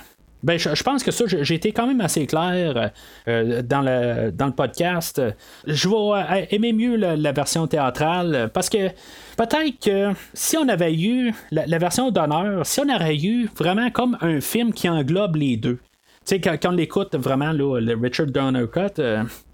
ben, 0.44 0.60
je, 0.60 0.84
pense 0.84 1.02
que 1.02 1.12
ça, 1.12 1.24
j'ai 1.28 1.56
été 1.56 1.72
quand 1.72 1.88
même 1.88 2.02
assez 2.02 2.28
clair 2.28 2.92
euh, 3.30 3.62
dans, 3.62 3.82
le, 3.82 4.32
dans 4.32 4.48
le 4.48 4.52
podcast. 4.52 5.22
Je 5.66 5.88
vais 5.88 6.48
aimer 6.52 6.74
mieux 6.74 6.98
la, 6.98 7.32
version 7.32 7.68
théâtrale 7.68 8.52
parce 8.54 8.68
que 8.70 8.90
peut-être 9.38 9.80
que 9.82 10.10
si 10.34 10.58
on 10.58 10.68
avait 10.68 10.94
eu 10.94 11.34
la, 11.52 11.78
version 11.78 12.12
d'honneur, 12.12 12.66
si 12.66 12.82
on 12.82 12.94
aurait 12.94 13.16
eu 13.16 13.50
vraiment 13.58 13.90
comme 13.92 14.18
un 14.20 14.42
film 14.42 14.74
qui 14.74 14.90
englobe 14.90 15.38
les 15.38 15.56
deux. 15.56 15.80
Tu 16.26 16.36
sais, 16.36 16.42
quand, 16.42 16.58
on 16.66 16.72
l'écoute 16.72 17.16
vraiment, 17.16 17.54
le 17.54 17.96
Richard 17.96 18.28
Donner 18.28 18.66
Cut, 18.68 19.02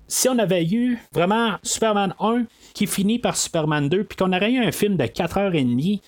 si 0.09 0.27
on 0.27 0.37
avait 0.39 0.65
eu 0.65 0.97
vraiment 1.13 1.53
Superman 1.63 2.13
1 2.19 2.45
qui 2.73 2.87
finit 2.87 3.19
par 3.19 3.37
Superman 3.37 3.87
2, 3.87 4.03
puis 4.03 4.17
qu'on 4.17 4.33
aurait 4.33 4.51
eu 4.51 4.61
un 4.61 4.71
film 4.71 4.97
de 4.97 5.03
4h30, 5.05 6.01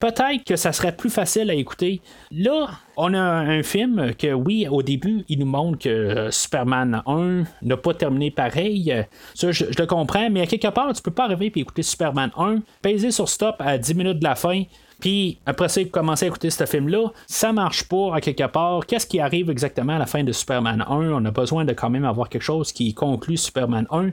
peut-être 0.00 0.44
que 0.44 0.56
ça 0.56 0.72
serait 0.72 0.96
plus 0.96 1.10
facile 1.10 1.48
à 1.50 1.54
écouter. 1.54 2.00
Là, 2.32 2.70
on 2.96 3.14
a 3.14 3.20
un 3.20 3.62
film 3.62 4.14
que, 4.14 4.32
oui, 4.32 4.66
au 4.68 4.82
début, 4.82 5.24
il 5.28 5.38
nous 5.38 5.46
montre 5.46 5.78
que 5.78 5.88
euh, 5.88 6.30
Superman 6.30 7.02
1 7.06 7.44
n'a 7.62 7.76
pas 7.76 7.94
terminé 7.94 8.30
pareil. 8.30 9.04
Ça, 9.34 9.52
je, 9.52 9.66
le 9.66 9.86
comprends, 9.86 10.28
mais 10.30 10.40
à 10.40 10.46
quelque 10.46 10.68
part, 10.68 10.92
tu 10.92 11.02
peux 11.02 11.12
pas 11.12 11.26
arriver 11.26 11.52
et 11.54 11.60
écouter 11.60 11.82
Superman 11.82 12.30
1, 12.36 12.62
peser 12.80 13.10
sur 13.10 13.28
stop 13.28 13.56
à 13.60 13.78
10 13.78 13.94
minutes 13.94 14.18
de 14.18 14.24
la 14.24 14.34
fin, 14.34 14.64
puis 15.02 15.38
après 15.46 15.68
ça, 15.68 15.82
commencer 15.84 16.26
à 16.26 16.28
écouter 16.28 16.48
ce 16.48 16.64
film-là, 16.64 17.08
ça 17.26 17.52
marche 17.52 17.88
pas 17.88 18.14
à 18.14 18.20
quelque 18.20 18.46
part. 18.46 18.86
Qu'est-ce 18.86 19.08
qui 19.08 19.18
arrive 19.18 19.50
exactement 19.50 19.96
à 19.96 19.98
la 19.98 20.06
fin 20.06 20.22
de 20.22 20.30
Superman 20.30 20.80
1 20.88 20.94
On 20.94 21.24
a 21.24 21.30
besoin 21.32 21.64
de 21.64 21.72
quand 21.72 21.90
même 21.90 22.04
avoir 22.04 22.28
quelque 22.28 22.42
chose 22.42 22.70
qui 22.70 22.94
conclut 22.94 23.36
Superman 23.36 23.84
1. 23.90 24.10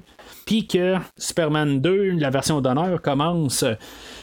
Puis 0.47 0.65
que 0.65 0.95
Superman 1.15 1.79
2, 1.79 2.13
la 2.17 2.31
version 2.31 2.59
d'honneur, 2.59 3.03
commence. 3.03 3.63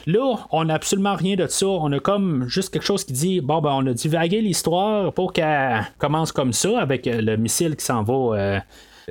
Là, 0.07 0.35
on 0.51 0.65
n'a 0.65 0.73
absolument 0.73 1.15
rien 1.15 1.37
de 1.37 1.47
ça. 1.47 1.67
On 1.67 1.89
a 1.93 2.01
comme 2.01 2.49
juste 2.49 2.73
quelque 2.73 2.85
chose 2.85 3.05
qui 3.05 3.13
dit 3.13 3.39
bon, 3.39 3.61
ben, 3.61 3.71
on 3.71 3.87
a 3.87 3.93
divagué 3.93 4.41
l'histoire 4.41 5.13
pour 5.13 5.31
qu'elle 5.31 5.87
commence 5.99 6.33
comme 6.33 6.51
ça, 6.51 6.81
avec 6.81 7.05
le 7.05 7.37
missile 7.37 7.77
qui 7.77 7.85
s'en 7.85 8.03
va. 8.03 8.37
Euh, 8.37 8.59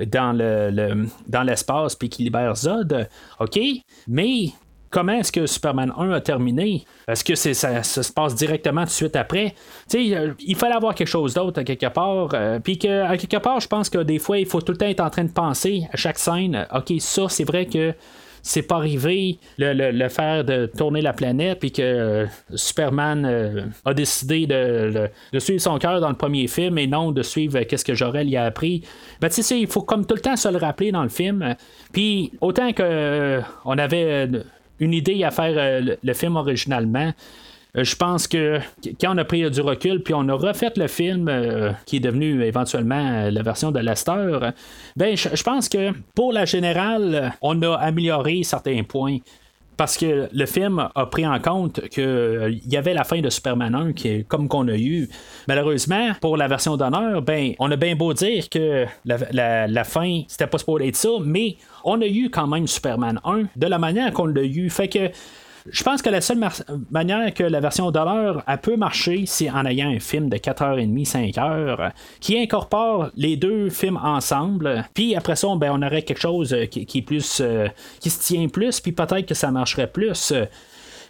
dans 0.05 0.31
le, 0.31 1.07
dans 1.27 1.41
l'espace 1.41 1.95
puis 1.95 2.07
qui 2.07 2.21
libère 2.21 2.55
Zod. 2.55 3.09
OK, 3.39 3.59
mais 4.07 4.51
comment 4.89 5.13
est-ce 5.13 5.31
que 5.31 5.45
Superman 5.45 5.91
1 5.97 6.11
a 6.11 6.21
terminé? 6.21 6.85
Est-ce 7.07 7.23
que 7.23 7.35
ça, 7.35 7.83
se 7.83 8.11
passe 8.11 8.35
directement 8.35 8.81
tout 8.81 8.87
de 8.87 8.91
suite 8.91 9.15
après? 9.15 9.53
Euh, 9.95 10.33
il 10.39 10.55
fallait 10.55 10.75
avoir 10.75 10.95
quelque 10.95 11.07
chose 11.07 11.33
d'autre 11.33 11.61
à 11.61 11.63
quelque 11.63 11.87
part. 11.87 12.29
Euh, 12.33 12.59
puis 12.59 12.79
à 12.87 13.17
quelque 13.17 13.37
part, 13.37 13.59
je 13.59 13.67
pense 13.67 13.89
que 13.89 13.99
des 13.99 14.19
fois, 14.19 14.37
il 14.37 14.45
faut 14.45 14.61
tout 14.61 14.71
le 14.71 14.77
temps 14.77 14.87
être 14.87 15.01
en 15.01 15.09
train 15.09 15.23
de 15.23 15.31
penser 15.31 15.87
à 15.91 15.97
chaque 15.97 16.19
scène. 16.19 16.67
OK, 16.73 16.93
ça, 16.99 17.23
c'est 17.29 17.43
vrai 17.43 17.65
que 17.65 17.93
c'est 18.43 18.61
pas 18.61 18.75
arrivé 18.77 19.39
le, 19.57 19.73
le, 19.73 20.09
faire 20.09 20.45
de 20.45 20.67
tourner 20.67 21.01
la 21.01 21.11
planète 21.11 21.59
puis 21.59 21.71
que 21.73 21.81
euh, 21.81 22.25
Superman 22.55 23.73
a 23.83 23.93
décidé 23.93 24.47
de, 24.47 25.09
suivre 25.39 25.59
son 25.59 25.77
cœur 25.79 25.99
dans 25.99 26.07
le 26.07 26.15
premier 26.15 26.47
film 26.47 26.77
et 26.77 26.87
non 26.87 27.11
de 27.11 27.23
suivre 27.23 27.59
qu'est-ce 27.63 27.83
que 27.83 27.93
Jorel 27.93 28.29
y 28.29 28.37
a 28.37 28.45
appris. 28.45 28.83
Ben 29.19 29.27
tu 29.27 29.43
sais 29.43 29.59
il 29.59 29.67
faut 29.67 29.81
comme 29.81 30.05
tout 30.05 30.15
le 30.15 30.21
temps 30.21 30.37
se 30.37 30.47
le 30.47 30.57
rappeler 30.57 30.93
dans 30.93 31.03
le 31.03 31.09
film. 31.09 31.55
Puis 31.91 32.31
autant 32.39 32.71
que 32.71 33.41
on 33.65 33.77
avait 33.77 34.29
une 34.79 34.93
idée 34.93 35.23
à 35.23 35.31
faire 35.31 35.53
euh, 35.55 35.95
le, 36.01 36.13
film 36.13 36.35
originalement. 36.35 37.13
je 37.75 37.95
pense 37.95 38.27
que 38.27 38.59
quand 38.99 39.15
on 39.15 39.17
a 39.17 39.25
pris 39.25 39.49
du 39.49 39.61
recul, 39.61 40.01
puis 40.01 40.13
on 40.13 40.27
a 40.29 40.33
refait 40.33 40.73
le 40.75 40.87
film 40.87 41.31
qui 41.85 41.97
est 41.97 41.99
devenu 41.99 42.43
éventuellement 42.43 43.29
la 43.29 43.41
version 43.43 43.71
de 43.71 43.79
Lester, 43.79 44.39
ben 44.95 45.15
je 45.15 45.43
pense 45.43 45.69
que 45.69 45.91
pour 46.15 46.33
la 46.33 46.45
générale, 46.45 47.33
on 47.41 47.61
a 47.61 47.75
amélioré 47.75 48.41
certains 48.43 48.83
points 48.83 49.19
parce 49.77 49.95
que 49.95 50.27
le 50.33 50.45
film 50.47 50.89
a 50.93 51.05
pris 51.05 51.25
en 51.25 51.39
compte 51.39 51.87
qu'il 51.89 52.03
euh, 52.03 52.51
y 52.65 52.75
avait 52.75 52.95
la 52.95 53.03
fin 53.03 53.21
de 53.21 53.29
Superman 53.29 53.75
1 53.75 53.93
qui 53.93 54.07
est 54.09 54.27
comme 54.27 54.47
qu'on 54.47 54.67
a 54.67 54.75
eu. 54.75 55.07
Malheureusement, 55.47 56.13
pour 56.19 56.35
la 56.35 56.47
version 56.47 56.75
d'honneur, 56.75 57.21
ben, 57.21 57.53
on 57.59 57.71
a 57.71 57.75
bien 57.75 57.95
beau 57.95 58.13
dire 58.13 58.49
que 58.49 58.85
la, 59.05 59.83
fin, 59.83 60.23
c'était 60.27 60.47
pas 60.47 60.57
supposé 60.57 60.87
être 60.87 60.95
ça, 60.95 61.09
mais 61.23 61.57
on 61.83 62.01
a 62.01 62.07
eu 62.07 62.29
quand 62.29 62.47
même 62.47 62.67
Superman 62.67 63.19
1 63.23 63.43
de 63.55 63.67
la 63.67 63.77
manière 63.77 64.11
qu'on 64.11 64.25
l'a 64.25 64.43
eu. 64.43 64.69
Fait 64.69 64.87
que 64.87 65.11
je 65.69 65.83
pense 65.83 66.01
que 66.01 66.09
la 66.09 66.21
seule 66.21 66.39
manière 66.91 67.33
que 67.33 67.43
la 67.43 67.59
version 67.59 67.91
d'honneur 67.91 68.43
a 68.47 68.57
peut 68.57 68.77
marcher, 68.77 69.23
c'est 69.25 69.49
en 69.49 69.65
ayant 69.65 69.89
un 69.89 69.99
film 69.99 70.29
de 70.29 70.37
4h30, 70.37 71.07
5h, 71.07 71.91
qui 72.19 72.37
incorpore 72.39 73.09
les 73.15 73.37
deux 73.37 73.69
films 73.69 73.99
ensemble. 74.01 74.85
Puis 74.93 75.15
après 75.15 75.35
ça, 75.35 75.47
ben, 75.55 75.71
on 75.73 75.85
aurait 75.85 76.03
quelque 76.03 76.21
chose 76.21 76.55
qui, 76.71 76.85
est 76.97 77.01
plus. 77.01 77.41
Euh, 77.41 77.67
qui 77.99 78.09
se 78.09 78.19
tient 78.19 78.47
plus, 78.47 78.79
puis 78.79 78.91
peut-être 78.91 79.25
que 79.25 79.33
ça 79.33 79.51
marcherait 79.51 79.91
plus. 79.91 80.33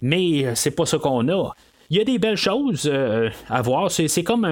Mais 0.01 0.55
c'est 0.55 0.71
pas 0.71 0.85
ce 0.85 0.95
qu'on 0.95 1.27
a. 1.29 1.51
Il 1.89 1.97
y 1.97 2.01
a 2.01 2.03
des 2.03 2.19
belles 2.19 2.37
choses 2.37 2.89
euh, 2.91 3.29
à 3.49 3.61
voir. 3.61 3.89
C'est, 3.89 4.23
comme 4.23 4.45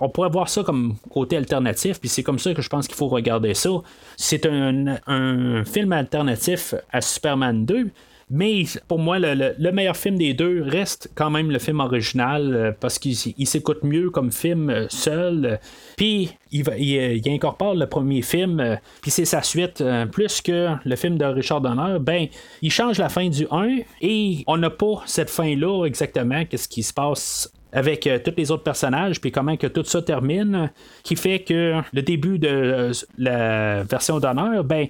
on 0.00 0.08
pourrait 0.10 0.28
voir 0.28 0.48
ça 0.48 0.62
comme 0.62 0.96
côté 1.10 1.36
alternatif, 1.36 1.98
puis 1.98 2.08
c'est 2.08 2.22
comme 2.22 2.38
ça 2.38 2.52
que 2.52 2.60
je 2.62 2.68
pense 2.68 2.86
qu'il 2.86 2.96
faut 2.96 3.08
regarder 3.08 3.54
ça. 3.54 3.70
C'est 4.16 4.44
un, 4.46 4.96
un 5.06 5.64
film 5.64 5.92
alternatif 5.92 6.74
à 6.92 7.00
Superman 7.00 7.64
2. 7.64 7.90
Mais 8.34 8.64
pour 8.88 8.98
moi, 8.98 9.18
le, 9.18 9.72
meilleur 9.72 9.94
film 9.94 10.16
des 10.16 10.32
deux 10.32 10.62
reste 10.62 11.10
quand 11.14 11.28
même 11.28 11.50
le 11.50 11.58
film 11.58 11.80
original 11.80 12.54
euh, 12.54 12.72
parce 12.72 12.98
qu'il 12.98 13.14
s'écoute 13.14 13.80
mieux 13.82 14.08
comme 14.08 14.32
film 14.32 14.70
euh, 14.70 14.86
seul. 14.88 15.60
Puis 15.98 16.30
il, 16.50 16.64
il, 16.78 17.28
incorpore 17.28 17.74
le 17.74 17.86
premier 17.86 18.22
film, 18.22 18.78
puis 19.02 19.10
c'est 19.10 19.26
sa 19.26 19.42
suite. 19.42 19.82
Euh, 19.82 20.06
plus 20.06 20.40
que 20.40 20.68
le 20.82 20.96
film 20.96 21.18
de 21.18 21.26
Richard 21.26 21.60
Donner, 21.60 21.98
ben, 22.00 22.26
il 22.62 22.70
change 22.70 22.98
la 22.98 23.10
fin 23.10 23.28
du 23.28 23.46
1 23.50 23.80
et 24.00 24.44
on 24.46 24.56
n'a 24.56 24.70
pas 24.70 25.02
cette 25.04 25.28
fin-là 25.28 25.84
exactement, 25.84 26.46
qu'est-ce 26.46 26.68
qui 26.68 26.82
se 26.82 26.94
passe 26.94 27.52
avec 27.74 28.08
tous 28.24 28.34
les 28.36 28.50
autres 28.50 28.64
personnages, 28.64 29.20
puis 29.20 29.32
comment 29.32 29.56
que 29.56 29.66
tout 29.66 29.84
ça 29.84 30.02
termine, 30.02 30.70
qui 31.02 31.16
fait 31.16 31.38
que 31.40 31.80
le 31.92 32.02
début 32.02 32.38
de 32.38 32.92
la 33.16 33.82
version 33.84 34.20
d'honneur, 34.20 34.62
ben, 34.62 34.88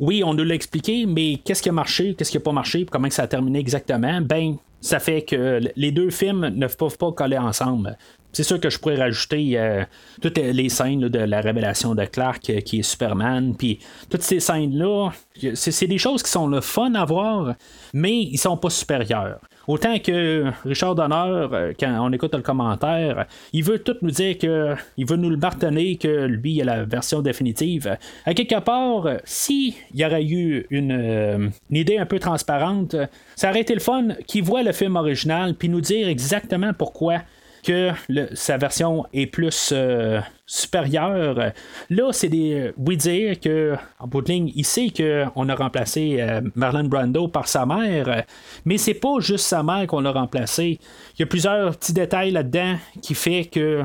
oui, 0.00 0.22
on 0.24 0.34
nous 0.34 0.44
l'a 0.44 0.54
expliqué, 0.54 1.06
mais 1.06 1.36
qu'est-ce 1.44 1.62
qui 1.62 1.68
a 1.68 1.72
marché, 1.72 2.14
qu'est-ce 2.14 2.30
qui 2.30 2.36
n'a 2.36 2.42
pas 2.42 2.52
marché, 2.52 2.86
comment 2.90 3.08
ça 3.10 3.22
a 3.22 3.26
terminé 3.26 3.58
exactement, 3.58 4.20
ben, 4.20 4.56
ça 4.80 4.98
fait 4.98 5.22
que 5.22 5.60
les 5.76 5.92
deux 5.92 6.10
films 6.10 6.48
ne 6.48 6.66
peuvent 6.66 6.98
pas 6.98 7.12
coller 7.12 7.38
ensemble. 7.38 7.96
C'est 8.32 8.42
sûr 8.42 8.58
que 8.58 8.68
je 8.68 8.78
pourrais 8.80 8.96
rajouter 8.96 9.56
euh, 9.56 9.84
toutes 10.20 10.38
les 10.38 10.68
scènes 10.68 11.08
de 11.08 11.18
la 11.20 11.40
révélation 11.40 11.94
de 11.94 12.04
Clark 12.04 12.50
euh, 12.50 12.60
qui 12.60 12.80
est 12.80 12.82
Superman, 12.82 13.54
puis 13.56 13.78
toutes 14.10 14.22
ces 14.22 14.40
scènes-là, 14.40 15.10
c'est 15.54 15.86
des 15.86 15.98
choses 15.98 16.22
qui 16.22 16.30
sont 16.30 16.48
le 16.48 16.60
fun 16.60 16.94
à 16.94 17.04
voir, 17.04 17.54
mais 17.92 18.22
ils 18.22 18.38
sont 18.38 18.56
pas 18.56 18.70
supérieurs. 18.70 19.38
Autant 19.66 19.98
que 19.98 20.50
Richard 20.64 20.94
Donner, 20.94 21.14
euh, 21.52 21.72
quand 21.78 21.96
on 22.00 22.12
écoute 22.12 22.34
le 22.34 22.42
commentaire, 22.42 23.26
il 23.52 23.64
veut 23.64 23.78
tout 23.78 23.96
nous 24.02 24.10
dire 24.10 24.36
que 24.38 24.74
il 24.96 25.06
veut 25.06 25.16
nous 25.16 25.30
le 25.30 25.36
marteler 25.36 25.96
que 25.96 26.26
lui 26.26 26.56
il 26.56 26.62
a 26.62 26.76
la 26.76 26.84
version 26.84 27.22
définitive. 27.22 27.96
À 28.26 28.34
quelque 28.34 28.60
part, 28.60 29.08
s'il 29.24 29.74
y 29.94 30.04
aurait 30.04 30.24
eu 30.24 30.66
une, 30.70 30.92
euh, 30.92 31.48
une, 31.70 31.76
idée 31.76 31.98
un 31.98 32.06
peu 32.06 32.18
transparente, 32.18 32.96
ça 33.36 33.50
aurait 33.50 33.62
été 33.62 33.74
le 33.74 33.80
fun 33.80 34.08
qu'il 34.26 34.44
voit 34.44 34.62
le 34.62 34.72
film 34.72 34.96
original 34.96 35.54
puis 35.54 35.68
nous 35.68 35.80
dire 35.80 36.08
exactement 36.08 36.72
pourquoi 36.76 37.22
que 37.64 37.90
sa 38.34 38.56
version 38.56 39.06
est 39.12 39.26
plus 39.26 39.70
euh, 39.72 40.20
supérieure. 40.46 41.52
Là, 41.90 42.12
c'est 42.12 42.28
des. 42.28 42.72
Oui, 42.76 42.96
dire 42.96 43.40
que, 43.40 43.74
en 43.98 44.06
bout 44.06 44.22
de 44.22 44.28
ligne, 44.28 44.52
il 44.54 44.64
sait 44.64 44.90
qu'on 44.90 45.48
a 45.48 45.54
remplacé 45.54 46.18
euh, 46.20 46.40
Marlon 46.54 46.84
Brando 46.84 47.28
par 47.28 47.48
sa 47.48 47.66
mère, 47.66 48.24
mais 48.64 48.78
c'est 48.78 48.94
pas 48.94 49.18
juste 49.20 49.46
sa 49.46 49.62
mère 49.62 49.86
qu'on 49.86 50.04
a 50.04 50.12
remplacé. 50.12 50.78
Il 51.16 51.20
y 51.20 51.22
a 51.22 51.26
plusieurs 51.26 51.76
petits 51.76 51.92
détails 51.92 52.30
là-dedans 52.30 52.76
qui 53.02 53.14
fait 53.14 53.46
que 53.46 53.84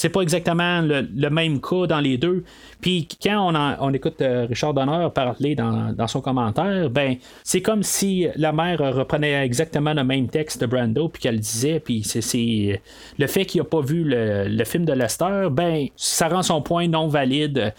c'est 0.00 0.08
pas 0.08 0.22
exactement 0.22 0.80
le, 0.80 1.28
même 1.28 1.60
cas 1.60 1.86
dans 1.86 2.00
les 2.00 2.16
deux. 2.16 2.42
Puis 2.80 3.06
quand 3.22 3.52
on, 3.80 3.92
écoute 3.92 4.22
euh, 4.22 4.46
Richard 4.48 4.72
Donner 4.72 5.08
parler 5.14 5.54
dans, 5.54 6.06
son 6.06 6.22
commentaire, 6.22 6.88
ben 6.88 7.16
c'est 7.44 7.60
comme 7.60 7.82
si 7.82 8.26
la 8.36 8.50
mère 8.52 8.78
reprenait 8.78 9.44
exactement 9.44 9.92
le 9.92 10.02
même 10.02 10.28
texte 10.28 10.62
de 10.62 10.64
Brando 10.64 11.10
puis 11.10 11.20
qu'elle 11.20 11.38
disait, 11.38 11.80
puis 11.80 12.02
c'est 12.02 12.80
le 13.18 13.26
fait 13.26 13.44
qu'il 13.44 13.60
a 13.60 13.64
pas 13.64 13.82
vu 13.82 14.04
le, 14.06 14.64
film 14.64 14.86
de 14.86 14.94
Lester, 14.94 15.48
ben 15.50 15.88
ça 15.96 16.28
rend 16.28 16.42
son 16.42 16.62
point 16.62 16.88
non 16.88 17.06
valide 17.06 17.74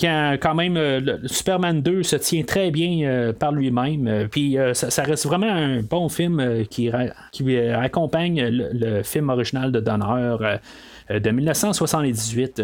quand, 0.00 0.38
quand 0.42 0.56
même 0.56 0.76
euh, 0.76 1.18
Superman 1.26 1.82
2 1.82 2.02
se 2.02 2.16
tient 2.16 2.42
très 2.42 2.72
bien 2.72 3.06
euh, 3.08 3.32
par 3.32 3.52
lui-même. 3.52 4.26
puis 4.28 4.56
ça, 4.72 5.04
reste 5.04 5.24
vraiment 5.24 5.52
un 5.52 5.82
bon 5.82 6.08
film 6.08 6.64
qui, 6.68 6.90
qui 7.30 7.56
accompagne 7.58 8.42
le, 8.44 9.04
film 9.04 9.28
original 9.28 9.70
de 9.70 9.78
Donner. 9.78 10.58
Euh, 11.10 11.20
de 11.20 11.30
1978. 11.30 12.62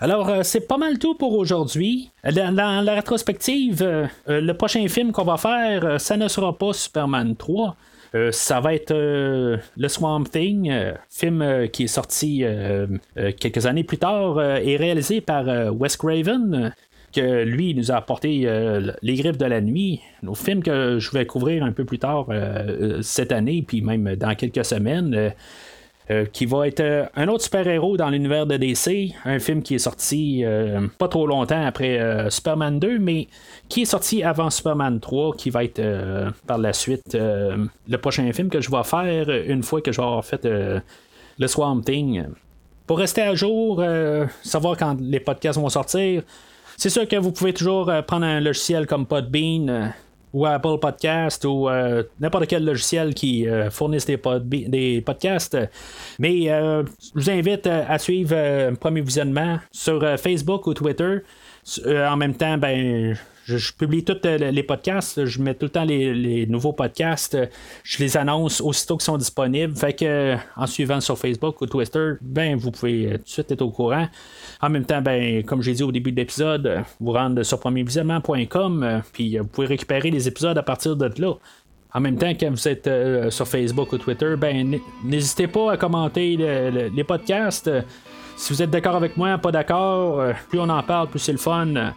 Alors, 0.00 0.28
euh, 0.28 0.42
c'est 0.42 0.66
pas 0.66 0.78
mal 0.78 0.98
tout 0.98 1.14
pour 1.14 1.34
aujourd'hui. 1.36 2.10
Dans, 2.24 2.84
la 2.84 2.94
rétrospective, 2.94 3.82
euh, 3.82 4.06
le 4.26 4.52
prochain 4.52 4.86
film 4.88 5.12
qu'on 5.12 5.24
va 5.24 5.36
faire, 5.36 6.00
ça 6.00 6.16
ne 6.16 6.28
sera 6.28 6.56
pas 6.56 6.72
Superman 6.72 7.36
3. 7.36 7.76
ça 8.32 8.60
va 8.60 8.74
être 8.74 8.94
Le 8.94 9.88
Swamp 9.88 10.24
Thing, 10.24 10.72
film 11.10 11.68
qui 11.70 11.84
est 11.84 11.88
sorti 11.88 12.42
quelques 13.38 13.66
années 13.66 13.84
plus 13.84 13.98
tard 13.98 14.40
et 14.40 14.76
réalisé 14.78 15.20
par 15.20 15.44
Wes 15.74 15.94
Craven, 15.98 16.72
que 17.12 17.44
lui 17.44 17.74
nous 17.74 17.92
a 17.92 17.96
apporté 17.96 18.48
Les 19.02 19.14
Griffes 19.14 19.36
de 19.36 19.44
la 19.44 19.60
Nuit, 19.60 20.00
un 20.26 20.34
film 20.34 20.62
que 20.62 20.98
je 20.98 21.10
vais 21.10 21.26
couvrir 21.26 21.62
un 21.62 21.72
peu 21.72 21.84
plus 21.84 21.98
tard 21.98 22.28
cette 23.02 23.30
année, 23.30 23.62
puis 23.66 23.82
même 23.82 24.16
dans 24.16 24.34
quelques 24.34 24.64
semaines. 24.64 25.34
Euh, 26.10 26.24
qui 26.24 26.46
va 26.46 26.66
être 26.66 26.80
euh, 26.80 27.04
un 27.16 27.28
autre 27.28 27.44
super-héros 27.44 27.98
dans 27.98 28.08
l'univers 28.08 28.46
de 28.46 28.56
DC, 28.56 29.14
un 29.26 29.38
film 29.38 29.62
qui 29.62 29.74
est 29.74 29.78
sorti 29.78 30.42
euh, 30.42 30.86
pas 30.96 31.06
trop 31.06 31.26
longtemps 31.26 31.66
après 31.66 32.00
Superman 32.30 32.78
2, 32.78 32.98
mais 32.98 33.28
qui 33.68 33.82
est 33.82 33.84
sorti 33.84 34.22
avant 34.22 34.48
Superman 34.48 35.00
3, 35.00 35.36
qui 35.36 35.50
va 35.50 35.64
être 35.64 35.82
par 36.46 36.56
la 36.56 36.72
suite 36.72 37.14
le 37.14 37.96
prochain 37.98 38.32
film 38.32 38.48
que 38.48 38.60
je 38.60 38.70
vais 38.70 38.84
faire 38.84 39.28
une 39.28 39.62
fois 39.62 39.82
que 39.82 39.92
je 39.92 40.00
vais 40.00 40.06
avoir 40.06 40.24
fait 40.24 40.46
le 40.46 41.46
Swamp 41.46 41.82
Thing. 41.82 42.24
Pour 42.86 42.98
rester 42.98 43.22
à 43.22 43.34
jour, 43.34 43.84
savoir 44.42 44.76
quand 44.78 44.96
les 45.00 45.20
podcasts 45.20 45.58
vont 45.58 45.68
sortir, 45.68 46.22
c'est 46.76 46.90
sûr 46.90 47.06
que 47.06 47.16
vous 47.16 47.32
pouvez 47.32 47.52
toujours 47.52 47.92
prendre 48.06 48.24
un 48.24 48.40
logiciel 48.40 48.86
comme 48.86 49.04
Podbean 49.04 49.92
ou 50.32 50.46
Apple 50.46 50.78
Podcast 50.80 51.44
ou 51.44 51.68
euh, 51.68 52.02
n'importe 52.20 52.46
quel 52.46 52.64
logiciel 52.64 53.14
qui 53.14 53.48
euh, 53.48 53.70
fournisse 53.70 54.06
des, 54.06 55.02
podcasts. 55.04 55.56
Mais 56.18 56.50
euh, 56.50 56.82
je 57.14 57.20
vous 57.20 57.30
invite 57.30 57.66
à 57.66 57.98
suivre 57.98 58.36
un 58.36 58.74
premier 58.74 59.00
visionnement 59.00 59.58
sur 59.70 60.18
Facebook 60.18 60.66
ou 60.66 60.74
Twitter. 60.74 61.18
En 61.86 62.16
même 62.16 62.34
temps, 62.34 62.58
ben, 62.58 63.16
je, 63.56 63.72
publie 63.72 64.04
tous 64.04 64.18
euh, 64.26 64.50
les 64.50 64.62
podcasts. 64.62 65.24
Je 65.24 65.40
mets 65.40 65.54
tout 65.54 65.66
le 65.66 65.70
temps 65.70 65.84
les, 65.84 66.46
nouveaux 66.46 66.72
podcasts. 66.72 67.36
Je 67.82 67.98
les 67.98 68.16
annonce 68.16 68.60
aussitôt 68.60 68.96
qu'ils 68.96 69.06
sont 69.06 69.16
disponibles. 69.16 69.74
Fait 69.74 69.94
que 69.94 70.36
en 70.56 70.66
suivant 70.66 71.00
sur 71.00 71.18
Facebook 71.18 71.60
ou 71.60 71.66
Twitter, 71.66 72.12
ben 72.20 72.56
vous 72.56 72.70
pouvez 72.70 73.06
euh, 73.06 73.16
tout 73.16 73.24
de 73.24 73.28
suite 73.28 73.50
être 73.52 73.62
au 73.62 73.70
courant. 73.70 74.06
En 74.60 74.68
même 74.68 74.84
temps, 74.84 75.00
ben, 75.00 75.42
comme 75.44 75.62
j'ai 75.62 75.72
dit 75.72 75.82
au 75.82 75.92
début 75.92 76.12
de 76.12 76.16
l'épisode, 76.16 76.82
vous 77.00 77.12
rendre 77.12 77.42
sur 77.42 77.58
premiervisionnement.com, 77.58 78.82
euh, 78.82 78.98
puis 79.12 79.38
vous 79.38 79.46
pouvez 79.46 79.66
récupérer 79.66 80.10
les 80.10 80.28
épisodes 80.28 80.58
à 80.58 80.62
partir 80.62 80.96
de 80.96 81.10
là. 81.20 81.34
En 81.94 82.00
même 82.00 82.18
temps, 82.18 82.30
quand 82.38 82.50
vous 82.50 82.68
êtes 82.68 82.88
sur 83.30 83.48
Facebook 83.48 83.90
ou 83.92 83.98
Twitter, 83.98 84.34
ben 84.36 84.78
n'hésitez 85.02 85.46
pas 85.46 85.72
à 85.72 85.76
commenter 85.78 86.36
les 86.36 87.04
podcasts. 87.04 87.70
Si 88.38 88.54
vous 88.54 88.62
êtes 88.62 88.70
d'accord 88.70 88.96
avec 88.96 89.16
moi, 89.16 89.36
pas 89.36 89.50
d'accord, 89.50 90.22
plus 90.48 90.60
on 90.60 90.68
en 90.68 90.82
parle, 90.82 91.08
plus 91.08 91.18
c'est 91.18 91.32
le 91.32 91.38
fun. 91.38 91.92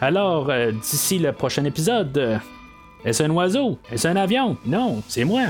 Alors, 0.00 0.50
euh, 0.50 0.72
d'ici 0.72 1.20
le 1.20 1.32
prochain 1.32 1.64
épisode, 1.64 2.18
euh, 2.18 2.38
est-ce 3.04 3.22
un 3.22 3.30
oiseau? 3.30 3.78
Est-ce 3.88 4.08
un 4.08 4.16
avion? 4.16 4.56
Non, 4.66 5.00
c'est 5.06 5.22
moi. 5.22 5.42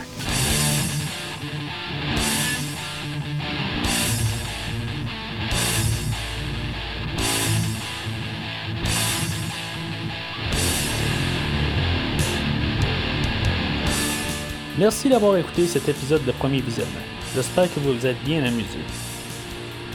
Merci 14.76 15.08
d'avoir 15.08 15.38
écouté 15.38 15.66
cet 15.66 15.88
épisode 15.88 16.24
de 16.26 16.32
Premier 16.32 16.60
Visionnement. 16.60 16.92
J'espère 17.34 17.72
que 17.72 17.80
vous 17.80 17.94
vous 17.94 18.06
êtes 18.06 18.22
bien 18.24 18.44
amusé. 18.44 18.80